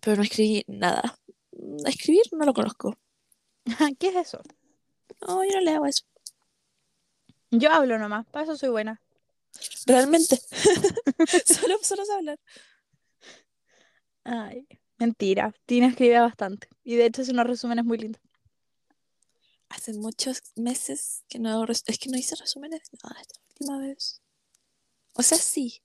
Pero 0.00 0.16
no 0.16 0.22
escribí 0.22 0.64
nada. 0.66 1.18
Mm, 1.52 1.86
Escribir 1.86 2.22
no 2.32 2.44
lo 2.44 2.52
conozco. 2.52 2.98
¿Qué 3.98 4.08
es 4.08 4.16
eso? 4.16 4.42
No, 5.26 5.44
yo 5.44 5.52
no 5.52 5.60
le 5.60 5.70
hago 5.70 5.86
eso. 5.86 6.04
Yo 7.50 7.70
hablo 7.70 7.98
nomás, 7.98 8.26
para 8.26 8.44
eso 8.44 8.56
soy 8.56 8.70
buena. 8.70 9.00
Realmente. 9.86 10.40
solo, 11.46 11.78
solo 11.82 12.04
sé 12.04 12.12
hablar. 12.12 12.38
Ay, 14.24 14.66
mentira. 14.98 15.54
Tina 15.66 15.88
escribe 15.88 16.18
bastante. 16.20 16.68
Y 16.84 16.96
de 16.96 17.06
hecho 17.06 17.22
hace 17.22 17.32
unos 17.32 17.46
resúmenes 17.46 17.84
muy 17.84 17.98
lindos. 17.98 18.22
Hace 19.72 19.94
muchos 19.94 20.42
meses 20.54 21.24
que 21.30 21.38
no 21.38 21.48
hago 21.48 21.64
Es 21.72 21.82
que 21.98 22.10
no 22.10 22.18
hice 22.18 22.36
resúmenes 22.36 22.82
de 22.90 22.98
nada 23.02 23.18
esta 23.22 23.40
última 23.48 23.78
vez. 23.78 24.20
O 25.14 25.22
sea, 25.22 25.38
sí. 25.38 25.82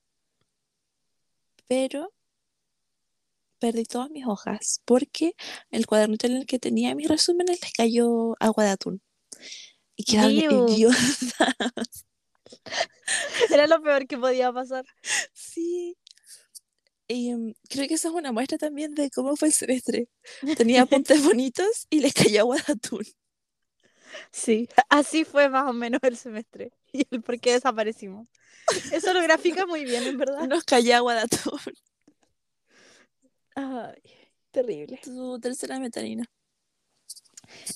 Pero 1.69 2.13
perdí 3.59 3.85
todas 3.85 4.09
mis 4.09 4.25
hojas 4.27 4.81
porque 4.83 5.35
el 5.71 5.87
cuadernito 5.87 6.27
en 6.27 6.35
el 6.35 6.45
que 6.45 6.59
tenía 6.59 6.95
mis 6.95 7.07
resúmenes 7.07 7.61
les 7.61 7.71
cayó 7.71 8.35
agua 8.41 8.65
de 8.65 8.69
atún. 8.71 9.01
Y 9.95 10.03
quedaron 10.03 10.31
idiotas. 10.33 12.05
Era 13.49 13.67
lo 13.67 13.81
peor 13.81 14.05
que 14.05 14.17
podía 14.17 14.51
pasar. 14.51 14.85
Sí. 15.31 15.97
Y 17.07 17.29
em, 17.29 17.53
creo 17.69 17.87
que 17.87 17.93
esa 17.93 18.09
es 18.09 18.13
una 18.13 18.33
muestra 18.33 18.57
también 18.57 18.95
de 18.95 19.09
cómo 19.11 19.37
fue 19.37 19.47
el 19.47 19.53
semestre. 19.53 20.09
Tenía 20.57 20.81
apuntes 20.83 21.23
bonitos 21.23 21.87
y 21.89 22.01
les 22.01 22.13
cayó 22.13 22.41
agua 22.41 22.57
de 22.57 22.73
atún. 22.73 23.05
Sí, 24.31 24.67
así 24.89 25.25
fue 25.25 25.49
más 25.49 25.69
o 25.69 25.73
menos 25.73 25.99
el 26.03 26.17
semestre. 26.17 26.71
Y 26.93 27.05
el 27.11 27.21
por 27.21 27.39
qué 27.39 27.51
desaparecimos. 27.53 28.27
Eso 28.91 29.13
lo 29.13 29.21
grafica 29.21 29.65
muy 29.65 29.83
bien, 29.85 30.03
en 30.03 30.17
verdad. 30.17 30.47
Nos 30.47 30.63
cayó 30.63 30.95
agua 30.95 31.15
de 31.15 31.21
atún. 31.21 31.59
Ay, 33.55 34.01
terrible. 34.51 34.99
Tu 35.03 35.39
tercera 35.39 35.79
metanina. 35.79 36.25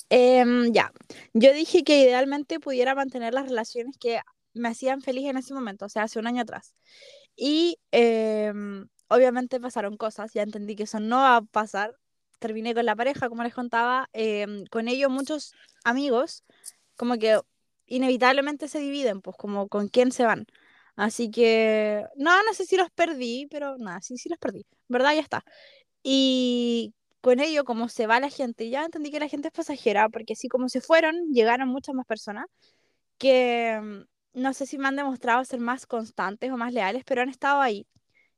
Em, 0.09 0.71
ya, 0.73 0.91
yo 1.33 1.53
dije 1.53 1.83
que 1.83 2.01
idealmente 2.03 2.59
pudiera 2.59 2.95
mantener 2.95 3.33
las 3.33 3.47
relaciones 3.47 3.97
que 3.97 4.19
me 4.53 4.69
hacían 4.69 5.01
feliz 5.01 5.25
en 5.29 5.37
ese 5.37 5.53
momento, 5.53 5.85
o 5.85 5.89
sea, 5.89 6.03
hace 6.03 6.19
un 6.19 6.27
año 6.27 6.41
atrás. 6.41 6.73
Y 7.35 7.79
em, 7.91 8.87
obviamente 9.09 9.59
pasaron 9.59 9.97
cosas, 9.97 10.33
ya 10.33 10.43
entendí 10.43 10.75
que 10.75 10.83
eso 10.83 10.99
no 10.99 11.17
va 11.17 11.37
a 11.37 11.41
pasar. 11.43 11.95
Terminé 12.41 12.73
con 12.73 12.85
la 12.85 12.95
pareja, 12.95 13.29
como 13.29 13.43
les 13.43 13.53
contaba, 13.53 14.09
em, 14.13 14.65
con 14.67 14.87
ellos 14.87 15.11
muchos 15.11 15.53
amigos, 15.83 16.43
como 16.97 17.17
que 17.17 17.39
inevitablemente 17.85 18.67
se 18.67 18.79
dividen, 18.79 19.21
pues 19.21 19.37
como 19.37 19.67
con 19.69 19.89
quién 19.89 20.11
se 20.11 20.25
van. 20.25 20.45
Así 20.95 21.31
que, 21.31 22.05
no, 22.15 22.31
no 22.43 22.53
sé 22.53 22.65
si 22.65 22.77
los 22.77 22.89
perdí, 22.91 23.47
pero 23.51 23.77
nada, 23.77 24.01
sí, 24.01 24.17
sí 24.17 24.29
los 24.29 24.39
perdí. 24.39 24.65
¿Verdad? 24.87 25.13
Ya 25.15 25.21
está. 25.21 25.45
Y 26.03 26.93
con 27.21 27.39
ello, 27.39 27.65
como 27.65 27.89
se 27.89 28.07
va 28.07 28.19
la 28.19 28.29
gente, 28.29 28.69
ya 28.69 28.85
entendí 28.85 29.11
que 29.11 29.19
la 29.19 29.29
gente 29.29 29.49
es 29.49 29.53
pasajera, 29.53 30.09
porque 30.09 30.33
así 30.33 30.47
como 30.49 30.69
se 30.69 30.81
fueron, 30.81 31.15
llegaron 31.33 31.69
muchas 31.69 31.95
más 31.95 32.05
personas 32.07 32.45
que 33.19 33.79
mm, 33.81 34.41
no 34.41 34.53
sé 34.53 34.65
si 34.65 34.77
me 34.77 34.87
han 34.87 34.95
demostrado 34.97 35.45
ser 35.45 35.59
más 35.59 35.85
constantes 35.87 36.51
o 36.51 36.57
más 36.57 36.73
leales, 36.73 37.03
pero 37.05 37.21
han 37.21 37.29
estado 37.29 37.61
ahí. 37.61 37.87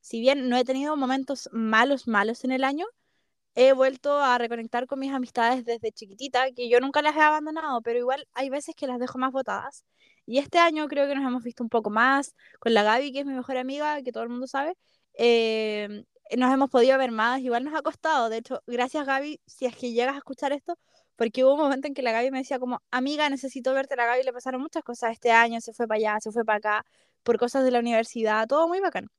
Si 0.02 0.20
bien 0.22 0.50
no 0.50 0.58
he 0.58 0.66
tenido 0.66 0.98
momentos 0.98 1.50
malos, 1.54 2.08
malos 2.08 2.44
en 2.44 2.52
el 2.52 2.64
año, 2.66 2.86
he 3.56 3.74
vuelto 3.74 4.20
a 4.20 4.38
reconectar 4.38 4.88
con 4.88 5.00
mis 5.00 5.12
amistades 5.14 5.66
desde 5.66 5.92
chiquitita, 5.92 6.52
que 6.52 6.70
yo 6.70 6.80
nunca 6.80 7.02
las 7.02 7.16
he 7.16 7.22
abandonado, 7.22 7.82
pero 7.82 8.00
igual 8.00 8.28
hay 8.34 8.50
veces 8.50 8.76
que 8.76 8.88
las 8.88 9.00
dejo 9.00 9.18
más 9.20 9.32
botadas. 9.32 9.86
Y 10.26 10.40
este 10.40 10.60
año 10.60 10.88
creo 10.88 11.08
que 11.08 11.16
nos 11.16 11.26
hemos 11.26 11.44
visto 11.44 11.64
un 11.64 11.70
poco 11.70 11.90
más 11.90 12.34
con 12.60 12.74
la 12.74 12.84
Gaby, 12.84 13.12
que 13.12 13.20
es 13.20 13.26
mi 13.26 13.34
mejor 13.34 13.58
amiga, 13.58 14.02
que 14.02 14.12
todo 14.12 14.24
el 14.24 14.30
mundo 14.30 14.48
sabe. 14.48 14.76
Eh, 15.16 16.06
nos 16.38 16.54
hemos 16.54 16.70
podido 16.70 16.98
ver 16.98 17.12
más, 17.12 17.42
igual 17.42 17.64
nos 17.64 17.76
ha 17.76 17.82
costado. 17.82 18.30
De 18.30 18.38
hecho, 18.38 18.62
gracias 18.68 19.06
Gaby, 19.06 19.42
si 19.46 19.66
es 19.66 19.76
que 19.76 19.92
llegas 19.92 20.16
a 20.16 20.18
escuchar 20.20 20.52
esto, 20.54 20.78
porque 21.16 21.44
hubo 21.44 21.54
un 21.54 21.60
momento 21.62 21.88
en 21.88 21.94
que 21.94 22.02
la 22.02 22.12
Gaby 22.12 22.32
me 22.32 22.40
decía 22.40 22.60
como, 22.60 22.82
amiga, 22.92 23.30
necesito 23.30 23.74
verte. 23.74 23.96
La 23.96 24.06
Gaby 24.06 24.24
le 24.24 24.34
pasaron 24.34 24.62
muchas 24.62 24.84
cosas 24.84 25.12
este 25.12 25.32
año, 25.32 25.62
se 25.62 25.74
fue 25.74 25.88
para 25.88 25.98
allá, 25.98 26.20
se 26.22 26.32
fue 26.32 26.46
para 26.46 26.58
acá, 26.58 26.86
por 27.24 27.38
cosas 27.38 27.64
de 27.64 27.72
la 27.72 27.80
universidad, 27.80 28.48
todo 28.48 28.68
muy 28.68 28.80
bacán. 28.80 29.10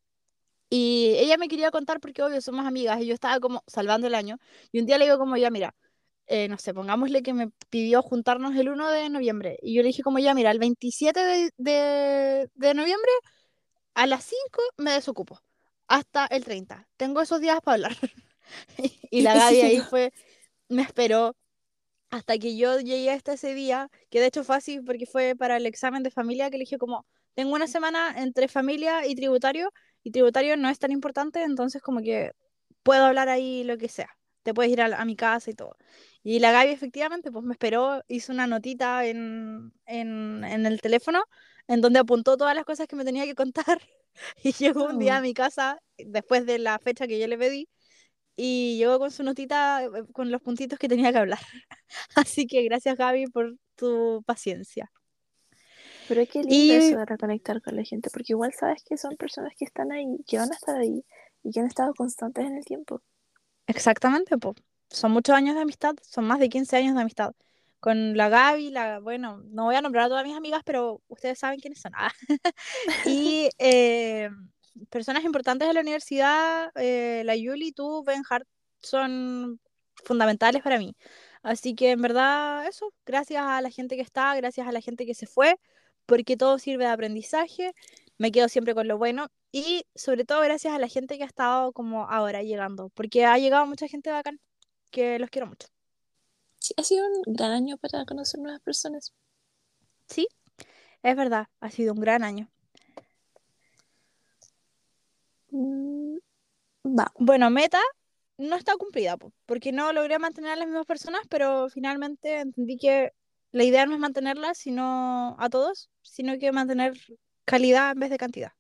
Y 0.77 1.15
ella 1.19 1.37
me 1.39 1.49
quería 1.49 1.71
contar 1.71 2.01
porque 2.01 2.23
obvio 2.23 2.41
somos 2.41 2.67
amigas 2.67 3.01
y 3.01 3.07
yo 3.07 3.15
estaba 3.15 3.39
como 3.41 3.63
salvando 3.69 4.09
el 4.09 4.15
año. 4.17 4.39
Y 4.73 4.81
un 4.81 4.87
día 4.87 4.99
le 4.99 5.05
digo 5.05 5.19
como, 5.19 5.37
ya 5.37 5.51
mira, 5.51 5.75
eh, 6.27 6.49
no 6.49 6.59
sé, 6.59 6.75
pongámosle 6.75 7.23
que 7.23 7.33
me 7.35 7.51
pidió 7.71 8.03
juntarnos 8.03 8.57
el 8.57 8.69
1 8.71 8.91
de 8.91 9.09
noviembre. 9.11 9.59
Y 9.63 9.75
yo 9.75 9.83
le 9.83 9.89
dije 9.89 10.03
como, 10.03 10.19
ya 10.19 10.35
mira, 10.35 10.51
el 10.51 10.59
27 10.59 11.21
de, 11.21 11.51
de, 11.59 12.51
de 12.55 12.75
noviembre 12.75 13.11
a 13.95 14.07
las 14.07 14.25
5 14.25 14.63
me 14.79 14.93
desocupo. 14.93 15.41
Hasta 15.89 16.27
el 16.27 16.45
30. 16.45 16.89
Tengo 16.97 17.21
esos 17.21 17.41
días 17.41 17.61
para 17.63 17.75
hablar. 17.75 17.97
y 19.11 19.23
la 19.23 19.35
Gaby 19.35 19.61
ahí 19.63 19.81
fue, 19.91 20.13
me 20.69 20.83
esperó 20.83 21.37
hasta 22.11 22.39
que 22.39 22.57
yo 22.57 22.79
llegué 22.81 23.11
hasta 23.11 23.35
ese 23.35 23.55
día, 23.55 23.91
que 24.11 24.21
de 24.21 24.27
hecho 24.27 24.45
fue 24.45 24.57
así 24.57 24.81
porque 24.81 25.07
fue 25.07 25.35
para 25.37 25.57
el 25.57 25.67
examen 25.67 26.03
de 26.03 26.11
familia 26.11 26.51
que 26.51 26.59
le 26.59 26.63
dije 26.63 26.79
como, 26.79 27.07
tengo 27.35 27.55
una 27.55 27.67
semana 27.67 28.15
entre 28.19 28.49
familia 28.49 29.07
y 29.07 29.17
tributario, 29.17 29.73
y 30.05 30.13
tributario 30.13 30.57
no 30.59 30.71
es 30.71 30.79
tan 30.81 30.93
importante, 30.93 31.43
entonces 31.45 31.83
como 31.83 32.03
que 32.03 32.33
puedo 32.85 33.05
hablar 33.07 33.29
ahí 33.31 33.65
lo 33.65 33.79
que 33.79 33.89
sea. 33.91 34.11
Te 34.45 34.55
puedes 34.55 34.73
ir 34.73 34.83
a, 34.83 34.87
a 35.01 35.05
mi 35.07 35.17
casa 35.17 35.51
y 35.51 35.55
todo. 35.55 35.77
Y 36.23 36.39
la 36.41 36.53
Gaby 36.53 36.71
efectivamente 36.73 37.33
pues 37.33 37.45
me 37.45 37.53
esperó, 37.55 38.03
hizo 38.09 38.33
una 38.33 38.47
notita 38.47 39.07
en, 39.07 39.73
en, 39.87 40.45
en 40.45 40.67
el 40.67 40.81
teléfono 40.83 41.25
en 41.69 41.81
donde 41.81 42.01
apuntó 42.01 42.37
todas 42.37 42.55
las 42.55 42.65
cosas 42.67 42.87
que 42.89 42.97
me 42.97 43.05
tenía 43.07 43.25
que 43.25 43.35
contar 43.35 43.81
y 44.45 44.53
llegó 44.53 44.87
un 44.87 44.99
día 44.99 45.17
a 45.19 45.21
Oh, 45.21 45.23
mi 45.23 45.35
casa 45.35 45.81
después 45.99 46.47
de 46.47 46.59
la 46.59 46.79
fecha 46.79 47.07
que 47.07 47.19
yo 47.19 47.27
le 47.29 47.39
pedí 47.39 47.69
y 48.37 48.79
llegó 48.79 48.99
con 48.99 49.11
su 49.11 49.23
notita 49.25 49.85
eh, 49.85 49.91
con 50.13 50.31
los 50.31 50.43
puntitos 50.43 50.79
que 50.79 50.89
tenía 50.89 51.13
que 51.13 51.19
hablar. 51.19 51.41
Así 52.17 52.47
que 52.47 52.63
gracias 52.65 52.97
Gaby 52.99 53.27
por 53.29 53.57
tu 53.77 54.23
paciencia. 54.27 54.91
Pero 56.07 56.23
qué 56.27 56.41
lindo 56.41 56.55
Y 56.55 56.71
eso 56.73 56.99
de 56.99 57.05
reconectar 57.05 57.61
con 57.63 57.77
la 57.77 57.85
gente, 57.85 58.11
porque 58.11 58.33
igual 58.33 58.53
sabes 58.53 58.83
que 58.85 58.97
son 58.97 59.17
personas 59.17 59.53
que 59.59 59.65
están 59.65 59.93
ahí, 59.93 60.19
que 60.27 60.39
van 60.39 60.51
a 60.51 60.55
estar 60.55 60.77
ahí 60.77 61.05
y 61.43 61.53
que 61.53 61.61
han 61.61 61.67
estado 61.67 61.95
constantes 61.95 62.47
en 62.47 62.57
el 62.57 62.65
tiempo. 62.65 63.03
exactamente, 63.67 64.37
pues, 64.39 64.57
son 64.91 65.13
muchos 65.13 65.35
años 65.35 65.55
de 65.55 65.63
amistad, 65.63 65.95
son 66.03 66.27
más 66.27 66.39
de 66.39 66.49
15 66.49 66.77
años 66.77 66.95
de 66.95 67.03
amistad. 67.03 67.35
Con 67.81 68.17
la 68.17 68.29
Gaby, 68.31 68.71
la, 68.71 68.99
bueno, 69.01 69.43
no 69.45 69.65
voy 69.65 69.75
a 69.75 69.83
nombrar 69.83 70.07
a 70.07 70.09
todas 70.09 70.25
mis 70.25 70.37
amigas, 70.37 70.63
pero 70.65 71.03
ustedes 71.09 71.39
saben 71.39 71.61
quiénes 71.61 71.81
son. 71.81 71.93
Ah. 71.95 72.13
Y 73.07 73.51
eh, 73.59 74.31
personas 74.91 75.25
importantes 75.25 75.69
de 75.69 75.75
la 75.75 75.81
universidad, 75.81 76.71
eh, 76.77 77.23
la 77.25 77.37
Yuli, 77.37 77.73
tú, 77.73 78.03
Ben 78.05 78.23
Hart, 78.29 78.47
son 78.81 79.61
fundamentales 80.05 80.63
para 80.63 80.79
mí. 80.79 80.97
Así 81.43 81.75
que 81.75 81.91
en 81.91 82.01
verdad, 82.01 82.67
eso, 82.67 82.93
gracias 83.05 83.45
a 83.45 83.61
la 83.61 83.71
gente 83.71 83.97
que 83.97 84.03
está, 84.03 84.35
gracias 84.37 84.67
a 84.67 84.73
la 84.73 84.81
gente 84.81 85.05
que 85.05 85.15
se 85.15 85.27
fue, 85.27 85.59
porque 86.07 86.37
todo 86.37 86.59
sirve 86.59 86.85
de 86.85 86.91
aprendizaje, 86.91 87.75
me 88.19 88.33
quedo 88.33 88.49
siempre 88.49 88.75
con 88.75 88.89
lo 88.89 88.99
bueno 88.99 89.29
y 89.53 89.85
sobre 89.95 90.25
todo 90.25 90.41
gracias 90.43 90.75
a 90.75 90.79
la 90.79 90.89
gente 90.89 91.17
que 91.17 91.25
ha 91.25 91.27
estado 91.27 91.73
como 91.73 92.09
ahora 92.11 92.43
llegando, 92.43 92.89
porque 92.91 93.25
ha 93.25 93.39
llegado 93.39 93.67
mucha 93.67 93.89
gente 93.89 94.11
bacán, 94.11 94.41
que 94.91 95.19
los 95.19 95.31
quiero 95.31 95.47
mucho. 95.47 95.69
Sí, 96.59 96.75
ha 96.77 96.83
sido 96.83 97.07
un 97.27 97.35
gran 97.35 97.53
año 97.53 97.77
para 97.79 98.05
conocer 98.05 98.41
nuevas 98.41 98.61
personas. 98.61 99.13
Sí, 100.09 100.29
es 101.03 101.17
verdad, 101.17 101.47
ha 101.61 101.71
sido 101.71 101.93
un 101.95 102.01
gran 102.01 102.25
año. 102.25 102.51
Mm. 105.51 106.19
Bueno, 107.19 107.51
meta 107.51 107.81
no 108.39 108.57
está 108.57 108.77
cumplida, 108.77 109.17
po, 109.17 109.33
porque 109.47 109.73
no 109.73 109.93
logré 109.93 110.19
mantener 110.19 110.53
a 110.53 110.57
las 110.57 110.67
mismas 110.67 110.87
personas, 110.87 111.23
pero 111.29 111.69
finalmente 111.71 112.41
entendí 112.41 112.77
que 112.77 113.13
la 113.55 113.63
idea 113.63 113.87
no 113.87 113.95
es 113.95 114.01
mantenerlas, 114.01 114.59
sino 114.59 115.37
a 115.39 115.49
todos, 115.49 115.89
sino 116.03 116.37
que 116.41 116.51
mantener 116.51 116.99
calidad 117.45 117.93
en 117.93 118.01
vez 118.01 118.11
de 118.11 118.19
cantidad. 118.19 118.51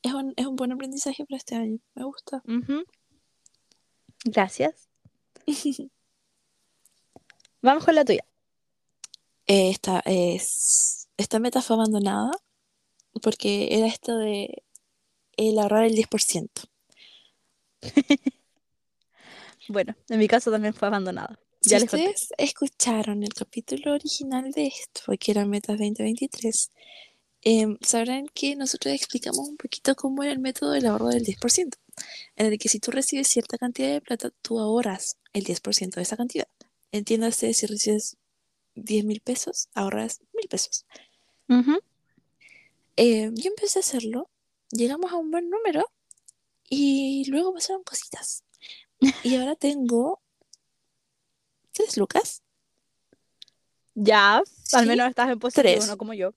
Es 0.00 0.14
un, 0.14 0.32
es 0.36 0.46
un 0.46 0.56
buen 0.56 0.72
aprendizaje 0.72 1.26
para 1.26 1.36
este 1.36 1.56
año. 1.56 1.78
Me 1.94 2.04
gusta. 2.04 2.42
Gracias. 4.24 4.88
Vamos 7.60 7.84
con 7.84 7.94
la 7.94 8.06
tuya. 8.06 8.24
Eh, 9.46 9.68
esta, 9.68 10.00
es, 10.06 11.10
esta 11.18 11.38
meta 11.38 11.60
fue 11.60 11.76
abandonada 11.76 12.30
porque 13.20 13.68
era 13.72 13.86
esto 13.86 14.16
de 14.16 14.62
el 15.36 15.58
ahorrar 15.58 15.84
el 15.84 15.94
10%. 15.94 16.48
Bueno, 19.68 19.96
en 20.08 20.20
mi 20.20 20.28
caso 20.28 20.52
también 20.52 20.74
fue 20.74 20.86
abandonada. 20.86 21.40
Si 21.66 21.70
Ya 21.70 21.78
ustedes 21.78 22.28
escucharon 22.38 23.24
el 23.24 23.34
capítulo 23.34 23.94
original 23.94 24.52
de 24.52 24.68
esto, 24.68 25.02
que 25.18 25.32
era 25.32 25.44
Metas 25.46 25.76
2023, 25.78 26.70
em, 27.42 27.76
sabrán 27.80 28.28
que 28.32 28.54
nosotros 28.54 28.94
explicamos 28.94 29.48
un 29.48 29.56
poquito 29.56 29.96
cómo 29.96 30.22
era 30.22 30.30
el 30.30 30.38
método 30.38 30.70
del 30.70 30.86
ahorro 30.86 31.08
del 31.08 31.24
10%, 31.24 31.76
en 32.36 32.46
el 32.46 32.56
que 32.60 32.68
si 32.68 32.78
tú 32.78 32.92
recibes 32.92 33.26
cierta 33.26 33.58
cantidad 33.58 33.88
de 33.88 34.00
plata, 34.00 34.30
tú 34.42 34.60
ahorras 34.60 35.16
el 35.32 35.42
10% 35.42 35.96
de 35.96 36.02
esa 36.02 36.16
cantidad. 36.16 36.46
Entiéndase, 36.92 37.52
si 37.52 37.66
recibes 37.66 38.16
10 38.76 39.04
mil 39.04 39.20
pesos, 39.20 39.68
ahorras 39.74 40.20
mil 40.34 40.46
pesos. 40.48 40.86
Eh, 42.96 43.28
yo 43.34 43.50
empecé 43.50 43.80
a 43.80 43.82
hacerlo, 43.82 44.30
llegamos 44.70 45.10
a 45.10 45.16
un 45.16 45.32
buen 45.32 45.50
número 45.50 45.84
y 46.70 47.24
luego 47.28 47.54
pasaron 47.54 47.82
cositas. 47.82 48.44
Y 49.24 49.34
ahora 49.34 49.56
tengo 49.56 50.20
3 51.76 51.96
lucas. 51.98 52.42
Ya, 53.94 54.42
al 54.72 54.86
menos 54.86 55.08
estás 55.08 55.30
en 55.30 55.38
positivo, 55.38 55.62
tres. 55.62 55.88
no 55.88 55.96
como 55.96 56.12
yo. 56.12 56.34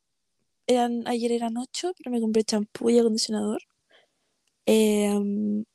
Eran, 0.65 1.05
ayer 1.07 1.31
eran 1.31 1.57
8, 1.57 1.93
pero 1.97 2.11
me 2.11 2.21
compré 2.21 2.43
champú 2.43 2.89
y 2.89 2.99
acondicionador. 2.99 3.61
Em, 4.65 5.65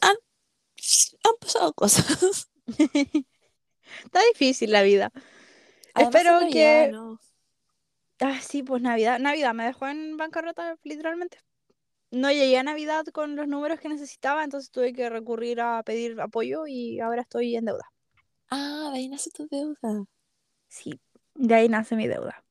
han, 0.00 0.16
han 1.24 1.34
pasado 1.40 1.72
cosas. 1.74 2.48
Está 4.04 4.20
difícil 4.32 4.72
la 4.72 4.82
vida. 4.82 5.10
Además, 5.94 6.14
Espero 6.14 6.40
Navidad, 6.40 6.86
que... 6.86 6.92
¿no? 6.92 7.20
Ah, 8.20 8.40
sí, 8.40 8.62
pues 8.62 8.80
Navidad. 8.82 9.18
Navidad 9.18 9.54
me 9.54 9.64
dejó 9.64 9.86
en 9.88 10.16
bancarrota, 10.16 10.78
literalmente. 10.82 11.38
No 12.10 12.30
llegué 12.30 12.58
a 12.58 12.62
Navidad 12.62 13.06
con 13.06 13.34
los 13.36 13.48
números 13.48 13.80
que 13.80 13.88
necesitaba, 13.88 14.44
entonces 14.44 14.70
tuve 14.70 14.92
que 14.92 15.08
recurrir 15.10 15.60
a 15.62 15.82
pedir 15.82 16.20
apoyo 16.20 16.66
y 16.66 17.00
ahora 17.00 17.22
estoy 17.22 17.56
en 17.56 17.64
deuda. 17.66 17.84
Ah, 18.50 18.90
de 18.92 18.98
ahí 18.98 19.08
nace 19.08 19.30
tu 19.30 19.46
deuda. 19.48 20.04
Sí, 20.68 21.00
de 21.34 21.54
ahí 21.54 21.68
nace 21.68 21.96
mi 21.96 22.06
deuda. 22.08 22.44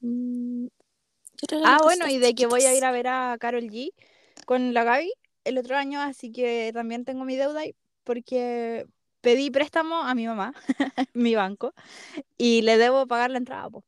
Mm, 0.00 0.66
Ah, 1.62 1.80
bueno, 1.82 2.08
y 2.08 2.18
de 2.18 2.34
que 2.34 2.46
voy 2.46 2.64
a 2.66 2.74
ir 2.76 2.84
a 2.84 2.92
ver 2.92 3.08
a 3.08 3.36
Carol 3.40 3.64
G 3.64 3.90
con 4.46 4.74
la 4.74 4.84
Gaby 4.84 5.12
el 5.44 5.58
otro 5.58 5.76
año, 5.76 6.00
así 6.00 6.32
que 6.32 6.70
también 6.74 7.04
tengo 7.04 7.24
mi 7.24 7.36
deuda 7.36 7.60
ahí, 7.62 7.76
porque 8.04 8.86
pedí 9.22 9.50
préstamo 9.50 10.02
a 10.02 10.14
mi 10.14 10.26
mamá, 10.28 10.54
mi 11.14 11.34
banco, 11.36 11.74
y 12.38 12.62
le 12.62 12.78
debo 12.78 13.06
pagar 13.08 13.30
la 13.32 13.38
entrada, 13.38 13.70
po. 13.70 13.84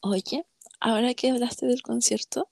Oye, 0.00 0.46
ahora 0.80 1.12
que 1.12 1.28
hablaste 1.30 1.66
del 1.66 1.82
concierto, 1.82 2.48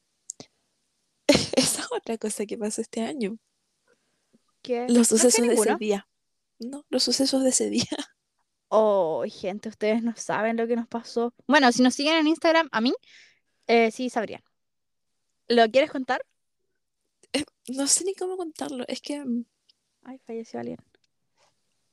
esa 1.56 1.82
es 1.82 1.92
otra 1.92 2.18
cosa 2.18 2.46
que 2.46 2.58
pasó 2.58 2.80
este 2.80 3.02
año. 3.02 3.38
Los 4.88 4.96
no 4.96 5.04
sucesos 5.04 5.46
de 5.46 5.54
ese 5.54 5.76
día. 5.76 6.08
No, 6.58 6.84
los 6.88 7.02
sucesos 7.02 7.42
de 7.42 7.50
ese 7.50 7.70
día. 7.70 7.84
Oh, 8.76 9.22
gente, 9.28 9.68
ustedes 9.68 10.02
no 10.02 10.16
saben 10.16 10.56
lo 10.56 10.66
que 10.66 10.74
nos 10.74 10.88
pasó. 10.88 11.32
Bueno, 11.46 11.70
si 11.70 11.80
nos 11.80 11.94
siguen 11.94 12.16
en 12.16 12.26
Instagram, 12.26 12.68
a 12.72 12.80
mí, 12.80 12.92
eh, 13.68 13.92
sí 13.92 14.10
sabrían. 14.10 14.42
¿Lo 15.46 15.70
quieres 15.70 15.92
contar? 15.92 16.24
No 17.68 17.86
sé 17.86 18.04
ni 18.04 18.14
cómo 18.14 18.36
contarlo. 18.36 18.84
Es 18.88 19.00
que 19.00 19.24
mm, 19.24 19.44
Ay, 20.02 20.18
falleció 20.26 20.58
alguien. 20.58 20.78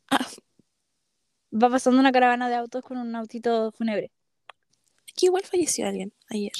ah, 0.09 0.27
Va 1.53 1.69
pasando 1.69 1.99
una 1.99 2.11
caravana 2.11 2.49
de 2.49 2.55
autos 2.55 2.83
con 2.83 2.97
un 2.97 3.15
autito 3.15 3.71
fúnebre. 3.73 4.11
aquí 5.09 5.27
igual 5.27 5.43
falleció 5.45 5.87
alguien 5.87 6.13
ayer. 6.29 6.53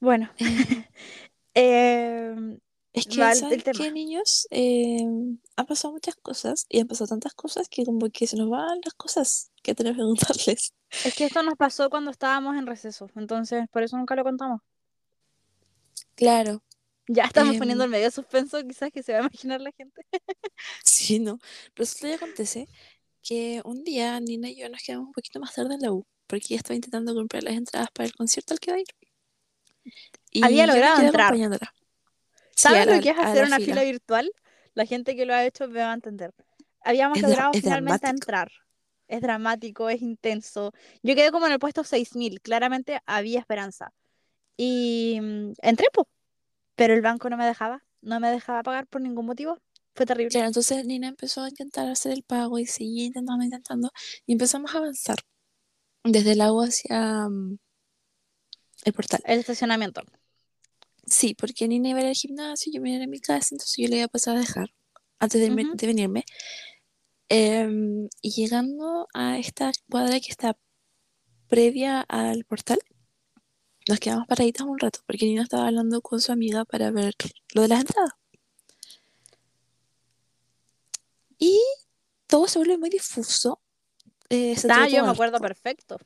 Bueno, 0.00 0.30
Eh, 0.38 0.38
em, 1.54 2.58
es 2.92 3.06
que, 3.06 3.34
¿saben 3.34 3.62
qué, 3.62 3.92
niños? 3.92 4.46
Eh, 4.50 5.04
han 5.56 5.66
pasado 5.66 5.92
muchas 5.92 6.16
cosas 6.16 6.66
y 6.68 6.80
han 6.80 6.86
pasado 6.86 7.08
tantas 7.08 7.34
cosas 7.34 7.68
que 7.68 7.84
como 7.84 8.08
que 8.08 8.26
se 8.26 8.36
nos 8.36 8.48
van 8.48 8.80
las 8.84 8.94
cosas 8.94 9.50
que 9.62 9.74
tenemos 9.74 9.98
que 9.98 10.04
contarles. 10.04 10.72
Es 11.04 11.14
que 11.14 11.26
esto 11.26 11.42
nos 11.42 11.56
pasó 11.56 11.90
cuando 11.90 12.10
estábamos 12.10 12.56
en 12.56 12.66
receso, 12.66 13.08
entonces 13.16 13.66
por 13.70 13.82
eso 13.82 13.98
nunca 13.98 14.16
lo 14.16 14.24
contamos. 14.24 14.60
Claro. 16.14 16.62
Ya 17.08 17.24
estamos 17.24 17.56
poniendo 17.56 17.84
Em, 17.84 17.92
el 17.94 18.00
medio 18.00 18.10
suspenso, 18.10 18.60
quizás 18.66 18.90
que 18.90 19.02
se 19.02 19.12
va 19.12 19.18
a 19.18 19.20
imaginar 19.22 19.60
la 19.60 19.70
gente. 19.76 20.02
sí, 20.84 21.18
no. 21.18 21.38
Resulta 21.74 22.08
y 22.08 22.12
acontece 22.12 22.68
que 23.22 23.60
un 23.64 23.84
día 23.84 24.18
Nina 24.20 24.48
y 24.48 24.56
yo 24.56 24.68
nos 24.68 24.82
quedamos 24.82 25.08
un 25.08 25.12
poquito 25.12 25.38
más 25.38 25.54
tarde 25.54 25.74
en 25.74 25.82
la 25.82 25.92
U, 25.92 26.06
porque 26.26 26.46
ella 26.50 26.56
estaba 26.56 26.76
intentando 26.76 27.14
comprar 27.14 27.42
las 27.44 27.54
entradas 27.54 27.90
para 27.92 28.06
el 28.06 28.14
concierto 28.14 28.54
al 28.54 28.60
que 28.60 28.70
va 28.72 28.78
a 28.78 28.80
ir. 28.80 28.86
Había 30.40 30.66
Y 30.66 30.66
logrado 30.66 31.00
entrar. 31.00 31.38
Sí, 32.54 32.74
¿Sabes 32.74 32.86
lo 32.88 32.98
la, 32.98 33.00
que 33.00 33.10
es 33.10 33.18
hacer 33.18 33.44
una 33.44 33.60
fila. 33.60 33.60
fila 33.60 33.82
virtual? 33.84 34.30
La 34.74 34.86
gente 34.86 35.16
que 35.16 35.26
lo 35.26 35.34
ha 35.34 35.44
hecho 35.44 35.68
me 35.68 35.80
va 35.80 35.90
a 35.92 35.94
entender. 35.94 36.32
Habíamos 36.82 37.20
Es, 37.20 37.22
logrado 37.22 37.54
es 37.54 37.62
finalmente 37.62 38.08
dramático. 38.08 38.10
entrar. 38.10 38.50
Es 39.08 39.20
dramático, 39.20 39.88
es 39.90 40.02
intenso. 40.02 40.72
Yo 41.02 41.14
quedé 41.14 41.30
como 41.30 41.46
en 41.46 41.52
el 41.52 41.58
puesto 41.58 41.84
6000. 41.84 42.40
Claramente 42.40 43.00
había 43.06 43.40
esperanza. 43.40 43.92
Y 44.56 45.20
mm, 45.22 45.52
entré, 45.62 45.88
pero 46.76 46.94
el 46.94 47.02
banco 47.02 47.30
no 47.30 47.36
me 47.36 47.46
dejaba. 47.46 47.84
No 48.02 48.20
me 48.20 48.30
dejaba 48.30 48.62
pagar 48.64 48.86
por 48.88 49.00
ningún 49.02 49.26
motivo. 49.26 49.58
Fue 49.94 50.06
terrible. 50.06 50.32
Claro, 50.32 50.48
entonces 50.48 50.84
Nina 50.86 51.08
empezó 51.08 51.42
a 51.42 51.48
intentar 51.48 51.88
hacer 51.88 52.12
el 52.12 52.22
pago 52.24 52.58
y 52.58 52.66
seguía 52.66 53.04
intentando, 53.06 53.44
intentando, 53.44 53.90
y 54.26 54.32
empezamos 54.32 54.74
a 54.74 54.78
avanzar 54.78 55.18
desde 56.04 56.32
el 56.32 56.40
agua 56.42 56.66
hacia 56.66 57.28
mm, 57.28 57.58
el 58.86 58.92
portal. 58.92 59.20
El 59.24 59.40
estacionamiento. 59.40 60.02
Sí, 61.06 61.34
porque 61.34 61.68
Nina 61.68 61.90
iba 61.90 61.98
a 61.98 62.02
ir 62.02 62.08
al 62.08 62.14
gimnasio, 62.14 62.72
yo 62.72 62.80
me 62.80 62.90
iba 62.90 62.96
a 62.96 63.02
ir 63.02 63.08
a 63.08 63.10
mi 63.10 63.20
casa, 63.20 63.48
entonces 63.52 63.76
yo 63.76 63.88
le 63.88 63.96
iba 63.96 64.06
a 64.06 64.08
pasar 64.08 64.36
a 64.36 64.40
dejar 64.40 64.72
antes 65.18 65.40
de, 65.40 65.50
venirme. 65.86 66.24
Em, 67.28 68.08
y 68.22 68.30
llegando 68.30 69.08
a 69.12 69.38
esta 69.38 69.72
cuadra 69.90 70.20
que 70.20 70.30
está 70.30 70.56
previa 71.48 72.00
al 72.00 72.44
portal, 72.44 72.78
nos 73.88 73.98
quedamos 73.98 74.26
paraditas 74.28 74.66
un 74.66 74.78
rato, 74.78 75.00
porque 75.06 75.26
Nina 75.26 75.42
estaba 75.42 75.66
hablando 75.66 76.00
con 76.00 76.20
su 76.20 76.30
amiga 76.30 76.64
para 76.64 76.90
ver 76.92 77.14
lo 77.54 77.62
de 77.62 77.68
las 77.68 77.80
entradas. 77.80 78.12
Y 81.38 81.60
todo 82.28 82.46
se 82.46 82.60
vuelve 82.60 82.78
muy 82.78 82.90
difuso. 82.90 83.60
eh, 84.30 84.56
Ah, 84.70 84.88
yo 84.88 85.04
me 85.04 85.10
acuerdo 85.10 85.40
perfecto. 85.40 85.98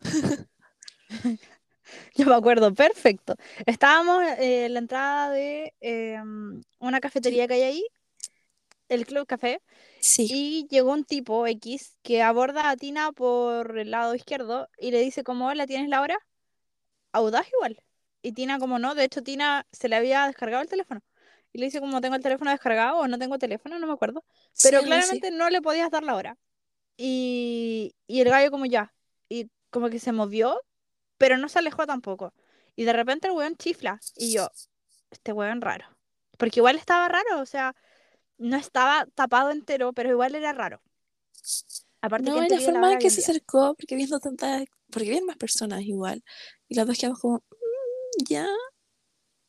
Yo 2.14 2.26
me 2.26 2.34
acuerdo 2.34 2.72
perfecto. 2.74 3.36
Estábamos 3.66 4.22
eh, 4.38 4.66
en 4.66 4.74
la 4.74 4.78
entrada 4.80 5.30
de 5.30 5.74
eh, 5.80 6.18
una 6.78 7.00
cafetería 7.00 7.46
que 7.48 7.54
hay 7.54 7.62
ahí, 7.62 7.84
el 8.88 9.06
Club 9.06 9.26
Café, 9.26 9.60
Sí, 10.00 10.28
y 10.28 10.66
llegó 10.70 10.92
un 10.92 11.04
tipo 11.04 11.46
X 11.46 11.96
que 12.02 12.22
aborda 12.22 12.70
a 12.70 12.76
Tina 12.76 13.12
por 13.12 13.78
el 13.78 13.90
lado 13.90 14.14
izquierdo 14.14 14.68
y 14.78 14.90
le 14.90 15.00
dice 15.00 15.24
como, 15.24 15.48
hola, 15.48 15.66
¿tienes 15.66 15.88
la 15.88 16.00
hora? 16.00 16.18
Audaz 17.12 17.46
igual. 17.52 17.78
Y 18.22 18.32
Tina 18.32 18.58
como 18.58 18.78
no, 18.78 18.94
de 18.94 19.04
hecho 19.04 19.22
Tina 19.22 19.66
se 19.72 19.88
le 19.88 19.96
había 19.96 20.26
descargado 20.26 20.62
el 20.62 20.68
teléfono. 20.68 21.00
Y 21.52 21.58
le 21.58 21.66
dice 21.66 21.80
como 21.80 22.00
tengo 22.00 22.16
el 22.16 22.22
teléfono 22.22 22.50
descargado 22.50 22.98
o 22.98 23.08
no 23.08 23.18
tengo 23.18 23.38
teléfono, 23.38 23.78
no 23.78 23.86
me 23.86 23.92
acuerdo. 23.92 24.24
Pero 24.62 24.82
claramente 24.82 25.30
no 25.30 25.50
le 25.50 25.62
podías 25.62 25.90
dar 25.90 26.02
la 26.02 26.16
hora. 26.16 26.36
Y, 26.96 27.94
y 28.06 28.20
el 28.20 28.30
gallo 28.30 28.50
como 28.50 28.66
ya. 28.66 28.92
Y 29.28 29.50
como 29.70 29.90
que 29.90 29.98
se 29.98 30.12
movió, 30.12 30.60
pero 31.18 31.36
no 31.38 31.48
se 31.48 31.58
alejó 31.58 31.86
tampoco. 31.86 32.32
Y 32.76 32.84
de 32.84 32.92
repente 32.92 33.28
el 33.28 33.34
weón 33.34 33.56
chifla. 33.56 34.00
Y 34.16 34.32
yo, 34.32 34.50
este 35.10 35.32
weón 35.32 35.60
raro. 35.60 35.86
Porque 36.38 36.60
igual 36.60 36.76
estaba 36.76 37.08
raro, 37.08 37.40
o 37.40 37.46
sea, 37.46 37.74
no 38.38 38.56
estaba 38.56 39.06
tapado 39.14 39.50
entero, 39.50 39.92
pero 39.92 40.10
igual 40.10 40.34
era 40.34 40.52
raro. 40.52 40.80
Aparte 42.00 42.30
No, 42.30 42.44
y 42.44 42.48
la 42.48 42.60
forma 42.60 42.92
en 42.92 42.98
que 42.98 43.10
se 43.10 43.20
acercó, 43.22 43.74
porque 43.74 43.96
viendo 43.96 44.18
tantas, 44.20 44.64
porque 44.90 45.08
habían 45.08 45.24
más 45.24 45.36
personas 45.36 45.82
igual. 45.82 46.22
Y 46.68 46.74
las 46.74 46.86
dos 46.86 46.98
quedamos 46.98 47.20
como, 47.20 47.36
"Mm, 47.36 48.24
ya. 48.28 48.46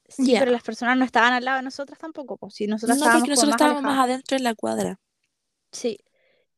Sí, 0.07 0.36
pero 0.38 0.51
las 0.51 0.61
personas 0.63 0.97
no 0.97 1.03
estaban 1.03 1.34
al 1.34 1.43
lado 1.43 1.57
de 1.57 1.63
nosotras 1.63 1.97
tampoco. 1.97 2.38
pues, 2.38 2.53
Si 2.53 2.68
nosotras 2.68 2.97
No, 2.99 3.05
estábamos 3.05 3.22
porque 3.22 3.32
nosotros 3.32 3.49
más 3.49 3.55
estábamos 3.55 3.84
más 3.84 3.99
adentro 4.05 4.38
en 4.38 4.43
la 4.43 4.55
cuadra. 4.55 4.99
Sí. 5.72 5.97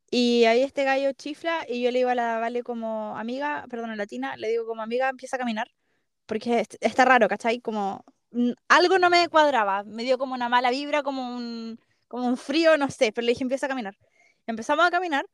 Y 0.10 0.46
ahí 0.46 0.62
este 0.64 0.84
gallo 0.86 1.12
chifla 1.14 1.66
y 1.68 1.82
yo 1.84 1.92
le 1.92 2.00
digo 2.00 2.10
a 2.10 2.16
la 2.16 2.40
Vale 2.40 2.64
como 2.64 3.18
amiga, 3.18 3.66
perdón, 3.70 3.92
a 3.92 3.96
la 3.96 4.06
Tina, 4.08 4.38
le 4.38 4.50
digo 4.50 4.66
como 4.66 4.82
amiga, 4.82 5.10
empieza 5.10 5.36
a 5.38 5.40
caminar. 5.40 5.70
Porque 6.28 6.60
est- 6.62 6.76
está 6.82 7.06
raro, 7.06 7.28
¿cachai? 7.30 7.62
Como 7.62 8.06
mm, 8.32 8.52
algo 8.70 9.00
no 9.00 9.10
me 9.10 9.30
cuadraba, 9.30 9.84
me 9.86 10.04
dio 10.04 10.18
como 10.20 10.36
una 10.36 10.50
mala 10.50 10.72
vibra, 10.72 11.04
como 11.04 11.36
un, 11.36 11.80
como 12.10 12.28
un 12.28 12.38
frío, 12.38 12.78
no 12.78 12.90
sé, 12.92 13.12
pero 13.14 13.26
le 13.26 13.32
dije 13.34 13.44
empieza 13.44 13.68
a 13.68 13.70
caminar. 13.70 13.98
Empezamos 14.48 14.86
a 14.86 14.92
caminar 14.92 15.26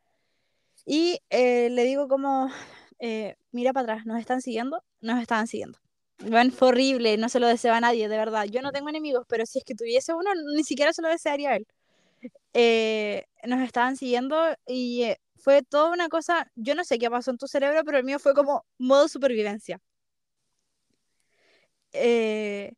y 0.85 1.19
eh, 1.29 1.69
le 1.69 1.83
digo 1.85 2.07
como, 2.07 2.49
eh, 2.99 3.35
mira 3.51 3.73
para 3.73 3.83
atrás, 3.93 4.05
¿nos 4.05 4.19
están 4.19 4.41
siguiendo? 4.41 4.83
Nos 5.01 5.21
estaban 5.21 5.47
siguiendo. 5.47 5.79
Bueno, 6.19 6.51
fue 6.51 6.69
horrible, 6.69 7.17
no 7.17 7.29
se 7.29 7.39
lo 7.39 7.47
deseo 7.47 7.73
a 7.73 7.79
nadie, 7.81 8.07
de 8.09 8.17
verdad. 8.17 8.45
Yo 8.45 8.61
no 8.61 8.71
tengo 8.71 8.89
enemigos, 8.89 9.25
pero 9.27 9.45
si 9.45 9.59
es 9.59 9.65
que 9.65 9.75
tuviese 9.75 10.13
uno, 10.13 10.29
ni 10.55 10.63
siquiera 10.63 10.93
se 10.93 11.01
lo 11.01 11.09
desearía 11.09 11.51
a 11.51 11.55
él 11.57 11.67
eh, 12.53 13.25
nos 13.45 13.61
estaban 13.61 13.97
siguiendo 13.97 14.37
y 14.67 15.03
eh, 15.03 15.19
fue 15.37 15.63
toda 15.63 15.91
una 15.91 16.09
cosa, 16.09 16.51
yo 16.55 16.75
no 16.75 16.83
sé 16.83 16.99
qué 16.99 17.09
pasó 17.09 17.31
en 17.31 17.37
tu 17.37 17.47
cerebro, 17.47 17.83
pero 17.85 17.97
el 17.97 18.03
mío 18.05 18.19
fue 18.19 18.33
como 18.33 18.65
modo 18.77 19.07
supervivencia. 19.07 19.79
Eh, 21.93 22.73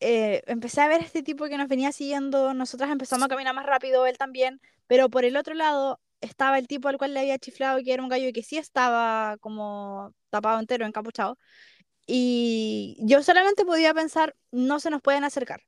eh, 0.00 0.42
empecé 0.46 0.80
a 0.82 0.88
ver 0.88 1.00
a 1.02 1.04
este 1.04 1.22
tipo 1.22 1.46
que 1.46 1.58
nos 1.58 1.68
venía 1.68 1.92
siguiendo, 1.92 2.54
nosotras 2.54 2.90
empezamos 2.90 3.24
a 3.26 3.28
caminar 3.28 3.54
más 3.54 3.66
rápido, 3.66 4.06
él 4.06 4.18
también, 4.18 4.60
pero 4.86 5.08
por 5.10 5.24
el 5.24 5.36
otro 5.36 5.54
lado 5.54 6.00
estaba 6.20 6.58
el 6.58 6.66
tipo 6.68 6.88
al 6.88 6.98
cual 6.98 7.14
le 7.14 7.20
había 7.20 7.38
chiflado, 7.38 7.80
que 7.82 7.92
era 7.92 8.02
un 8.02 8.08
gallo 8.08 8.32
que 8.32 8.42
sí 8.42 8.58
estaba 8.58 9.36
como 9.40 10.14
tapado 10.30 10.60
entero, 10.60 10.86
encapuchado, 10.86 11.38
y 12.06 12.96
yo 13.00 13.22
solamente 13.22 13.64
podía 13.64 13.94
pensar, 13.94 14.36
no 14.52 14.80
se 14.80 14.90
nos 14.90 15.02
pueden 15.02 15.24
acercar. 15.24 15.62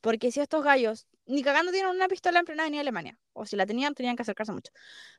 Porque 0.00 0.32
si 0.32 0.40
estos 0.40 0.64
gallos 0.64 1.06
ni 1.30 1.42
cagando 1.42 1.72
tienen 1.72 1.90
una 1.90 2.08
pistola 2.08 2.40
emplena 2.40 2.68
ni 2.68 2.78
Alemania, 2.78 3.18
o 3.32 3.46
si 3.46 3.56
la 3.56 3.66
tenían, 3.66 3.94
tenían 3.94 4.16
que 4.16 4.22
acercarse 4.22 4.52
mucho. 4.52 4.72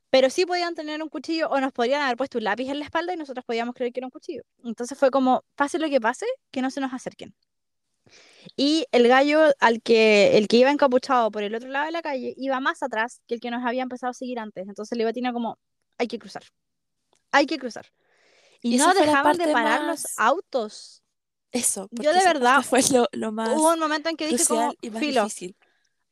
Pero 0.10 0.30
sí 0.30 0.46
podían 0.46 0.76
tener 0.76 1.02
un 1.02 1.10
cuchillo 1.10 1.50
o 1.50 1.60
nos 1.60 1.72
podrían 1.72 2.02
haber 2.02 2.18
puesto 2.18 2.38
un 2.38 2.44
lápiz 2.44 2.70
en 2.70 2.80
la 2.80 2.86
espalda 2.86 3.14
y 3.14 3.18
nosotros 3.18 3.46
podíamos 3.46 3.74
creer 3.74 3.94
que 3.94 4.00
era 4.02 4.08
un 4.08 4.12
cuchillo. 4.12 4.44
Entonces 4.64 4.98
fue 4.98 5.10
como, 5.10 5.44
pase 5.56 5.80
lo 5.80 5.90
que 5.90 6.02
pase, 6.02 6.26
que 6.52 6.62
no 6.62 6.70
se 6.70 6.82
nos 6.82 6.94
acerquen. 6.94 7.34
Y 8.56 8.86
el 8.92 9.08
gallo 9.08 9.54
al 9.60 9.82
que, 9.82 10.38
el 10.38 10.48
que 10.48 10.58
iba 10.58 10.72
encapuchado 10.72 11.32
por 11.32 11.44
el 11.44 11.56
otro 11.56 11.70
lado 11.70 11.86
de 11.86 11.92
la 11.92 12.02
calle 12.02 12.34
iba 12.38 12.60
más 12.60 12.84
atrás 12.84 13.22
que 13.28 13.36
el 13.36 13.40
que 13.40 13.52
nos 13.52 13.66
había 13.66 13.84
empezado 13.84 14.12
a 14.12 14.14
seguir 14.14 14.40
antes. 14.40 14.68
Entonces 14.68 14.98
le 14.98 15.04
iba 15.04 15.12
a 15.12 15.14
Tina 15.14 15.32
como, 15.32 15.58
hay 15.98 16.08
que 16.08 16.20
cruzar, 16.20 16.44
hay 17.32 17.46
que 17.46 17.58
cruzar. 17.58 17.86
Y, 18.62 18.76
Y 18.76 18.78
no 18.78 18.94
dejaban 18.94 19.38
de 19.38 19.52
parar 19.52 19.84
los 19.84 20.06
autos. 20.18 21.04
Eso, 21.52 21.90
Yo 21.92 22.14
de 22.14 22.24
verdad 22.24 22.62
fue 22.62 22.82
lo, 22.94 23.08
lo 23.12 23.32
más 23.32 23.50
Hubo 23.50 23.74
un 23.74 23.80
momento 23.80 24.10
en 24.10 24.16
que 24.16 24.28
dije 24.28 24.46
como, 24.46 24.74
y 24.82 24.90
más 24.90 25.00
filo, 25.00 25.24
difícil. 25.24 25.56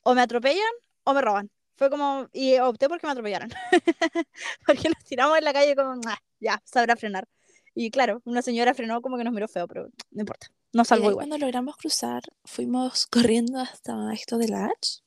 O 0.03 0.15
me 0.15 0.21
atropellan 0.21 0.73
o 1.03 1.13
me 1.13 1.21
roban. 1.21 1.49
Fue 1.75 1.89
como, 1.89 2.27
y 2.33 2.57
opté 2.59 2.89
porque 2.89 3.07
me 3.07 3.11
atropellaran. 3.11 3.49
porque 4.65 4.89
nos 4.89 5.03
tiramos 5.05 5.37
en 5.37 5.45
la 5.45 5.53
calle 5.53 5.75
como, 5.75 5.99
"Ah, 6.07 6.17
ya, 6.39 6.61
sabrá 6.65 6.95
frenar. 6.95 7.25
Y 7.73 7.91
claro, 7.91 8.21
una 8.25 8.41
señora 8.41 8.73
frenó 8.73 9.01
como 9.01 9.17
que 9.17 9.23
nos 9.23 9.33
miró 9.33 9.47
feo, 9.47 9.67
pero 9.67 9.87
no 10.11 10.19
importa. 10.19 10.47
Nos 10.73 10.87
salvó 10.89 11.09
igual. 11.11 11.27
cuando 11.27 11.37
logramos 11.37 11.77
cruzar, 11.77 12.21
fuimos 12.43 13.07
corriendo 13.11 13.59
hasta 13.59 14.13
esto 14.13 14.37
de 14.37 14.49
la 14.49 14.65
H. 14.65 15.01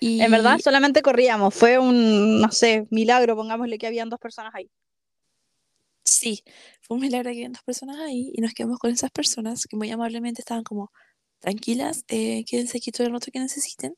Y 0.00 0.20
En 0.20 0.30
verdad, 0.30 0.58
solamente 0.58 1.00
corríamos. 1.00 1.54
Fue 1.54 1.78
un, 1.78 2.40
no 2.40 2.50
sé, 2.50 2.86
milagro, 2.90 3.36
pongámosle 3.36 3.78
que 3.78 3.86
habían 3.86 4.08
dos 4.10 4.18
personas 4.18 4.52
ahí. 4.54 4.70
sí, 6.04 6.42
fue 6.80 6.96
un 6.96 7.00
milagro 7.02 7.30
que 7.30 7.36
habían 7.36 7.52
dos 7.52 7.62
personas 7.62 7.98
ahí 8.00 8.32
y 8.34 8.40
nos 8.40 8.52
quedamos 8.52 8.78
con 8.78 8.90
esas 8.90 9.10
personas 9.10 9.64
que 9.66 9.76
muy 9.76 9.90
amablemente 9.90 10.42
estaban 10.42 10.64
como 10.64 10.92
tranquilas, 11.42 12.04
eh, 12.08 12.44
quédense 12.46 12.78
aquí 12.78 12.90
todo 12.90 13.06
el 13.06 13.12
rato 13.12 13.30
que 13.30 13.40
necesiten. 13.40 13.94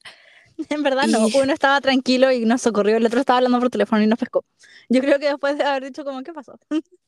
En 0.71 0.83
verdad, 0.83 1.07
no. 1.09 1.27
Uno 1.27 1.53
estaba 1.53 1.81
tranquilo 1.81 2.31
y 2.31 2.45
nos 2.45 2.63
socorrió. 2.63 2.97
El 2.97 3.07
otro 3.07 3.21
estaba 3.21 3.39
hablando 3.39 3.59
por 3.59 3.71
teléfono 3.71 4.03
y 4.03 4.07
nos 4.07 4.19
pescó. 4.19 4.45
Yo 4.89 5.01
creo 5.01 5.19
que 5.19 5.27
después 5.27 5.59
de 5.59 5.65
haber 5.65 5.85
dicho 5.85 6.05
como, 6.05 6.23
¿qué 6.23 6.33
pasó? 6.33 6.59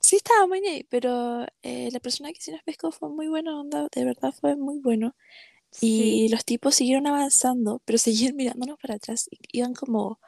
Sí, 0.00 0.16
estaba 0.16 0.46
muy 0.46 0.58
ahí, 0.66 0.84
pero 0.90 1.46
eh, 1.62 1.88
la 1.92 2.00
persona 2.00 2.30
que 2.32 2.40
sí 2.40 2.50
nos 2.50 2.62
pescó 2.62 2.90
fue 2.90 3.08
muy 3.08 3.28
buena 3.28 3.58
onda, 3.58 3.86
de 3.94 4.04
verdad 4.04 4.34
fue 4.38 4.56
muy 4.56 4.80
bueno. 4.80 5.14
Sí. 5.70 6.24
Y 6.24 6.28
los 6.28 6.44
tipos 6.44 6.74
siguieron 6.74 7.06
avanzando, 7.06 7.80
pero 7.84 7.96
seguían 7.96 8.36
mirándonos 8.36 8.78
para 8.78 8.96
atrás. 8.96 9.30
Iban 9.52 9.72
como 9.72 10.18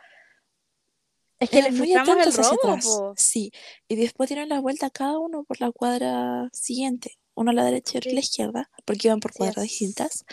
Es 1.41 1.51
que 1.51 1.63
les 1.63 1.75
muy 1.75 1.93
el 1.93 1.99
atentos 1.99 2.39
hacia 2.39 2.57
robo, 2.57 2.71
atrás. 2.71 2.87
Sí, 3.17 3.51
y 3.89 3.97
después 3.97 4.31
dieron 4.31 4.49
la 4.49 4.61
vuelta 4.61 4.89
cada 4.89 5.19
uno 5.19 5.45
por 5.45 5.61
la 5.61 5.71
cuadra 5.73 6.49
siguiente, 6.53 7.19
uno 7.35 7.51
a 7.51 7.55
la 7.55 7.65
derecha 7.65 7.93
y 7.95 7.99
otro 7.99 8.11
a 8.11 8.15
la 8.15 8.21
izquierda, 8.21 8.71
porque 8.85 9.09
iban 9.09 9.21
por 9.21 9.33
cuadras 9.35 9.63
distintas. 9.65 10.25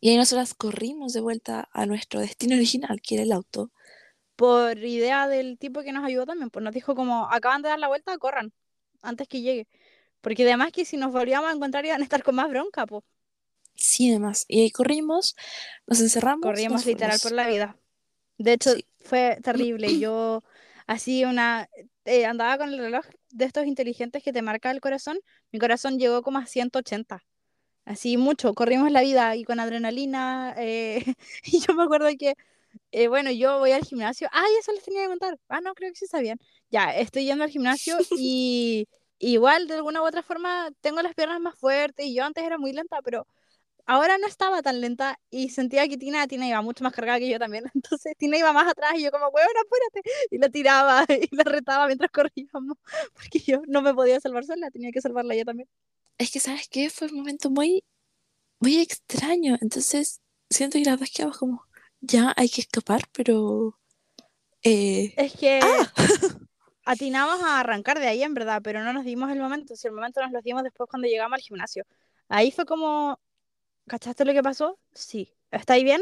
Y 0.00 0.10
ahí 0.10 0.16
nosotras 0.16 0.52
corrimos 0.54 1.12
de 1.14 1.20
vuelta 1.20 1.68
a 1.72 1.86
nuestro 1.86 2.20
destino 2.20 2.56
original, 2.56 3.00
que 3.02 3.14
era 3.14 3.24
el 3.24 3.32
auto. 3.32 3.70
por 4.36 4.78
idea 4.78 5.28
del 5.28 5.58
tipo 5.58 5.82
que 5.82 5.92
nos 5.92 6.04
ayudó 6.04 6.26
también, 6.26 6.50
pues 6.50 6.62
nos 6.64 6.74
dijo 6.74 6.94
como, 6.94 7.26
acaban 7.30 7.62
de 7.62 7.68
dar 7.70 7.78
la 7.78 7.88
vuelta, 7.88 8.16
corran, 8.18 8.52
antes 9.02 9.28
que 9.28 9.42
llegue. 9.42 9.68
Porque 10.22 10.44
además 10.44 10.72
que 10.72 10.84
si 10.86 10.96
nos 10.98 11.12
volvíamos 11.12 11.50
a 11.50 11.54
encontrar 11.54 11.84
iban 11.86 12.00
a 12.02 12.04
estar 12.04 12.22
con 12.24 12.36
más 12.36 12.48
bronca, 12.50 12.86
pues. 12.86 13.04
Sí, 13.74 14.10
demás. 14.10 14.44
Y 14.48 14.60
ahí 14.62 14.70
corrimos, 14.70 15.36
nos 15.86 16.00
encerramos, 16.00 16.42
Corríamos 16.42 16.70
nos 16.70 16.86
literal 16.86 17.18
por 17.20 17.32
la 17.32 17.46
vida. 17.48 17.76
De 18.38 18.52
hecho, 18.54 18.70
Sí. 18.74 18.86
fue 19.00 19.38
terrible. 19.42 19.98
Yo 19.98 20.42
así 20.86 21.24
una... 21.24 21.68
eh, 22.10 22.26
andaba 22.26 22.58
con 22.58 22.70
el 22.72 22.78
reloj 22.78 23.06
de 23.30 23.44
estos 23.44 23.66
inteligentes 23.66 24.22
que 24.22 24.32
te 24.32 24.42
marca 24.42 24.70
el 24.70 24.80
corazón. 24.80 25.18
Mi 25.52 25.58
corazón 25.60 25.98
llegó 25.98 26.22
como 26.22 26.38
a 26.38 26.46
180. 26.46 27.24
Así 27.84 28.16
mucho, 28.16 28.54
corrimos 28.54 28.90
la 28.92 29.02
vida 29.02 29.36
y 29.36 29.44
con 29.44 29.60
adrenalina. 29.60 30.54
eh, 30.58 31.04
y 31.44 31.60
yo 31.60 31.74
me 31.74 31.84
acuerdo 31.84 32.08
que, 32.18 32.34
eh, 32.92 33.08
bueno, 33.08 33.30
yo 33.32 33.58
voy 33.60 33.72
al 33.72 33.84
gimnasio. 33.84 34.28
Ay, 34.32 34.52
eso 34.60 34.72
les 34.72 34.82
tenía 34.84 35.02
que 35.02 35.08
contar. 35.08 35.38
Ah, 35.48 35.60
no, 35.60 35.74
creo 35.74 35.90
que 35.92 35.98
sí 35.98 36.06
sabían. 36.06 36.38
Ya, 36.70 36.94
estoy 36.96 37.24
yendo 37.26 37.44
al 37.44 37.50
gimnasio 37.50 37.98
y 38.18 38.88
igual 39.18 39.68
de 39.68 39.74
alguna 39.74 40.02
u 40.02 40.06
otra 40.06 40.22
forma 40.22 40.70
tengo 40.80 41.02
las 41.02 41.14
piernas 41.14 41.40
más 41.40 41.56
fuertes 41.58 42.06
y 42.06 42.14
yo 42.14 42.24
antes 42.24 42.44
era 42.44 42.58
muy 42.58 42.72
lenta, 42.72 43.00
pero 43.02 43.26
ahora 43.86 44.18
no 44.18 44.26
estaba 44.26 44.62
tan 44.62 44.80
lenta 44.80 45.18
y 45.30 45.50
sentía 45.50 45.88
que 45.88 45.96
Tina, 45.98 46.26
Tina 46.26 46.46
iba 46.48 46.62
mucho 46.62 46.84
más 46.84 46.92
cargada 46.92 47.18
que 47.18 47.28
yo 47.30 47.38
también. 47.38 47.64
Entonces 47.74 48.14
Tina 48.18 48.38
iba 48.38 48.52
más 48.52 48.68
atrás 48.68 48.92
y 48.96 49.02
yo 49.04 49.10
como, 49.10 49.30
bueno, 49.30 49.48
apúrate. 49.64 50.02
Y 50.30 50.38
la 50.38 50.48
tiraba 50.50 51.04
y 51.08 51.34
la 51.36 51.44
retaba 51.44 51.86
mientras 51.86 52.10
corríamos, 52.10 52.76
porque 53.14 53.40
yo 53.40 53.62
no 53.68 53.82
me 53.82 53.94
podía 53.94 54.20
salvar 54.20 54.44
sola, 54.44 54.70
tenía 54.70 54.92
que 54.92 55.00
salvarla 55.00 55.34
yo 55.36 55.44
también. 55.44 55.68
Es 56.18 56.30
que, 56.30 56.40
¿sabes 56.40 56.68
qué? 56.68 56.90
Fue 56.90 57.08
un 57.08 57.16
momento 57.16 57.50
muy, 57.50 57.84
muy 58.60 58.78
extraño. 58.80 59.58
Entonces, 59.62 60.20
siento 60.50 60.78
que 60.78 60.84
las 60.86 61.00
dos 61.00 61.10
quedamos 61.14 61.38
como, 61.38 61.66
ya 62.00 62.34
hay 62.36 62.48
que 62.50 62.62
escapar, 62.62 63.02
pero... 63.12 63.78
eh, 64.62 65.14
Es 65.16 65.34
que 65.34 65.60
¡Ah! 65.62 65.92
atinamos 66.84 67.42
a 67.42 67.60
arrancar 67.60 67.98
de 67.98 68.06
ahí 68.08 68.22
en 68.22 68.34
verdad, 68.34 68.60
pero 68.62 68.82
no 68.82 68.92
nos 68.92 69.04
dimos 69.04 69.30
el 69.30 69.38
momento. 69.40 69.76
Si 69.76 69.86
el 69.88 69.94
momento 69.94 70.20
nos 70.22 70.32
lo 70.32 70.42
dimos 70.42 70.62
después 70.62 70.88
cuando 70.90 71.08
llegamos 71.08 71.36
al 71.36 71.42
gimnasio. 71.42 71.84
Ahí 72.28 72.50
fue 72.52 72.64
como, 72.66 73.18
¿cachaste 73.90 74.24
lo 74.24 74.32
que 74.32 74.42
pasó? 74.42 74.78
Sí. 74.94 75.34
¿Estáis 75.50 75.82
bien? 75.82 76.00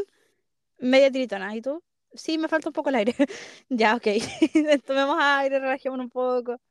Media 0.77 1.11
tritona. 1.11 1.55
¿Y 1.55 1.61
tú? 1.61 1.83
Sí, 2.13 2.37
me 2.37 2.47
falta 2.47 2.69
un 2.69 2.73
poco 2.73 2.89
el 2.89 2.95
aire. 2.95 3.15
ya, 3.69 3.95
ok. 3.95 4.07
Tomemos 4.85 5.17
aire, 5.19 5.59
relajémonos 5.59 6.05
un 6.05 6.09
poco. 6.11 6.61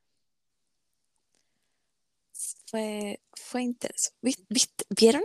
fue, 2.70 3.20
fue 3.34 3.62
intenso. 3.62 4.10
¿Vis- 4.22 4.44
viste- 4.48 4.84
¿Vieron? 4.90 5.22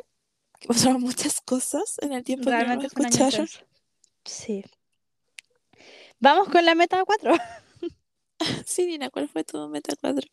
Que 0.59 0.67
pasaron 0.67 0.99
muchas 1.01 1.41
cosas 1.41 1.97
en 2.01 2.13
el 2.13 2.23
tiempo 2.23 2.49
que 2.49 2.65
no 2.65 2.81
escucharon. 2.81 3.47
Sí. 4.25 4.63
Vamos 6.19 6.49
con 6.49 6.65
la 6.65 6.73
meta 6.75 7.03
4. 7.05 7.35
Sí, 8.65 8.85
Nina, 8.87 9.09
¿cuál 9.09 9.29
fue 9.29 9.45
tu 9.45 9.69
meta 9.69 9.93
4? 10.01 10.27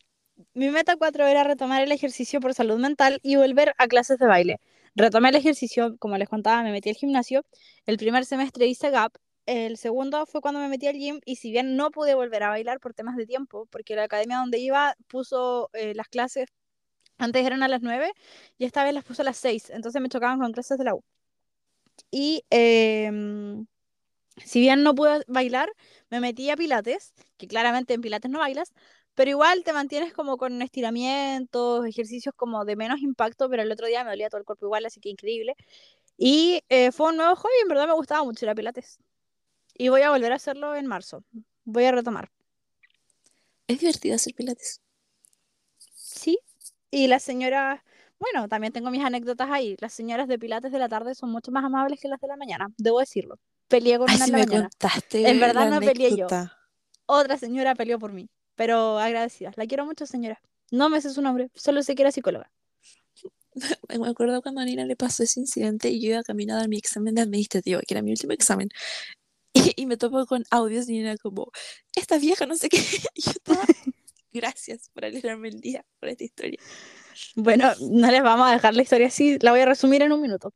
Mi 0.55 0.71
meta 0.71 0.97
4 0.97 1.29
era 1.29 1.45
retomar 1.45 1.83
el 1.83 1.93
ejercicio 1.93 2.41
por 2.41 2.55
salud 2.55 2.79
mental 2.79 3.21
y 3.23 3.37
volver 3.37 3.73
a 3.79 3.87
clases 3.87 4.19
de 4.19 4.27
baile. 4.27 4.61
Retomé 4.95 5.31
el 5.31 5.37
ejercicio, 5.37 5.97
como 5.99 6.19
les 6.19 6.29
contaba, 6.29 6.63
me 6.63 6.73
metí 6.73 6.89
al 6.91 6.97
gimnasio. 6.97 7.45
El 7.87 7.97
primer 7.97 8.25
semestre 8.25 8.67
hice 8.67 8.91
gap. 8.91 9.13
El 9.47 9.77
segundo 9.77 10.27
fue 10.27 10.41
cuando 10.41 10.61
me 10.61 10.69
metí 10.69 10.87
al 10.87 10.97
gym 10.97 11.21
y 11.25 11.37
si 11.37 11.51
bien 11.51 11.77
no 11.77 11.91
pude 11.91 12.15
volver 12.15 12.43
a 12.43 12.51
bailar 12.51 12.81
por 12.81 12.95
temas 12.95 13.17
de 13.17 13.27
tiempo, 13.27 13.67
porque 13.71 13.97
la 13.97 14.05
academia 14.05 14.39
donde 14.39 14.59
iba 14.59 14.95
puso 15.09 15.71
eh, 15.73 15.95
las 15.95 16.09
clases, 16.09 16.49
antes 17.19 17.45
eran 17.47 17.63
a 17.63 17.69
las 17.69 17.83
9 17.83 18.13
y 18.59 18.65
esta 18.65 18.85
vez 18.85 18.95
las 18.95 19.05
puso 19.05 19.23
a 19.23 19.25
las 19.27 19.37
6, 19.39 19.71
entonces 19.71 20.01
me 20.03 20.09
chocaban 20.09 20.41
con 20.41 20.53
clases 20.53 20.79
de 20.79 20.85
la 20.85 20.95
U. 20.95 21.05
Y 22.11 22.45
em, 22.51 23.67
si 24.45 24.61
bien 24.61 24.83
no 24.83 24.95
pude 24.95 25.23
bailar, 25.29 25.71
me 26.11 26.21
metí 26.21 26.51
a 26.51 26.57
pilates, 26.57 27.15
que 27.37 27.47
claramente 27.49 27.95
en 27.95 28.01
pilates 28.03 28.31
no 28.31 28.41
bailas, 28.41 28.73
pero 29.21 29.33
igual 29.33 29.65
te 29.65 29.75
mantienes 29.75 30.15
como 30.15 30.39
con 30.39 30.63
estiramientos, 30.63 31.85
ejercicios 31.85 32.35
como 32.35 32.65
de 32.65 32.75
menos 32.75 33.01
impacto, 33.01 33.51
pero 33.51 33.61
el 33.63 33.71
otro 33.71 33.87
día 33.87 34.03
me 34.03 34.09
dolía 34.09 34.31
todo 34.31 34.39
el 34.39 34.47
cuerpo 34.47 34.65
igual, 34.65 34.87
así 34.87 34.99
que 34.99 35.11
increíble. 35.11 35.57
Y 36.17 36.63
eh, 36.71 36.91
fue 36.91 37.11
un 37.11 37.19
nuevo 37.19 37.37
hobby, 37.37 37.53
en 37.61 37.69
verdad 37.69 37.87
me 37.87 37.93
gustaba 37.93 38.25
mucho 38.25 38.47
ir 38.47 38.49
a 38.49 38.55
pilates. 38.55 38.99
Y 39.75 39.91
voy 39.91 40.01
a 40.01 40.09
volver 40.09 40.33
a 40.33 40.37
hacerlo 40.37 40.75
en 40.75 40.87
marzo. 40.87 41.23
Voy 41.65 41.85
a 41.85 41.93
retomar. 41.93 42.31
Es 43.67 43.81
divertido 43.81 44.15
hacer 44.15 44.33
pilates. 44.35 44.81
Sí. 45.95 46.39
Y 46.91 47.07
las 47.07 47.23
señoras, 47.23 47.83
bueno, 48.19 48.49
también 48.49 48.73
tengo 48.73 48.91
mis 48.91 49.05
anécdotas 49.05 49.51
ahí. 49.51 49.77
Las 49.81 49.93
señoras 49.93 50.29
de 50.29 50.39
pilates 50.39 50.73
de 50.73 50.79
la 50.79 50.89
tarde 50.89 51.15
son 51.15 51.31
mucho 51.31 51.53
más 51.53 51.63
amables 51.63 52.01
que 52.01 52.09
las 52.09 52.23
de 52.23 52.27
la 52.29 52.39
mañana, 52.39 52.69
debo 52.79 53.01
decirlo. 53.01 53.39
Peleé 53.69 53.99
con 53.99 54.09
Ay, 54.09 54.17
una 54.17 54.27
la 54.29 54.33
me 54.33 54.47
mañana. 54.47 54.71
contaste 54.71 55.29
En 55.29 55.41
verdad 55.41 55.69
la 55.69 55.79
no 55.79 55.81
peleé 55.81 56.09
yo. 56.09 56.25
anécdota. 56.25 56.57
Otra 57.05 57.37
señora 57.37 57.75
peleó 57.75 57.99
por 57.99 58.13
mí, 58.15 58.31
pero 58.61 58.99
agradecida. 58.99 59.53
La 59.57 59.67
quiero 59.67 59.87
mucho, 59.87 60.05
señora. 60.05 60.39
No 60.71 60.91
me 60.91 61.01
sé 61.01 61.09
su 61.09 61.23
nombre, 61.23 61.49
solo 61.55 61.83
sé 61.83 61.95
que 61.95 62.03
era 62.03 62.13
psicóloga. 62.13 62.53
Me 63.99 64.07
acuerdo 64.07 64.43
cuando 64.43 64.61
a 64.61 64.67
Nina 64.67 64.85
le 64.85 64.97
pasó 64.97 65.23
ese 65.23 65.41
incidente 65.41 65.89
y 65.89 65.99
yo 65.99 66.11
iba 66.11 66.23
caminando 66.23 66.63
a 66.63 66.69
mi 66.69 66.77
examen 66.77 67.15
de 67.15 67.23
administrativo, 67.23 67.81
que 67.81 67.95
era 67.95 68.03
mi 68.03 68.11
último 68.11 68.35
examen. 68.35 68.69
Y, 69.55 69.73
y 69.83 69.87
me 69.87 69.97
topo 69.97 70.27
con 70.27 70.45
audios 70.51 70.91
y 70.91 70.93
Nina 70.93 71.17
como, 71.17 71.51
esta 71.97 72.19
vieja 72.19 72.45
no 72.45 72.55
sé 72.55 72.69
qué. 72.69 72.77
Y 73.15 73.23
yo 73.23 73.31
estaba, 73.31 73.65
gracias 74.31 74.91
por 74.93 75.07
alegrarme 75.07 75.49
el 75.49 75.63
día, 75.63 75.83
por 75.99 76.11
esta 76.11 76.25
historia. 76.25 76.61
Bueno, 77.37 77.73
no 77.81 78.11
les 78.11 78.23
vamos 78.23 78.47
a 78.47 78.53
dejar 78.53 78.75
la 78.75 78.83
historia 78.83 79.07
así, 79.07 79.39
la 79.41 79.53
voy 79.53 79.61
a 79.61 79.67
resumir 79.67 80.03
en 80.03 80.13
un 80.13 80.21
minuto. 80.21 80.53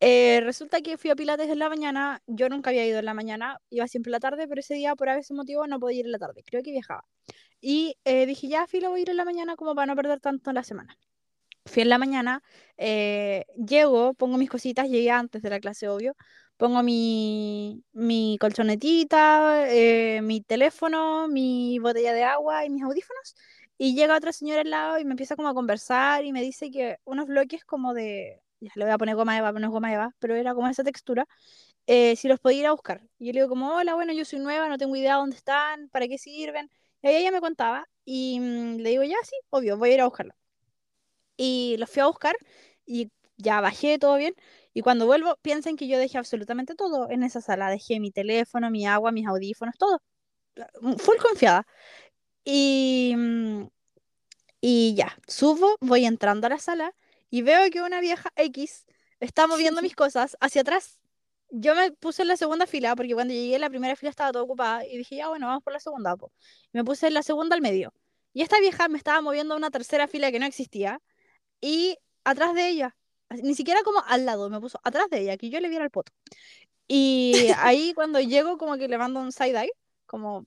Eh, 0.00 0.40
resulta 0.44 0.80
que 0.80 0.96
fui 0.96 1.10
a 1.10 1.16
Pilates 1.16 1.50
en 1.50 1.58
la 1.58 1.68
mañana, 1.68 2.22
yo 2.28 2.48
nunca 2.48 2.70
había 2.70 2.86
ido 2.86 3.00
en 3.00 3.04
la 3.04 3.14
mañana, 3.14 3.60
iba 3.68 3.88
siempre 3.88 4.10
en 4.10 4.12
la 4.12 4.20
tarde, 4.20 4.46
pero 4.46 4.60
ese 4.60 4.74
día 4.74 4.94
por 4.94 5.08
ese 5.08 5.34
motivo 5.34 5.66
no 5.66 5.80
podía 5.80 6.00
ir 6.00 6.06
en 6.06 6.12
la 6.12 6.18
tarde, 6.18 6.44
creo 6.46 6.62
que 6.62 6.70
viajaba. 6.70 7.04
Y 7.60 7.96
eh, 8.04 8.26
dije, 8.26 8.48
ya, 8.48 8.66
filo, 8.66 8.90
voy 8.90 9.00
a 9.00 9.02
ir 9.02 9.10
en 9.10 9.16
la 9.16 9.24
mañana 9.24 9.56
como 9.56 9.74
para 9.74 9.86
no 9.86 9.96
perder 9.96 10.20
tanto 10.20 10.52
la 10.52 10.62
semana. 10.62 10.96
Fui 11.66 11.82
en 11.82 11.90
la 11.90 11.98
mañana, 11.98 12.42
eh, 12.78 13.44
llego, 13.56 14.14
pongo 14.14 14.38
mis 14.38 14.50
cositas, 14.50 14.88
llegué 14.88 15.10
antes 15.10 15.42
de 15.42 15.50
la 15.50 15.60
clase, 15.60 15.88
obvio, 15.88 16.16
pongo 16.56 16.82
mi, 16.82 17.84
mi 17.92 18.38
colchonetita, 18.40 19.68
eh, 19.70 20.20
mi 20.22 20.40
teléfono, 20.40 21.28
mi 21.28 21.78
botella 21.78 22.14
de 22.14 22.24
agua 22.24 22.64
y 22.64 22.70
mis 22.70 22.82
audífonos, 22.82 23.36
y 23.76 23.94
llega 23.94 24.16
otra 24.16 24.32
señora 24.32 24.62
al 24.62 24.70
lado 24.70 24.98
y 24.98 25.04
me 25.04 25.12
empieza 25.12 25.36
como 25.36 25.48
a 25.48 25.54
conversar 25.54 26.24
y 26.24 26.32
me 26.32 26.42
dice 26.42 26.70
que 26.70 26.98
unos 27.04 27.26
bloques 27.26 27.64
como 27.64 27.92
de, 27.94 28.40
ya 28.60 28.70
le 28.74 28.84
voy 28.84 28.92
a 28.92 28.98
poner 28.98 29.14
goma 29.16 29.36
eva, 29.36 29.52
no 29.52 29.66
es 29.66 29.70
goma 29.70 29.92
eva, 29.92 30.14
pero 30.18 30.34
era 30.36 30.54
como 30.54 30.68
esa 30.68 30.84
textura, 30.84 31.26
eh, 31.86 32.16
si 32.16 32.28
los 32.28 32.40
podía 32.40 32.60
ir 32.60 32.66
a 32.66 32.72
buscar. 32.72 33.02
Y 33.18 33.26
yo 33.26 33.32
le 33.32 33.40
digo 33.40 33.48
como, 33.50 33.74
hola, 33.74 33.94
bueno, 33.94 34.12
yo 34.12 34.24
soy 34.24 34.38
nueva, 34.40 34.68
no 34.68 34.78
tengo 34.78 34.96
idea 34.96 35.16
dónde 35.16 35.36
están, 35.36 35.88
para 35.90 36.08
qué 36.08 36.18
sirven. 36.18 36.70
Y 37.02 37.08
ella 37.08 37.30
me 37.32 37.40
contaba 37.40 37.86
y 38.04 38.40
mm, 38.40 38.76
le 38.78 38.90
digo, 38.90 39.02
ya, 39.04 39.16
sí, 39.24 39.36
obvio, 39.50 39.76
voy 39.78 39.90
a 39.90 39.94
ir 39.94 40.00
a 40.00 40.04
buscarlo 40.06 40.34
y 41.36 41.76
los 41.78 41.90
fui 41.90 42.02
a 42.02 42.06
buscar 42.06 42.36
y 42.86 43.10
ya 43.36 43.60
bajé 43.60 43.98
todo 43.98 44.16
bien. 44.16 44.34
Y 44.74 44.82
cuando 44.82 45.06
vuelvo, 45.06 45.36
piensen 45.42 45.76
que 45.76 45.88
yo 45.88 45.98
dejé 45.98 46.18
absolutamente 46.18 46.74
todo 46.74 47.10
en 47.10 47.22
esa 47.22 47.40
sala. 47.40 47.70
Dejé 47.70 48.00
mi 48.00 48.10
teléfono, 48.12 48.70
mi 48.70 48.86
agua, 48.86 49.12
mis 49.12 49.26
audífonos, 49.26 49.76
todo. 49.78 50.00
Full 50.98 51.16
confiada. 51.22 51.66
Y, 52.44 53.14
mm, 53.16 53.68
y 54.60 54.94
ya, 54.96 55.16
subo, 55.28 55.76
voy 55.80 56.06
entrando 56.06 56.46
a 56.46 56.50
la 56.50 56.58
sala 56.58 56.94
y 57.30 57.42
veo 57.42 57.70
que 57.70 57.82
una 57.82 58.00
vieja 58.00 58.30
X 58.36 58.86
está 59.20 59.46
moviendo 59.46 59.82
mis 59.82 59.96
cosas 59.96 60.36
hacia 60.40 60.62
atrás. 60.62 60.97
Yo 61.50 61.74
me 61.74 61.90
puse 61.92 62.22
en 62.22 62.28
la 62.28 62.36
segunda 62.36 62.66
fila 62.66 62.94
porque 62.94 63.14
cuando 63.14 63.32
llegué 63.34 63.56
a 63.56 63.58
la 63.58 63.70
primera 63.70 63.96
fila 63.96 64.10
estaba 64.10 64.32
todo 64.32 64.44
ocupada 64.44 64.86
y 64.86 64.98
dije, 64.98 65.16
ya 65.16 65.28
bueno, 65.28 65.46
vamos 65.46 65.62
por 65.62 65.72
la 65.72 65.80
segunda. 65.80 66.16
po. 66.16 66.32
Me 66.72 66.84
puse 66.84 67.06
en 67.08 67.14
la 67.14 67.22
segunda 67.22 67.56
al 67.56 67.62
medio. 67.62 67.92
Y 68.32 68.42
esta 68.42 68.60
vieja 68.60 68.88
me 68.88 68.98
estaba 68.98 69.20
moviendo 69.20 69.54
a 69.54 69.56
una 69.56 69.70
tercera 69.70 70.08
fila 70.08 70.30
que 70.30 70.38
no 70.38 70.46
existía 70.46 71.00
y 71.60 71.98
atrás 72.24 72.54
de 72.54 72.68
ella, 72.68 72.96
ni 73.30 73.54
siquiera 73.54 73.82
como 73.82 74.02
al 74.06 74.26
lado, 74.26 74.50
me 74.50 74.60
puso 74.60 74.80
atrás 74.84 75.08
de 75.10 75.20
ella, 75.20 75.36
que 75.36 75.50
yo 75.50 75.60
le 75.60 75.68
viera 75.68 75.84
el 75.84 75.90
poto. 75.90 76.12
Y 76.86 77.32
ahí 77.58 77.92
cuando 77.94 78.20
llego 78.20 78.58
como 78.58 78.76
que 78.76 78.88
le 78.88 78.98
mando 78.98 79.20
un 79.20 79.32
side-eye, 79.32 79.72
como 80.06 80.46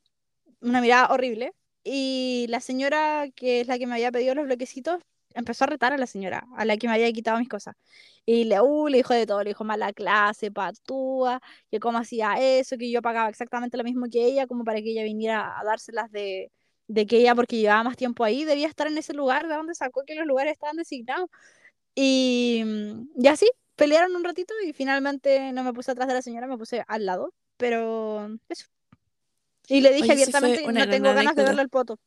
una 0.62 0.82
mirada 0.82 1.12
horrible, 1.12 1.54
y 1.84 2.45
la 2.49 2.60
señora 2.60 3.28
que 3.36 3.62
es 3.62 3.68
la 3.68 3.80
que 3.80 3.88
me 3.88 3.95
había 3.95 4.12
pedido 4.12 4.36
los 4.36 4.45
bloquecitos, 4.45 5.02
empezó 5.34 5.63
a 5.65 5.67
retar 5.67 5.93
a 5.93 5.97
la 5.97 6.07
señora, 6.07 6.45
a 6.57 6.65
la 6.65 6.77
que 6.77 6.88
me 6.88 6.93
había 6.93 7.11
quitado 7.11 7.39
mis 7.39 7.49
cosas. 7.49 7.75
Y 8.25 8.45
le, 8.45 8.61
uh, 8.61 8.88
le 8.88 8.97
dijo 8.97 9.13
de 9.13 9.25
todo, 9.25 9.43
le 9.43 9.49
dijo 9.51 9.63
mala 9.63 9.93
clase, 9.93 10.51
patúa, 10.51 11.41
que 11.69 11.79
cómo 11.79 11.97
hacía 11.97 12.36
eso, 12.39 12.77
que 12.77 12.91
yo 12.91 13.01
pagaba 13.01 13.29
exactamente 13.29 13.77
lo 13.77 13.84
mismo 13.84 14.07
que 14.11 14.25
ella, 14.25 14.47
como 14.47 14.63
para 14.63 14.79
que 14.82 14.91
ella 14.91 15.03
viniera 15.03 15.59
a 15.59 15.63
dárselas 15.63 16.11
de, 16.11 16.51
de 16.88 17.05
que 17.07 17.17
ella, 17.19 17.36
porque 17.36 17.57
llevaba 17.57 17.84
más 17.84 17.97
tiempo 17.97 18.23
ahí, 18.23 18.45
debía 18.45 18.67
estar 18.67 18.88
en 18.88 18.97
ese 18.97 19.13
lugar, 19.13 19.47
de 19.47 19.55
donde 19.55 19.75
sacó 19.75 20.03
que 20.05 20.15
los 20.15 20.25
lugares 20.27 20.53
estaban 20.53 20.75
designados. 20.77 21.29
Y, 21.95 22.63
y 23.17 23.27
así, 23.27 23.49
pelearon 23.75 24.15
un 24.15 24.23
ratito 24.23 24.53
y 24.65 24.73
finalmente 24.73 25.51
no 25.53 25.63
me 25.63 25.73
puse 25.73 25.91
atrás 25.91 26.07
de 26.07 26.13
la 26.15 26.21
señora, 26.21 26.47
me 26.47 26.57
puse 26.57 26.84
al 26.88 27.05
lado, 27.05 27.34
pero 27.57 28.29
eso. 28.49 28.67
Y 29.67 29.82
le 29.82 29.93
dije 29.93 30.11
Oye, 30.11 30.17
sí 30.17 30.32
abiertamente, 30.32 30.63
una 30.63 30.82
no 30.82 30.88
tengo 30.88 31.13
ganas 31.13 31.36
de 31.36 31.43
anécdota. 31.43 31.43
verle 31.43 31.61
el 31.63 31.69
poto. 31.69 31.99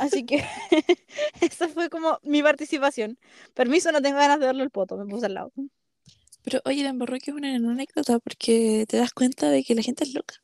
Así 0.00 0.24
que 0.24 0.44
esa 1.40 1.68
fue 1.68 1.90
como 1.90 2.18
mi 2.22 2.42
participación. 2.42 3.18
Permiso, 3.54 3.92
no 3.92 4.00
tengo 4.02 4.18
ganas 4.18 4.40
de 4.40 4.46
verle 4.46 4.62
el 4.62 4.70
poto, 4.70 4.96
me 4.96 5.06
puse 5.06 5.26
al 5.26 5.34
lado. 5.34 5.52
Pero 6.44 6.60
oye, 6.64 6.82
la 6.82 6.90
embarró 6.90 7.16
que 7.18 7.30
es 7.30 7.36
una 7.36 7.54
anécdota 7.54 8.18
porque 8.20 8.86
te 8.88 8.96
das 8.96 9.12
cuenta 9.12 9.50
de 9.50 9.62
que 9.64 9.74
la 9.74 9.82
gente 9.82 10.04
es 10.04 10.14
loca. 10.14 10.36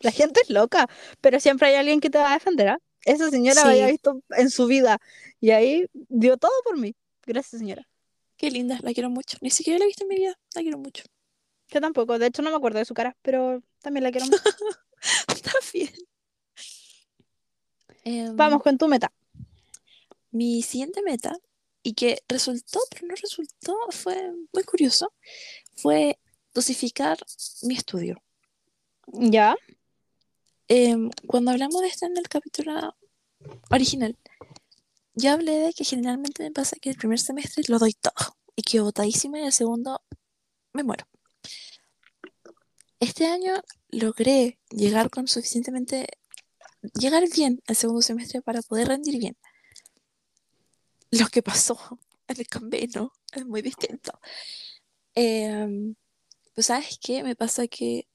La 0.00 0.12
gente 0.12 0.40
es 0.42 0.50
loca, 0.50 0.88
pero 1.20 1.40
siempre 1.40 1.68
hay 1.68 1.74
alguien 1.74 2.00
que 2.00 2.10
te 2.10 2.18
va 2.18 2.30
a 2.30 2.34
defender, 2.34 2.68
¿ah? 2.68 2.78
Esa 3.04 3.30
señora 3.30 3.62
lo 3.64 3.70
había 3.70 3.86
Sí. 3.86 3.92
visto 3.92 4.22
en 4.36 4.50
su 4.50 4.66
vida 4.66 4.98
y 5.40 5.50
ahí 5.50 5.86
dio 5.92 6.36
todo 6.36 6.52
por 6.64 6.76
mí. 6.78 6.94
Gracias, 7.26 7.60
señora. 7.60 7.88
Qué 8.36 8.50
linda, 8.50 8.78
la 8.82 8.92
quiero 8.92 9.10
mucho. 9.10 9.38
Ni 9.40 9.50
siquiera 9.50 9.78
la 9.78 9.84
he 9.84 9.88
visto 9.88 10.04
en 10.04 10.08
mi 10.08 10.16
vida, 10.16 10.38
la 10.54 10.62
quiero 10.62 10.78
mucho. 10.78 11.04
Yo 11.70 11.80
tampoco, 11.80 12.18
de 12.18 12.26
hecho 12.26 12.42
no 12.42 12.50
me 12.50 12.56
acuerdo 12.56 12.78
de 12.78 12.84
su 12.84 12.94
cara, 12.94 13.16
pero 13.22 13.62
también 13.82 14.04
la 14.04 14.10
quiero 14.10 14.26
mucho. 14.30 14.42
Está 15.28 15.52
bien. 15.72 16.07
Em, 18.08 18.34
Vamos 18.36 18.62
con 18.62 18.78
tu 18.78 18.88
meta. 18.88 19.12
Mi 20.30 20.62
siguiente 20.62 21.02
meta 21.02 21.36
y 21.82 21.92
que 21.92 22.22
resultó, 22.26 22.80
pero 22.90 23.06
no 23.06 23.14
resultó, 23.14 23.76
fue 23.90 24.32
muy 24.54 24.64
curioso, 24.64 25.12
fue 25.76 26.18
dosificar 26.54 27.18
mi 27.62 27.74
estudio. 27.74 28.16
¿Ya? 29.12 29.56
Em, 30.68 31.10
cuando 31.26 31.50
hablamos 31.50 31.82
de 31.82 31.88
esto 31.88 32.06
en 32.06 32.16
el 32.16 32.28
capítulo 32.28 32.96
original, 33.70 34.16
yo 35.14 35.32
hablé 35.32 35.58
de 35.58 35.72
que 35.74 35.84
generalmente 35.84 36.42
me 36.44 36.50
pasa 36.50 36.76
que 36.80 36.88
el 36.88 36.96
primer 36.96 37.18
semestre 37.18 37.64
lo 37.68 37.78
doy 37.78 37.92
todo 37.92 38.36
y 38.56 38.62
quedo 38.62 38.84
botadísima 38.84 39.38
y 39.38 39.44
el 39.44 39.52
segundo 39.52 40.00
me 40.72 40.82
muero. 40.82 41.06
Este 43.00 43.26
año 43.26 43.52
logré 43.90 44.58
llegar 44.70 45.10
con 45.10 45.28
suficientemente, 45.28 46.06
llegar 46.94 47.24
bien 47.34 47.62
al 47.66 47.76
segundo 47.76 48.02
semestre 48.02 48.42
para 48.42 48.62
poder 48.62 48.88
rendir 48.88 49.18
bien. 49.18 49.36
Lo 51.10 51.26
que 51.28 51.42
pasó 51.42 51.78
en 52.28 52.38
el 52.38 52.46
camino 52.46 53.12
es 53.32 53.46
muy 53.46 53.62
distinto. 53.62 54.18
Em, 55.14 55.94
pues 56.54 56.66
sabes 56.66 56.98
qué, 57.02 57.22
me 57.22 57.36
pasa 57.36 57.66
que 57.66 58.08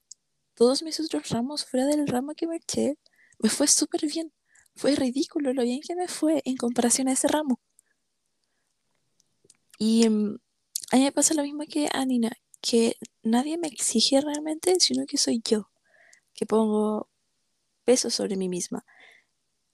todos 0.55 0.83
mis 0.83 0.99
otros 0.99 1.29
ramos, 1.29 1.65
fuera 1.65 1.85
del 1.87 2.07
ramo 2.07 2.33
que 2.35 2.47
me 2.47 2.57
eché, 2.57 2.97
me 3.39 3.49
fue 3.49 3.67
súper 3.67 4.05
bien. 4.07 4.31
Fue 4.75 4.95
ridículo 4.95 5.53
lo 5.53 5.63
bien 5.63 5.81
que 5.81 5.95
me 5.95 6.07
fue 6.07 6.41
en 6.45 6.57
comparación 6.57 7.07
a 7.07 7.13
ese 7.13 7.27
ramo. 7.27 7.59
Y 9.77 10.05
em, 10.05 10.37
a 10.91 10.95
mí 10.97 11.03
me 11.03 11.11
pasa 11.11 11.33
lo 11.33 11.43
mismo 11.43 11.63
que 11.69 11.89
a 11.91 12.05
Nina, 12.05 12.31
que 12.61 12.97
nadie 13.23 13.57
me 13.57 13.67
exige 13.67 14.21
realmente, 14.21 14.79
sino 14.79 15.05
que 15.05 15.17
soy 15.17 15.41
yo, 15.43 15.69
que 16.33 16.45
pongo 16.45 17.09
peso 17.85 18.09
sobre 18.09 18.37
mí 18.37 18.49
misma. 18.49 18.85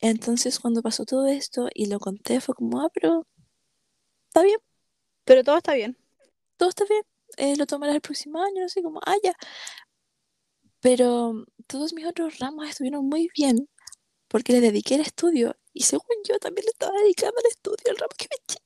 Entonces 0.01 0.59
cuando 0.59 0.81
pasó 0.83 1.05
todo 1.05 1.27
esto 1.27 1.69
y 1.73 1.87
lo 1.87 1.99
conté 1.99 2.41
fue 2.41 2.55
como, 2.55 2.81
ah, 2.81 2.89
pero 2.93 3.25
está 4.27 4.43
bien, 4.43 4.59
Pero 5.25 5.43
todo 5.43 5.57
está 5.57 5.73
bien. 5.75 5.97
todo 6.57 6.69
está 6.69 6.85
bien, 6.85 7.03
eh, 7.37 7.55
lo 7.57 7.65
tomarás 7.67 7.95
el 7.95 8.01
próximo 8.01 8.43
año, 8.43 8.61
no 8.63 8.69
sé, 8.69 8.83
como, 8.83 9.01
ah, 9.05 9.15
ya. 9.23 9.33
Pero 10.81 11.45
todos 11.67 11.93
mis 11.93 12.05
otros 12.05 12.39
ramos 12.39 12.67
estuvieron 12.69 13.05
muy 13.07 13.29
bien 13.35 13.67
porque 14.29 14.53
le 14.53 14.61
dediqué 14.61 14.95
el 14.95 15.01
estudio 15.01 15.55
y 15.73 15.83
según 15.83 16.17
yo 16.27 16.39
también 16.39 16.65
le 16.65 16.71
estaba 16.71 16.93
dedicando 17.01 17.37
al 17.39 17.47
estudio, 17.51 17.85
el 17.91 17.97
ramo 17.97 18.13
que 18.17 18.27
me 18.31 18.37
eché. 18.43 18.59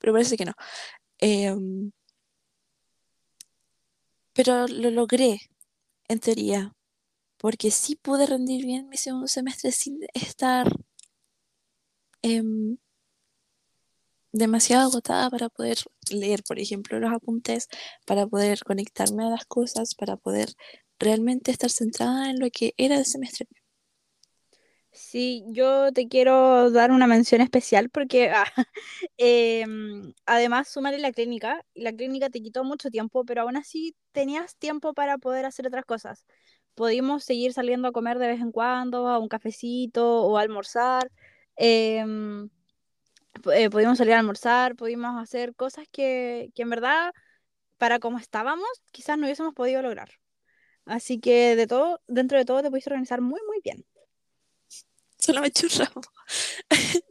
Pero 0.00 0.14
parece 0.14 0.36
que 0.38 0.46
no. 0.46 0.54
Em, 1.18 1.92
pero 4.32 4.66
lo 4.68 4.90
logré, 4.90 5.38
en 6.08 6.20
teoría, 6.20 6.72
porque 7.38 7.70
sí 7.70 7.96
pude 7.96 8.26
rendir 8.26 8.66
bien 8.66 8.88
mi 8.88 8.96
segundo 8.98 9.28
semestre 9.28 9.72
sin 9.72 10.00
estar 10.14 10.68
em, 12.22 12.78
demasiado 14.32 14.88
agotada 14.88 15.28
para 15.30 15.48
poder 15.50 15.78
leer, 16.10 16.42
por 16.44 16.58
ejemplo, 16.58 16.98
los 17.00 17.12
apuntes, 17.12 17.68
para 18.06 18.26
poder 18.26 18.60
conectarme 18.64 19.24
a 19.24 19.30
las 19.30 19.44
cosas, 19.46 19.94
para 19.94 20.16
poder 20.16 20.54
realmente 20.98 21.50
estar 21.50 21.70
centrada 21.70 22.30
en 22.30 22.40
lo 22.40 22.48
que 22.50 22.74
era 22.78 22.96
el 22.98 23.04
semestre. 23.06 23.46
Sí, 24.92 25.44
yo 25.48 25.92
te 25.92 26.08
quiero 26.08 26.70
dar 26.70 26.90
una 26.90 27.06
mención 27.06 27.40
especial 27.40 27.90
porque 27.90 28.30
ah, 28.30 28.44
em, 29.18 30.12
además 30.26 30.68
súmale 30.68 30.98
la 30.98 31.12
clínica. 31.12 31.64
y 31.74 31.82
La 31.82 31.92
clínica 31.92 32.30
te 32.30 32.42
quitó 32.42 32.64
mucho 32.64 32.90
tiempo, 32.90 33.24
pero 33.24 33.42
aún 33.42 33.56
así 33.56 33.94
tenías 34.12 34.56
tiempo 34.56 34.94
para 34.94 35.18
poder 35.18 35.46
hacer 35.46 35.66
otras 35.68 35.84
cosas. 35.84 36.26
Pudimos 36.78 37.24
seguir 37.24 37.52
saliendo 37.52 37.88
a 37.88 37.92
comer 37.92 38.20
de 38.20 38.28
vez 38.28 38.40
en 38.40 38.52
cuando, 38.52 39.08
a 39.08 39.18
un 39.18 39.26
cafecito 39.26 40.22
o 40.22 40.38
a 40.38 40.42
almorzar. 40.42 41.10
em, 41.56 42.48
eh, 43.52 43.68
pudimos 43.68 43.98
salir 43.98 44.14
a 44.14 44.20
almorzar, 44.20 44.76
pudimos 44.76 45.20
hacer 45.20 45.56
cosas 45.56 45.86
que, 45.90 46.50
que 46.54 46.62
en 46.62 46.70
verdad, 46.70 47.12
para 47.78 47.98
como 47.98 48.18
estábamos, 48.18 48.68
quizás 48.92 49.18
no 49.18 49.24
hubiésemos 49.26 49.54
podido 49.54 49.82
lograr. 49.82 50.08
Así 50.84 51.18
que 51.18 51.56
de 51.56 51.66
todo, 51.66 52.00
dentro 52.06 52.38
de 52.38 52.44
todo 52.44 52.62
te 52.62 52.70
pudiste 52.70 52.90
organizar 52.90 53.22
muy, 53.22 53.40
muy 53.48 53.60
bien. 53.64 53.84
Solo 55.18 55.40
me 55.40 55.48
eché 55.48 55.66
un 55.66 55.72
ramo. 55.84 56.00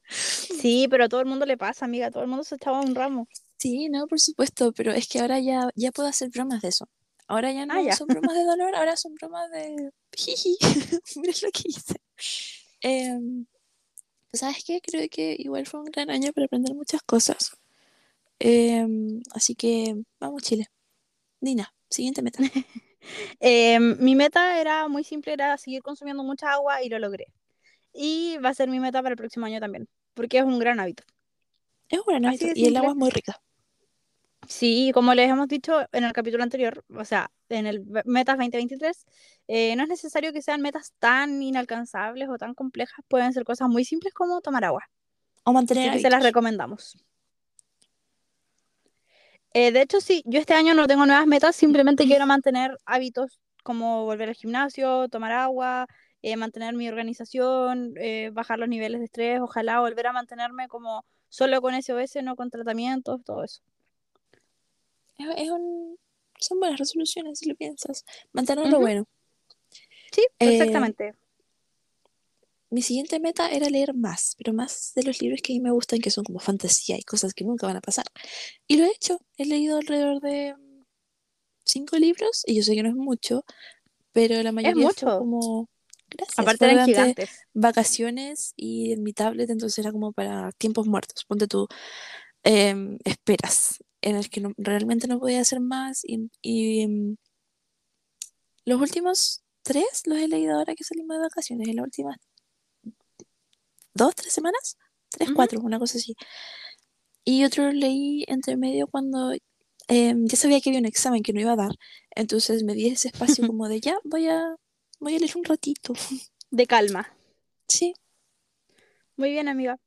Sí, 0.10 0.88
pero 0.90 1.04
a 1.04 1.10
todo 1.10 1.20
el 1.20 1.28
mundo 1.28 1.46
le 1.46 1.58
pasa, 1.58 1.84
amiga. 1.84 2.10
Todo 2.10 2.24
el 2.24 2.30
mundo 2.30 2.46
se 2.46 2.56
echaba 2.56 2.80
un 2.80 2.96
ramo. 2.96 3.28
Sí, 3.58 3.90
no, 3.90 4.08
por 4.08 4.22
supuesto, 4.22 4.72
pero 4.72 4.94
es 4.94 5.10
que 5.10 5.20
ahora 5.20 5.42
ya, 5.42 5.70
ya 5.76 5.92
puedo 5.92 6.08
hacer 6.08 6.30
bromas 6.30 6.62
de 6.62 6.70
eso. 6.70 6.88
Ahora 7.28 7.52
ya 7.52 7.66
no 7.66 7.74
Ah, 7.74 7.82
ya. 7.82 7.96
son 7.96 8.08
bromas 8.08 8.36
de 8.36 8.44
dolor, 8.44 8.76
ahora 8.76 8.96
son 8.96 9.14
bromas 9.16 9.50
de 9.52 9.92
jiji. 10.16 10.58
Mira 11.18 11.34
lo 11.44 11.52
que 11.52 11.64
hice. 11.66 11.96
Pues, 14.30 14.40
¿sabes 14.42 14.64
qué? 14.66 14.82
Creo 14.82 15.08
que 15.10 15.36
igual 15.40 15.66
fue 15.66 15.80
un 15.82 15.86
gran 15.88 16.10
año 16.10 16.32
para 16.34 16.46
aprender 16.46 16.74
muchas 16.76 17.02
cosas. 17.04 17.58
Em, 18.40 19.22
así 19.34 19.56
que 19.56 19.96
vamos, 20.20 20.44
Chile. 20.44 20.68
Dina, 21.42 21.74
siguiente 21.90 22.22
meta. 22.22 22.40
Eh, 23.40 23.80
mi 23.80 24.16
meta 24.16 24.60
era 24.60 24.90
muy 24.90 25.06
simple, 25.06 25.32
era 25.32 25.58
seguir 25.58 25.82
consumiendo 25.82 26.24
mucha 26.24 26.52
agua 26.52 26.84
y 26.84 26.90
lo 26.90 27.00
logré. 27.00 27.28
Y 27.94 28.38
va 28.44 28.50
a 28.50 28.54
ser 28.54 28.68
mi 28.70 28.82
meta 28.82 29.02
para 29.02 29.14
el 29.14 29.18
próximo 29.18 29.46
año 29.46 29.62
también, 29.62 29.88
porque 30.14 30.40
es 30.40 30.44
un 30.44 30.60
gran 30.60 30.82
hábito. 30.82 31.04
Es 31.88 32.00
un 32.00 32.06
gran 32.06 32.26
hábito 32.26 32.48
y 32.48 32.50
el 32.50 32.56
simple. 32.56 32.78
agua 32.80 32.90
es 32.90 32.96
muy 32.98 33.10
rica. 33.10 33.42
Sí, 34.48 34.92
como 34.94 35.14
les 35.14 35.30
hemos 35.30 35.48
dicho 35.48 35.88
en 35.92 36.04
el 36.04 36.14
capítulo 36.14 36.44
anterior, 36.44 36.84
o 36.96 37.06
sea, 37.06 37.30
en 37.50 37.68
el 37.68 37.84
Metas 38.06 38.38
2023, 38.38 39.06
eh, 39.48 39.76
no 39.76 39.84
es 39.84 39.90
necesario 39.90 40.32
que 40.32 40.42
sean 40.42 40.62
metas 40.62 40.94
tan 41.00 41.42
inalcanzables 41.42 42.30
o 42.30 42.38
tan 42.38 42.54
complejas, 42.54 43.00
pueden 43.08 43.34
ser 43.34 43.44
cosas 43.44 43.68
muy 43.68 43.84
simples 43.84 44.14
como 44.14 44.42
tomar 44.42 44.64
agua. 44.64 44.90
O 45.44 45.54
mantener 45.54 45.90
Así 45.90 45.98
que 45.98 46.02
se 46.04 46.10
las 46.10 46.24
recomendamos. 46.24 46.98
Eh, 49.54 49.72
de 49.72 49.82
hecho, 49.82 50.02
sí, 50.02 50.24
yo 50.26 50.40
este 50.40 50.54
año 50.54 50.74
no 50.74 50.88
tengo 50.88 51.06
nuevas 51.06 51.28
metas, 51.28 51.56
simplemente 51.56 52.06
quiero 52.06 52.26
mantener 52.28 52.78
hábitos 52.86 53.40
como 53.64 54.06
volver 54.06 54.30
al 54.30 54.36
gimnasio, 54.36 55.10
tomar 55.10 55.32
agua, 55.32 55.88
eh, 56.22 56.38
mantener 56.38 56.74
mi 56.74 56.88
organización, 56.88 57.94
eh, 57.98 58.30
bajar 58.34 58.60
los 58.60 58.70
niveles 58.70 59.00
de 59.00 59.06
estrés, 59.06 59.40
ojalá 59.42 59.80
volver 59.80 60.08
a 60.08 60.14
mantenerme 60.14 60.68
como 60.68 61.06
solo 61.30 61.62
con 61.62 61.74
SOS, 61.74 62.24
no 62.24 62.36
con 62.36 62.50
tratamientos, 62.50 63.24
todo 63.24 63.44
eso. 63.44 63.62
Es, 65.18 65.28
es 65.38 65.50
un... 65.50 65.98
Son 66.40 66.60
buenas 66.60 66.80
resoluciones 66.80 67.40
si 67.40 67.50
lo 67.50 67.56
piensas. 67.56 68.06
Mantener 68.32 68.66
lo 68.68 68.78
Ujú. 68.78 68.82
bueno. 68.82 69.06
Sí, 70.12 70.22
Eh, 70.40 70.54
exactamente. 70.54 71.14
Mi 72.70 72.82
siguiente 72.82 73.20
meta 73.20 73.50
era 73.50 73.70
leer 73.70 73.94
más, 73.94 74.36
pero 74.38 74.54
más 74.54 74.92
de 74.94 75.04
los 75.04 75.22
libros 75.22 75.42
que 75.42 75.54
a 75.54 75.56
mí 75.56 75.62
me 75.62 75.72
gustan, 75.72 76.00
que 76.00 76.12
son 76.12 76.26
como 76.26 76.40
fantasía 76.40 76.98
y 76.98 77.04
cosas 77.04 77.34
que 77.34 77.46
nunca 77.46 77.66
van 77.66 77.78
a 77.78 77.82
pasar. 77.82 78.06
Y 78.68 78.78
lo 78.78 78.84
he 78.84 78.90
hecho. 78.92 79.20
He 79.38 79.46
leído 79.46 79.78
alrededor 79.78 80.20
de 80.20 80.54
cinco 81.64 81.98
libros, 81.98 82.44
y 82.46 82.56
yo 82.56 82.64
sé 82.64 82.76
que 82.76 82.84
no 82.84 82.90
es 82.90 82.96
mucho, 82.96 83.44
pero 84.12 84.42
la 84.44 84.52
mayoría 84.52 84.90
fue 84.90 85.08
mucho. 85.08 85.20
como... 85.20 85.70
Gracias. 86.10 86.40
Aparte 86.40 86.60
fue 86.60 86.72
eran 86.72 86.86
gigantes. 86.88 87.30
vacaciones 87.54 88.54
y 88.56 88.94
en 88.94 89.04
mi 89.04 89.12
tablet, 89.12 89.50
entonces 89.50 89.78
era 89.80 89.92
como 89.92 90.14
para 90.14 90.52
tiempos 90.54 90.88
muertos. 90.88 91.26
Ponte 91.26 91.48
tú, 91.48 91.68
em, 92.44 92.98
esperas, 93.04 93.80
en 94.02 94.16
el 94.16 94.30
que 94.30 94.42
no- 94.42 94.54
realmente 94.58 95.08
no 95.08 95.20
podía 95.20 95.42
hacer 95.42 95.60
más. 95.62 96.02
Y, 96.06 96.30
y, 96.42 96.82
em, 96.84 97.18
los 98.66 98.80
últimos 98.80 99.42
tres 99.64 100.04
los 100.06 100.20
he 100.20 100.28
leído 100.28 100.56
ahora 100.58 100.76
que 100.76 100.84
salimos 100.84 101.18
de 101.18 101.24
vacaciones, 101.24 101.68
en 101.70 101.78
las 101.78 101.86
últimas 101.86 102.18
dos, 103.94 104.16
tres 104.16 104.32
semanas, 104.34 104.78
tres, 105.10 105.30
cuatro, 105.34 105.60
una 105.62 105.80
cosa 105.80 105.98
así. 105.98 106.16
Y 107.24 107.44
otro 107.44 107.72
leí 107.72 108.24
entre 108.28 108.58
medio 108.58 108.88
cuando 108.88 109.34
em, 109.88 110.26
ya 110.28 110.38
sabía 110.38 110.62
que 110.62 110.70
había 110.70 110.80
un 110.80 110.86
examen 110.86 111.24
que 111.24 111.34
no 111.34 111.42
iba 111.42 111.54
a 111.54 111.56
dar, 111.56 111.72
entonces 112.16 112.64
me 112.64 112.74
di 112.74 112.88
ese 112.88 113.10
espacio 113.10 113.46
como 113.48 113.68
de 113.70 113.80
ya, 113.82 113.98
voy 114.04 114.28
a, 114.28 114.56
voy 115.00 115.16
a 115.16 115.20
leer 115.20 115.38
un 115.38 115.44
ratito. 115.44 115.94
De 116.52 116.66
calma. 116.68 117.14
Sí, 117.68 117.94
Muy 119.18 119.32
bien, 119.32 119.48
amiga. 119.48 119.78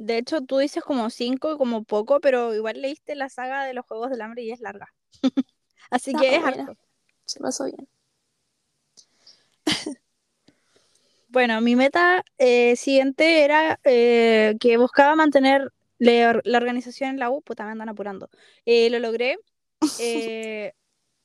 De 0.00 0.16
hecho, 0.16 0.40
tú 0.40 0.56
dices 0.56 0.82
como 0.82 1.10
cinco, 1.10 1.58
como 1.58 1.84
poco, 1.84 2.20
pero 2.20 2.54
igual 2.54 2.80
leíste 2.80 3.14
la 3.14 3.28
saga 3.28 3.66
de 3.66 3.74
los 3.74 3.84
Juegos 3.84 4.08
del 4.08 4.22
Hambre 4.22 4.42
y 4.42 4.50
es 4.50 4.60
larga. 4.60 4.94
Así 5.90 6.12
está 6.12 6.22
que 6.22 6.36
es 6.36 6.40
buena, 6.40 6.62
harto. 6.62 6.80
se 7.26 7.38
pasó 7.38 7.64
bien. 7.66 7.86
Bueno, 11.28 11.60
mi 11.60 11.76
meta 11.76 12.24
eh, 12.38 12.76
siguiente 12.76 13.44
era 13.44 13.78
eh, 13.84 14.56
que 14.58 14.78
buscaba 14.78 15.14
mantener 15.16 15.70
la, 15.98 16.40
la 16.44 16.58
organización 16.58 17.10
en 17.10 17.18
la 17.18 17.28
U, 17.28 17.42
puta, 17.42 17.66
me 17.66 17.72
andan 17.72 17.90
apurando. 17.90 18.30
Eh, 18.64 18.88
lo 18.88 19.00
logré. 19.00 19.36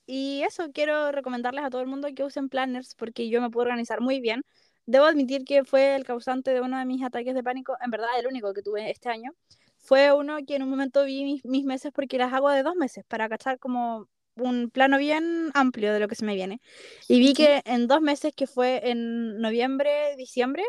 y 0.05 0.43
eso, 0.43 0.69
quiero 0.73 1.13
recomendarles 1.13 1.63
a 1.63 1.69
todo 1.69 1.79
el 1.79 1.87
mundo 1.87 2.09
que 2.13 2.25
usen 2.25 2.49
planners 2.49 2.93
porque 2.95 3.29
yo 3.29 3.41
me 3.41 3.49
puedo 3.49 3.63
organizar 3.63 4.01
muy 4.01 4.19
bien. 4.19 4.43
Debo 4.85 5.05
admitir 5.05 5.43
que 5.45 5.63
fue 5.63 5.95
el 5.95 6.03
causante 6.03 6.51
de 6.51 6.61
uno 6.61 6.77
de 6.77 6.85
mis 6.85 7.03
ataques 7.03 7.33
de 7.33 7.43
pánico, 7.43 7.75
en 7.83 7.91
verdad 7.91 8.09
el 8.19 8.27
único 8.27 8.53
que 8.53 8.61
tuve 8.61 8.89
este 8.91 9.09
año. 9.09 9.31
Fue 9.77 10.13
uno 10.13 10.37
que 10.45 10.55
en 10.55 10.63
un 10.63 10.69
momento 10.69 11.03
vi 11.05 11.23
mis, 11.23 11.45
mis 11.45 11.65
meses 11.65 11.91
porque 11.93 12.17
las 12.17 12.33
hago 12.33 12.49
de 12.49 12.63
dos 12.63 12.75
meses 12.75 13.03
para 13.07 13.29
cachar 13.29 13.59
como 13.59 14.07
un 14.35 14.69
plano 14.69 14.97
bien 14.97 15.51
amplio 15.53 15.93
de 15.93 15.99
lo 15.99 16.07
que 16.07 16.15
se 16.15 16.25
me 16.25 16.35
viene. 16.35 16.61
Y 17.07 17.19
vi 17.19 17.33
que 17.33 17.61
en 17.65 17.87
dos 17.87 18.01
meses, 18.01 18.33
que 18.35 18.47
fue 18.47 18.89
en 18.89 19.39
noviembre, 19.39 20.15
diciembre, 20.17 20.63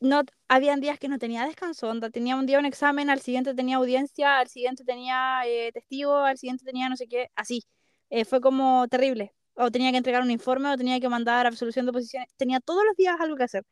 no, 0.00 0.22
habían 0.48 0.80
días 0.80 0.98
que 0.98 1.08
no 1.08 1.18
tenía 1.18 1.46
descanso, 1.46 1.88
onda, 1.88 2.10
tenía 2.10 2.36
un 2.36 2.46
día 2.46 2.58
un 2.58 2.66
examen, 2.66 3.10
al 3.10 3.20
siguiente 3.20 3.54
tenía 3.54 3.76
audiencia, 3.76 4.38
al 4.38 4.48
siguiente 4.48 4.84
tenía 4.84 5.40
eh, 5.46 5.70
testigo, 5.72 6.16
al 6.18 6.38
siguiente 6.38 6.64
tenía 6.64 6.88
no 6.88 6.96
sé 6.96 7.06
qué, 7.08 7.28
así. 7.34 7.64
Eh, 8.10 8.24
fue 8.24 8.40
como 8.40 8.86
terrible. 8.88 9.35
O 9.56 9.70
tenía 9.70 9.90
que 9.90 9.98
entregar 9.98 10.22
un 10.22 10.30
informe, 10.30 10.70
o 10.70 10.76
tenía 10.76 11.00
que 11.00 11.08
mandar 11.08 11.46
absolución 11.46 11.86
de 11.86 11.90
oposiciones. 11.90 12.28
Tenía 12.36 12.60
todos 12.60 12.84
los 12.86 12.96
días 12.96 13.16
algo 13.20 13.36
que 13.36 13.44
hacer. 13.44 13.64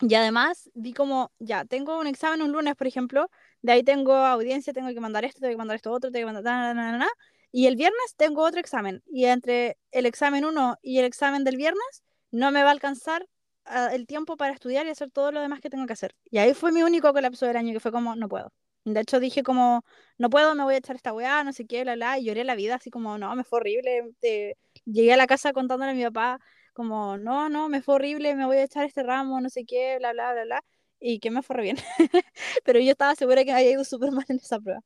Y 0.00 0.14
además 0.14 0.70
vi 0.74 0.92
como, 0.92 1.32
ya, 1.38 1.64
tengo 1.64 1.98
un 1.98 2.06
examen 2.06 2.42
un 2.42 2.52
lunes, 2.52 2.74
por 2.76 2.86
ejemplo, 2.86 3.30
de 3.62 3.72
ahí 3.72 3.82
tengo 3.82 4.14
audiencia, 4.14 4.72
tengo 4.74 4.88
que 4.90 5.00
mandar 5.00 5.24
esto, 5.24 5.40
tengo 5.40 5.52
que 5.52 5.56
mandar 5.56 5.76
esto 5.76 5.90
otro, 5.92 6.10
tengo 6.10 6.28
que 6.28 6.32
mandar... 6.34 6.44
Na, 6.44 6.74
na, 6.74 6.98
na, 6.98 7.08
y 7.52 7.66
el 7.66 7.76
viernes 7.76 8.14
tengo 8.16 8.42
otro 8.42 8.60
examen. 8.60 9.02
Y 9.06 9.24
entre 9.24 9.78
el 9.90 10.04
examen 10.04 10.44
1 10.44 10.76
y 10.82 10.98
el 10.98 11.06
examen 11.06 11.44
del 11.44 11.56
viernes, 11.56 12.02
no 12.30 12.50
me 12.50 12.62
va 12.62 12.68
a 12.68 12.72
alcanzar 12.72 13.26
uh, 13.66 13.94
el 13.94 14.06
tiempo 14.06 14.36
para 14.36 14.52
estudiar 14.52 14.86
y 14.86 14.90
hacer 14.90 15.10
todo 15.10 15.32
lo 15.32 15.40
demás 15.40 15.60
que 15.60 15.70
tengo 15.70 15.86
que 15.86 15.94
hacer. 15.94 16.14
Y 16.30 16.38
ahí 16.38 16.52
fue 16.52 16.72
mi 16.72 16.82
único 16.82 17.12
colapso 17.14 17.46
del 17.46 17.56
año, 17.56 17.72
que 17.72 17.80
fue 17.80 17.92
como, 17.92 18.14
no 18.16 18.28
puedo. 18.28 18.52
De 18.84 19.00
hecho, 19.00 19.20
dije 19.20 19.42
como, 19.42 19.84
no 20.18 20.28
puedo, 20.28 20.54
me 20.54 20.64
voy 20.64 20.74
a 20.74 20.78
echar 20.78 20.96
esta 20.96 21.14
weá, 21.14 21.42
no 21.44 21.52
sé 21.54 21.66
qué, 21.66 21.82
bla, 21.82 21.94
bla, 21.94 22.18
y 22.18 22.24
lloré 22.24 22.44
la 22.44 22.54
vida, 22.54 22.74
así 22.74 22.90
como, 22.90 23.16
no, 23.18 23.34
me 23.34 23.42
fue 23.44 23.60
horrible. 23.60 24.12
Eh, 24.22 24.54
llegué 24.86 25.12
a 25.12 25.16
la 25.16 25.26
casa 25.26 25.52
contándole 25.52 25.92
a 25.92 25.94
mi 25.94 26.04
papá, 26.04 26.40
como, 26.72 27.18
no, 27.18 27.48
no, 27.48 27.68
me 27.68 27.82
fue 27.82 27.96
horrible, 27.96 28.34
me 28.34 28.46
voy 28.46 28.58
a 28.58 28.64
echar 28.64 28.84
este 28.84 29.02
ramo, 29.02 29.40
no 29.40 29.50
sé 29.50 29.64
qué, 29.64 29.98
bla, 29.98 30.12
bla, 30.12 30.32
bla, 30.32 30.44
bla, 30.44 30.64
y 31.00 31.20
que 31.20 31.30
me 31.30 31.42
fue 31.42 31.56
re 31.56 31.62
bien. 31.62 31.76
Pero 32.64 32.80
yo 32.80 32.92
estaba 32.92 33.14
segura 33.14 33.44
que 33.44 33.52
me 33.52 33.58
había 33.58 33.72
ido 33.72 33.84
súper 33.84 34.12
mal 34.12 34.24
en 34.28 34.36
esa 34.36 34.60
prueba. 34.60 34.82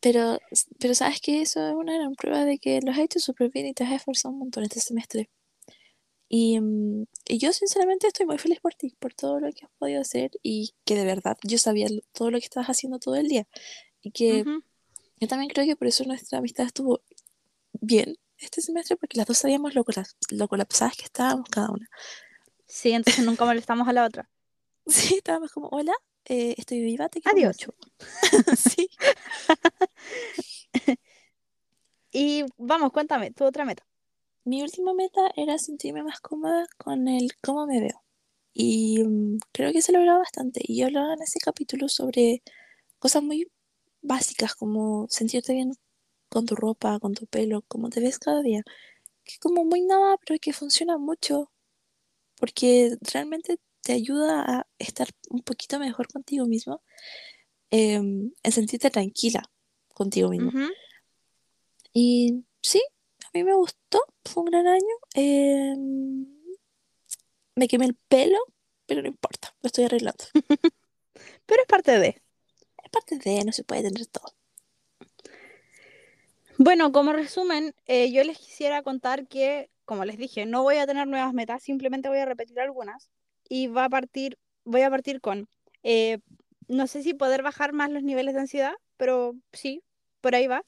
Pero, 0.00 0.38
pero 0.78 0.94
sabes 0.94 1.18
que 1.20 1.40
eso 1.40 1.66
es 1.66 1.74
una 1.74 1.94
gran 1.94 2.14
prueba 2.14 2.44
de 2.44 2.58
que 2.58 2.78
lo 2.82 2.90
has 2.90 2.98
hecho 2.98 3.20
súper 3.20 3.50
bien 3.50 3.66
y 3.66 3.72
te 3.72 3.84
has 3.84 3.92
esforzado 3.92 4.34
un 4.34 4.40
montón 4.40 4.64
este 4.64 4.80
semestre. 4.80 5.30
Y, 6.28 6.60
mm, 6.60 7.06
y, 7.28 7.38
yo 7.38 7.52
sinceramente 7.54 8.08
estoy 8.08 8.26
muy 8.26 8.36
feliz 8.36 8.60
por 8.60 8.74
ti, 8.74 8.94
por 8.98 9.14
todo 9.14 9.40
lo 9.40 9.50
que 9.52 9.64
has 9.64 9.70
podido 9.78 10.02
hacer 10.02 10.32
y 10.42 10.74
que 10.84 10.94
de 10.96 11.06
verdad 11.06 11.38
yo 11.42 11.56
sabía 11.56 11.86
todo 12.12 12.30
lo 12.30 12.38
que 12.38 12.44
estabas 12.44 12.68
haciendo 12.68 12.98
todo 12.98 13.14
el 13.16 13.28
día. 13.28 13.46
Y 14.02 14.10
que 14.10 14.42
uh 14.42 14.44
-huh. 14.44 14.64
yo 15.20 15.28
también 15.28 15.50
creo 15.50 15.64
que 15.64 15.76
por 15.76 15.88
eso 15.88 16.04
nuestra 16.04 16.38
amistad 16.38 16.66
estuvo 16.66 17.00
bien 17.72 18.18
este 18.38 18.60
semestre, 18.60 18.96
porque 18.96 19.18
las 19.18 19.26
dos 19.26 19.38
sabíamos 19.38 19.74
lo, 19.74 19.84
lo 20.30 20.48
colapsadas 20.48 20.96
que 20.96 21.04
estábamos 21.04 21.48
cada 21.48 21.70
una. 21.70 21.88
Sí, 22.66 22.92
entonces 22.92 23.24
nunca 23.24 23.44
molestamos 23.54 23.86
a 23.88 23.92
la 23.92 24.04
otra. 24.04 24.28
Sí, 24.86 25.16
estábamos 25.16 25.50
como, 25.52 25.68
hola, 25.68 25.94
eh, 26.26 26.54
estoy 26.58 26.80
viva, 26.80 27.08
te 27.08 27.20
quiero 27.20 27.38
Adiós. 27.38 27.56
mucho. 27.56 27.74
sí. 28.56 28.88
y 32.12 32.44
vamos, 32.58 32.92
cuéntame, 32.92 33.30
tu 33.30 33.44
otra 33.44 33.64
meta. 33.64 33.86
Mi 34.44 34.62
última 34.62 34.92
meta 34.92 35.30
era 35.36 35.58
sentirme 35.58 36.02
más 36.02 36.20
cómoda 36.20 36.66
con 36.76 37.08
el 37.08 37.30
cómo 37.42 37.66
me 37.66 37.80
veo. 37.80 38.02
Y 38.52 39.02
um, 39.02 39.38
creo 39.52 39.72
que 39.72 39.82
se 39.82 39.92
logró 39.92 40.18
bastante. 40.18 40.60
Y 40.62 40.78
yo 40.78 40.86
hablaba 40.86 41.14
en 41.14 41.22
ese 41.22 41.40
capítulo 41.40 41.88
sobre 41.88 42.42
cosas 42.98 43.22
muy 43.22 43.50
básicas, 44.02 44.54
como 44.54 45.06
sentirte 45.08 45.54
bien 45.54 45.72
con 46.34 46.46
tu 46.46 46.56
ropa, 46.56 46.98
con 47.00 47.14
tu 47.14 47.26
pelo, 47.26 47.62
cómo 47.68 47.88
te 47.90 48.00
ves 48.00 48.18
cada 48.18 48.42
día. 48.42 48.62
Que 49.24 49.34
es 49.34 49.38
como 49.38 49.64
muy 49.64 49.82
nada, 49.82 50.16
pero 50.26 50.38
que 50.40 50.52
funciona 50.52 50.98
mucho. 50.98 51.50
Porque 52.36 52.96
realmente 53.12 53.58
te 53.82 53.92
ayuda 53.94 54.42
a 54.46 54.66
estar 54.78 55.08
un 55.30 55.42
poquito 55.42 55.78
mejor 55.78 56.08
contigo 56.08 56.46
mismo. 56.46 56.82
Eh, 57.70 57.94
en 57.94 58.52
sentirte 58.52 58.90
tranquila 58.90 59.42
contigo 59.94 60.28
mismo. 60.28 60.50
Uh 60.50 60.52
-huh. 60.52 60.72
Y 61.92 62.44
sí, 62.60 62.82
a 63.26 63.30
mí 63.32 63.44
me 63.44 63.54
gustó, 63.54 64.00
fue 64.24 64.42
un 64.42 64.50
gran 64.50 64.66
año. 64.66 64.94
Eh, 65.14 65.74
me 67.56 67.68
quemé 67.68 67.86
el 67.86 67.94
pelo, 68.08 68.38
pero 68.86 69.02
no 69.02 69.08
importa, 69.08 69.54
lo 69.62 69.68
estoy 69.68 69.84
arreglando. 69.84 70.24
pero 71.46 71.62
es 71.62 71.68
parte 71.68 71.98
de. 71.98 72.08
Es 72.82 72.90
parte 72.90 73.18
de, 73.18 73.44
no 73.44 73.52
se 73.52 73.64
puede 73.64 73.84
tener 73.84 74.06
todo. 74.06 74.34
Bueno, 76.58 76.92
como 76.92 77.12
resumen, 77.12 77.74
eh, 77.86 78.12
yo 78.12 78.22
les 78.24 78.38
quisiera 78.38 78.82
contar 78.82 79.26
que, 79.26 79.70
como 79.84 80.04
les 80.04 80.18
dije, 80.18 80.46
no 80.46 80.62
voy 80.62 80.76
a 80.76 80.86
tener 80.86 81.06
nuevas 81.08 81.32
metas, 81.34 81.62
simplemente 81.62 82.08
voy 82.08 82.18
a 82.18 82.24
repetir 82.26 82.60
algunas. 82.60 83.10
Y 83.48 83.66
va 83.68 83.84
a 83.86 83.88
partir, 83.88 84.38
voy 84.64 84.82
a 84.82 84.90
partir 84.90 85.20
con, 85.20 85.48
eh, 85.82 86.18
no 86.68 86.86
sé 86.86 87.02
si 87.02 87.12
poder 87.14 87.42
bajar 87.42 87.72
más 87.72 87.90
los 87.90 88.02
niveles 88.02 88.34
de 88.34 88.40
ansiedad, 88.40 88.72
pero 88.96 89.34
sí, 89.52 89.82
por 90.20 90.34
ahí 90.34 90.46
va. 90.46 90.64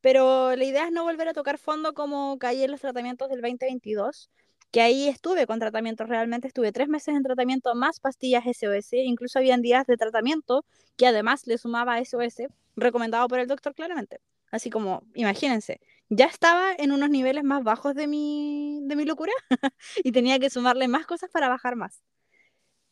Pero 0.00 0.56
la 0.56 0.64
idea 0.64 0.86
es 0.86 0.92
no 0.92 1.04
volver 1.04 1.28
a 1.28 1.32
tocar 1.34 1.58
fondo 1.58 1.92
como 1.94 2.38
caí 2.38 2.62
en 2.62 2.70
los 2.70 2.80
tratamientos 2.80 3.28
del 3.30 3.40
2022, 3.40 4.30
que 4.70 4.80
ahí 4.82 5.08
estuve 5.08 5.46
con 5.46 5.58
tratamientos, 5.58 6.08
realmente 6.08 6.48
estuve 6.48 6.72
tres 6.72 6.88
meses 6.88 7.14
en 7.14 7.22
tratamiento 7.22 7.74
más 7.74 7.98
pastillas 8.00 8.46
SOS, 8.46 8.92
incluso 8.92 9.38
habían 9.38 9.62
días 9.62 9.86
de 9.86 9.96
tratamiento 9.96 10.64
que 10.96 11.06
además 11.06 11.46
le 11.46 11.58
sumaba 11.58 11.98
SOS, 11.98 12.48
recomendado 12.76 13.26
por 13.28 13.40
el 13.40 13.48
doctor 13.48 13.74
claramente. 13.74 14.18
Así 14.50 14.70
como, 14.70 15.02
imagínense, 15.14 15.80
ya 16.08 16.26
estaba 16.26 16.72
en 16.76 16.92
unos 16.92 17.08
niveles 17.10 17.44
más 17.44 17.62
bajos 17.62 17.94
de 17.94 18.06
mi, 18.06 18.80
de 18.82 18.96
mi 18.96 19.04
locura 19.04 19.32
y 20.04 20.12
tenía 20.12 20.38
que 20.38 20.50
sumarle 20.50 20.88
más 20.88 21.06
cosas 21.06 21.30
para 21.30 21.48
bajar 21.48 21.76
más. 21.76 22.02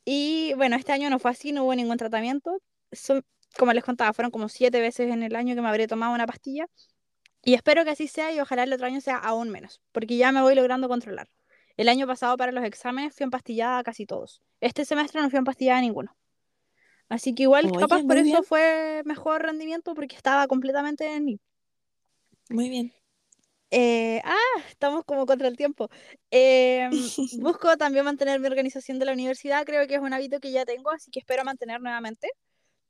Y 0.05 0.55
bueno, 0.55 0.77
este 0.77 0.93
año 0.93 1.11
no 1.11 1.19
fue 1.19 1.33
así, 1.33 1.53
no 1.53 1.65
hubo 1.65 1.75
ningún 1.75 1.99
tratamiento. 1.99 2.63
Son, 2.93 3.25
como 3.59 3.73
les 3.73 3.85
contaba, 3.85 4.13
fueron 4.13 4.31
como 4.31 4.49
siete 4.49 4.81
veces 4.81 5.11
en 5.11 5.23
el 5.23 5.37
año 5.37 5.55
que 5.55 5.61
me 5.61 5.69
habré 5.69 5.87
tomado 5.87 6.15
una 6.15 6.27
pastilla. 6.27 6.67
Y 7.43 7.55
espero 7.55 7.85
que 7.85 7.91
así 7.91 8.09
sea 8.09 8.33
y 8.33 8.41
ojalá 8.41 8.63
el 8.63 8.73
otro 8.73 8.87
año 8.87 9.01
sea 9.01 9.17
aún 9.17 9.51
menos, 9.51 9.81
porque 9.93 10.17
ya 10.17 10.33
me 10.33 10.41
voy 10.41 10.55
logrando 10.55 10.89
controlar. 10.89 11.29
El 11.77 11.89
año 11.89 12.07
pasado 12.07 12.37
para 12.37 12.53
los 12.53 12.65
exámenes 12.65 13.15
fui 13.15 13.25
empastillada 13.25 13.83
casi 13.83 14.07
todos. 14.07 14.43
Este 14.61 14.85
semestre 14.85 15.21
no 15.21 15.31
fui 15.31 15.39
empastillada 15.39 15.81
ninguno. 15.81 16.17
Así 17.09 17.35
que 17.35 17.45
igual 17.45 17.67
Oye, 17.67 17.79
capaz 17.79 18.03
por 18.03 18.17
eso 18.17 18.43
fue 18.43 19.03
mejor 19.05 19.43
rendimiento 19.43 19.95
porque 19.95 20.17
estaba 20.17 20.47
completamente 20.47 21.15
en 21.15 21.25
mí. 21.25 21.41
Muy 22.49 22.69
bien. 22.69 22.93
Eh, 23.71 24.21
ah, 24.25 24.37
estamos 24.71 25.05
como 25.05 25.27
contra 25.27 25.49
el 25.49 25.57
tiempo. 25.57 25.91
Eh, 26.31 26.89
busco 27.41 27.77
también 27.77 28.05
mantener 28.05 28.41
mi 28.41 28.47
organización 28.47 28.99
de 28.99 29.07
la 29.07 29.13
universidad, 29.13 29.65
creo 29.67 29.87
que 29.87 29.95
es 29.97 30.01
un 30.01 30.13
hábito 30.13 30.41
que 30.41 30.51
ya 30.53 30.65
tengo, 30.65 30.91
así 30.91 31.11
que 31.11 31.21
espero 31.21 31.45
mantener 31.45 31.81
nuevamente. 31.81 32.29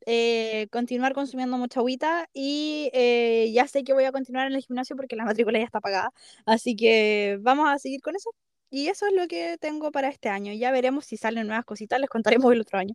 Eh, 0.06 0.68
continuar 0.72 1.12
consumiendo 1.12 1.59
mucha 1.59 1.80
agüita 1.80 2.28
y 2.32 2.90
eh, 2.94 3.50
ya 3.52 3.66
sé 3.68 3.84
que 3.84 3.92
voy 3.92 4.04
a 4.04 4.12
continuar 4.12 4.46
en 4.46 4.54
el 4.54 4.62
gimnasio 4.62 4.96
porque 4.96 5.16
la 5.16 5.24
matrícula 5.24 5.59
ya 5.59 5.66
está 5.66 5.80
pagada, 5.80 6.12
así 6.46 6.76
que 6.76 7.38
vamos 7.42 7.68
a 7.68 7.78
seguir 7.78 8.00
con 8.00 8.16
eso. 8.16 8.30
Y 8.70 8.88
eso 8.88 9.06
es 9.06 9.12
lo 9.14 9.26
que 9.28 9.59
tengo 9.59 9.90
para 9.92 10.09
este 10.09 10.28
año. 10.28 10.52
Ya 10.52 10.70
veremos 10.70 11.06
si 11.06 11.16
salen 11.16 11.46
nuevas 11.46 11.64
cositas, 11.64 12.00
les 12.00 12.11
contaremos 12.11 12.52
el 12.52 12.61
otro 12.61 12.78
año. 12.78 12.94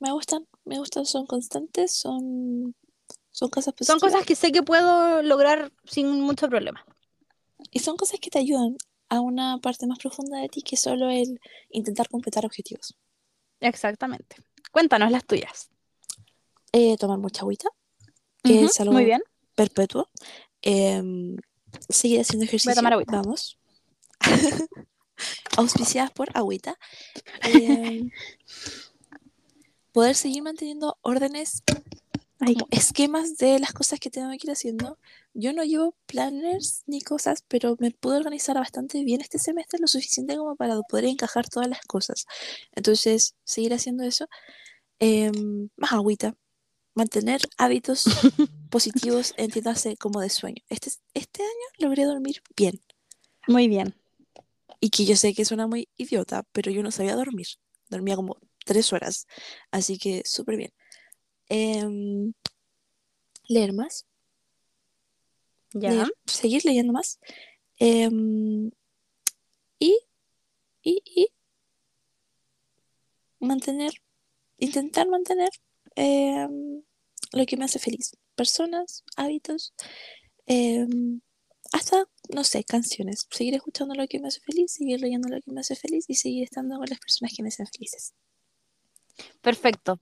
Me 0.00 0.12
gustan, 0.12 0.46
me 0.64 0.78
gustan, 0.78 1.06
son 1.06 1.26
constantes, 1.26 1.92
son, 1.92 2.74
son 3.30 3.48
cosas 3.50 3.74
positivas. 3.74 4.00
Son 4.00 4.08
cosas 4.08 4.26
que 4.26 4.34
sé 4.34 4.52
que 4.52 4.62
puedo 4.62 5.22
lograr 5.22 5.72
sin 5.84 6.20
mucho 6.20 6.48
problema. 6.48 6.84
Y 7.70 7.80
son 7.80 7.96
cosas 7.96 8.18
que 8.20 8.30
te 8.30 8.38
ayudan 8.38 8.76
a 9.08 9.20
una 9.20 9.58
parte 9.58 9.86
más 9.86 9.98
profunda 9.98 10.38
de 10.38 10.48
ti 10.48 10.62
que 10.62 10.76
solo 10.76 11.10
el 11.10 11.40
intentar 11.70 12.08
completar 12.08 12.46
objetivos. 12.46 12.96
Exactamente. 13.60 14.36
Cuéntanos 14.72 15.10
las 15.10 15.24
tuyas. 15.26 15.68
Eh, 16.72 16.96
tomar 16.96 17.18
mucha 17.18 17.42
agüita, 17.42 17.68
que 18.42 18.64
es 18.64 18.80
algo 18.80 18.92
Muy 18.92 19.04
bien. 19.04 19.22
perpetuo. 19.54 20.08
Em, 20.62 21.36
seguir 21.88 22.20
haciendo 22.20 22.44
ejercicio. 22.44 22.74
tomar 22.74 22.92
agüita. 22.92 23.16
Vamos. 23.16 23.58
Auspiciadas 25.56 26.10
por 26.12 26.28
agüita. 26.34 26.78
Em, 27.42 28.10
poder 29.92 30.14
seguir 30.14 30.42
manteniendo 30.42 30.96
órdenes, 31.02 31.62
Ay, 32.40 32.54
como 32.54 32.66
esquemas 32.70 33.36
de 33.36 33.58
las 33.58 33.72
cosas 33.72 34.00
que 34.00 34.10
tengo 34.10 34.30
que 34.30 34.38
ir 34.44 34.50
haciendo. 34.50 34.98
Yo 35.34 35.52
no 35.52 35.62
llevo 35.62 35.94
planners 36.06 36.82
ni 36.86 37.02
cosas, 37.02 37.44
pero 37.46 37.76
me 37.78 37.90
pude 37.90 38.16
organizar 38.16 38.56
bastante 38.56 39.04
bien 39.04 39.20
este 39.20 39.38
semestre, 39.38 39.78
lo 39.78 39.86
suficiente 39.86 40.36
como 40.36 40.56
para 40.56 40.80
poder 40.82 41.04
encajar 41.04 41.48
todas 41.48 41.68
las 41.68 41.82
cosas. 41.82 42.26
Entonces, 42.72 43.34
seguir 43.44 43.74
haciendo 43.74 44.04
eso. 44.04 44.26
Em, 44.98 45.68
más 45.76 45.92
agüita. 45.92 46.34
Mantener 46.94 47.42
hábitos 47.58 48.04
positivos, 48.70 49.34
entiéndase 49.36 49.96
como 49.96 50.20
de 50.20 50.30
sueño. 50.30 50.62
Este, 50.70 50.90
este 51.14 51.42
año 51.42 51.66
logré 51.78 52.04
dormir 52.04 52.42
bien. 52.56 52.80
muy 53.48 53.68
bien. 53.68 53.94
Y 54.80 54.90
que 54.90 55.04
yo 55.04 55.16
sé 55.16 55.34
que 55.34 55.44
suena 55.44 55.66
muy 55.66 55.88
idiota, 55.98 56.44
pero 56.52 56.70
yo 56.70 56.82
no 56.82 56.90
sabía 56.90 57.16
dormir. 57.16 57.48
Dormía 57.90 58.16
como 58.16 58.38
tres 58.64 58.92
horas. 58.92 59.26
Así 59.70 59.98
que 59.98 60.22
súper 60.24 60.56
bien. 60.56 60.72
Em, 61.50 62.32
leer 63.48 63.72
más. 63.72 64.06
Ya. 65.72 65.90
leer- 65.90 66.12
seguir 66.26 66.64
leyendo 66.64 66.92
más. 66.92 67.18
Em, 67.78 68.70
y, 69.78 69.98
y, 70.82 71.02
y 71.04 71.28
mantener, 73.40 73.92
intentar 74.58 75.08
mantener 75.08 75.50
em, 75.96 76.82
lo 77.32 77.46
que 77.46 77.56
me 77.56 77.64
hace 77.64 77.78
feliz. 77.78 78.12
Personas, 78.36 79.04
hábitos, 79.16 79.74
hasta, 81.72 82.04
no 82.34 82.44
sé, 82.44 82.64
canciones. 82.64 83.26
Seguir 83.30 83.54
escuchando 83.54 83.94
lo 83.94 84.06
que 84.06 84.18
me 84.18 84.28
hace 84.28 84.40
feliz, 84.40 84.72
seguir 84.72 85.00
leyendo 85.00 85.28
lo 85.28 85.40
que 85.40 85.50
me 85.52 85.60
hace 85.60 85.76
feliz 85.76 86.04
y 86.08 86.14
seguir 86.14 86.44
estando 86.44 86.76
con 86.78 86.86
las 86.88 86.98
personas 86.98 87.32
que 87.36 87.42
me 87.42 87.48
hacen 87.48 87.66
felices. 87.66 88.14
Perfecto. 89.40 89.98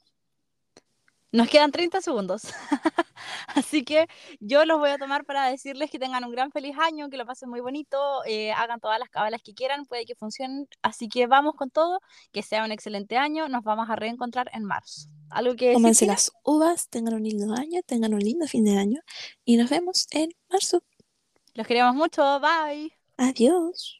Nos 1.31 1.49
quedan 1.49 1.73
30 1.73 2.01
segundos. 2.01 2.43
Así 3.49 3.85
que 3.85 4.07
yo 4.41 4.65
los 4.65 4.79
voy 4.79 4.91
a 4.91 4.99
tomar 4.99 5.25
para 5.25 5.47
decirles 5.49 5.91
que 5.91 5.99
tengan 5.99 6.25
un 6.25 6.31
gran 6.31 6.51
feliz 6.51 6.77
año, 6.79 7.11
que 7.11 7.19
lo 7.19 7.27
pasen 7.27 7.51
muy 7.51 7.61
bonito, 7.61 7.99
eh, 8.25 8.53
hagan 8.53 8.81
todas 8.81 8.99
las 8.99 9.11
cabalas 9.11 9.43
que 9.43 9.53
quieran, 9.53 9.85
puede 9.85 10.07
que 10.07 10.15
funcionen. 10.15 10.69
Así 10.81 11.09
que 11.09 11.27
vamos 11.27 11.55
con 11.55 11.71
todo, 11.71 12.01
que 12.33 12.43
sea 12.43 12.65
un 12.65 12.73
excelente 12.73 13.19
año. 13.19 13.49
Nos 13.49 13.63
vamos 13.63 13.91
a 13.91 13.97
reencontrar 13.97 14.51
en 14.55 14.65
marzo. 14.65 15.09
¿Algo 15.31 15.55
que 15.57 15.75
Cómanse 15.75 16.07
las 16.07 16.33
uvas, 16.45 16.89
tengan 16.89 17.15
un 17.15 17.23
lindo 17.23 17.53
año, 17.53 17.83
tengan 17.85 18.15
un 18.15 18.21
lindo 18.21 18.47
fin 18.47 18.65
de 18.65 18.79
año 18.79 19.01
y 19.45 19.57
nos 19.57 19.69
vemos 19.69 20.07
en 20.11 20.31
marzo. 20.51 20.83
Los 21.53 21.67
queremos 21.67 21.95
mucho. 21.95 22.41
Bye. 22.41 22.93
Adiós. 23.19 23.98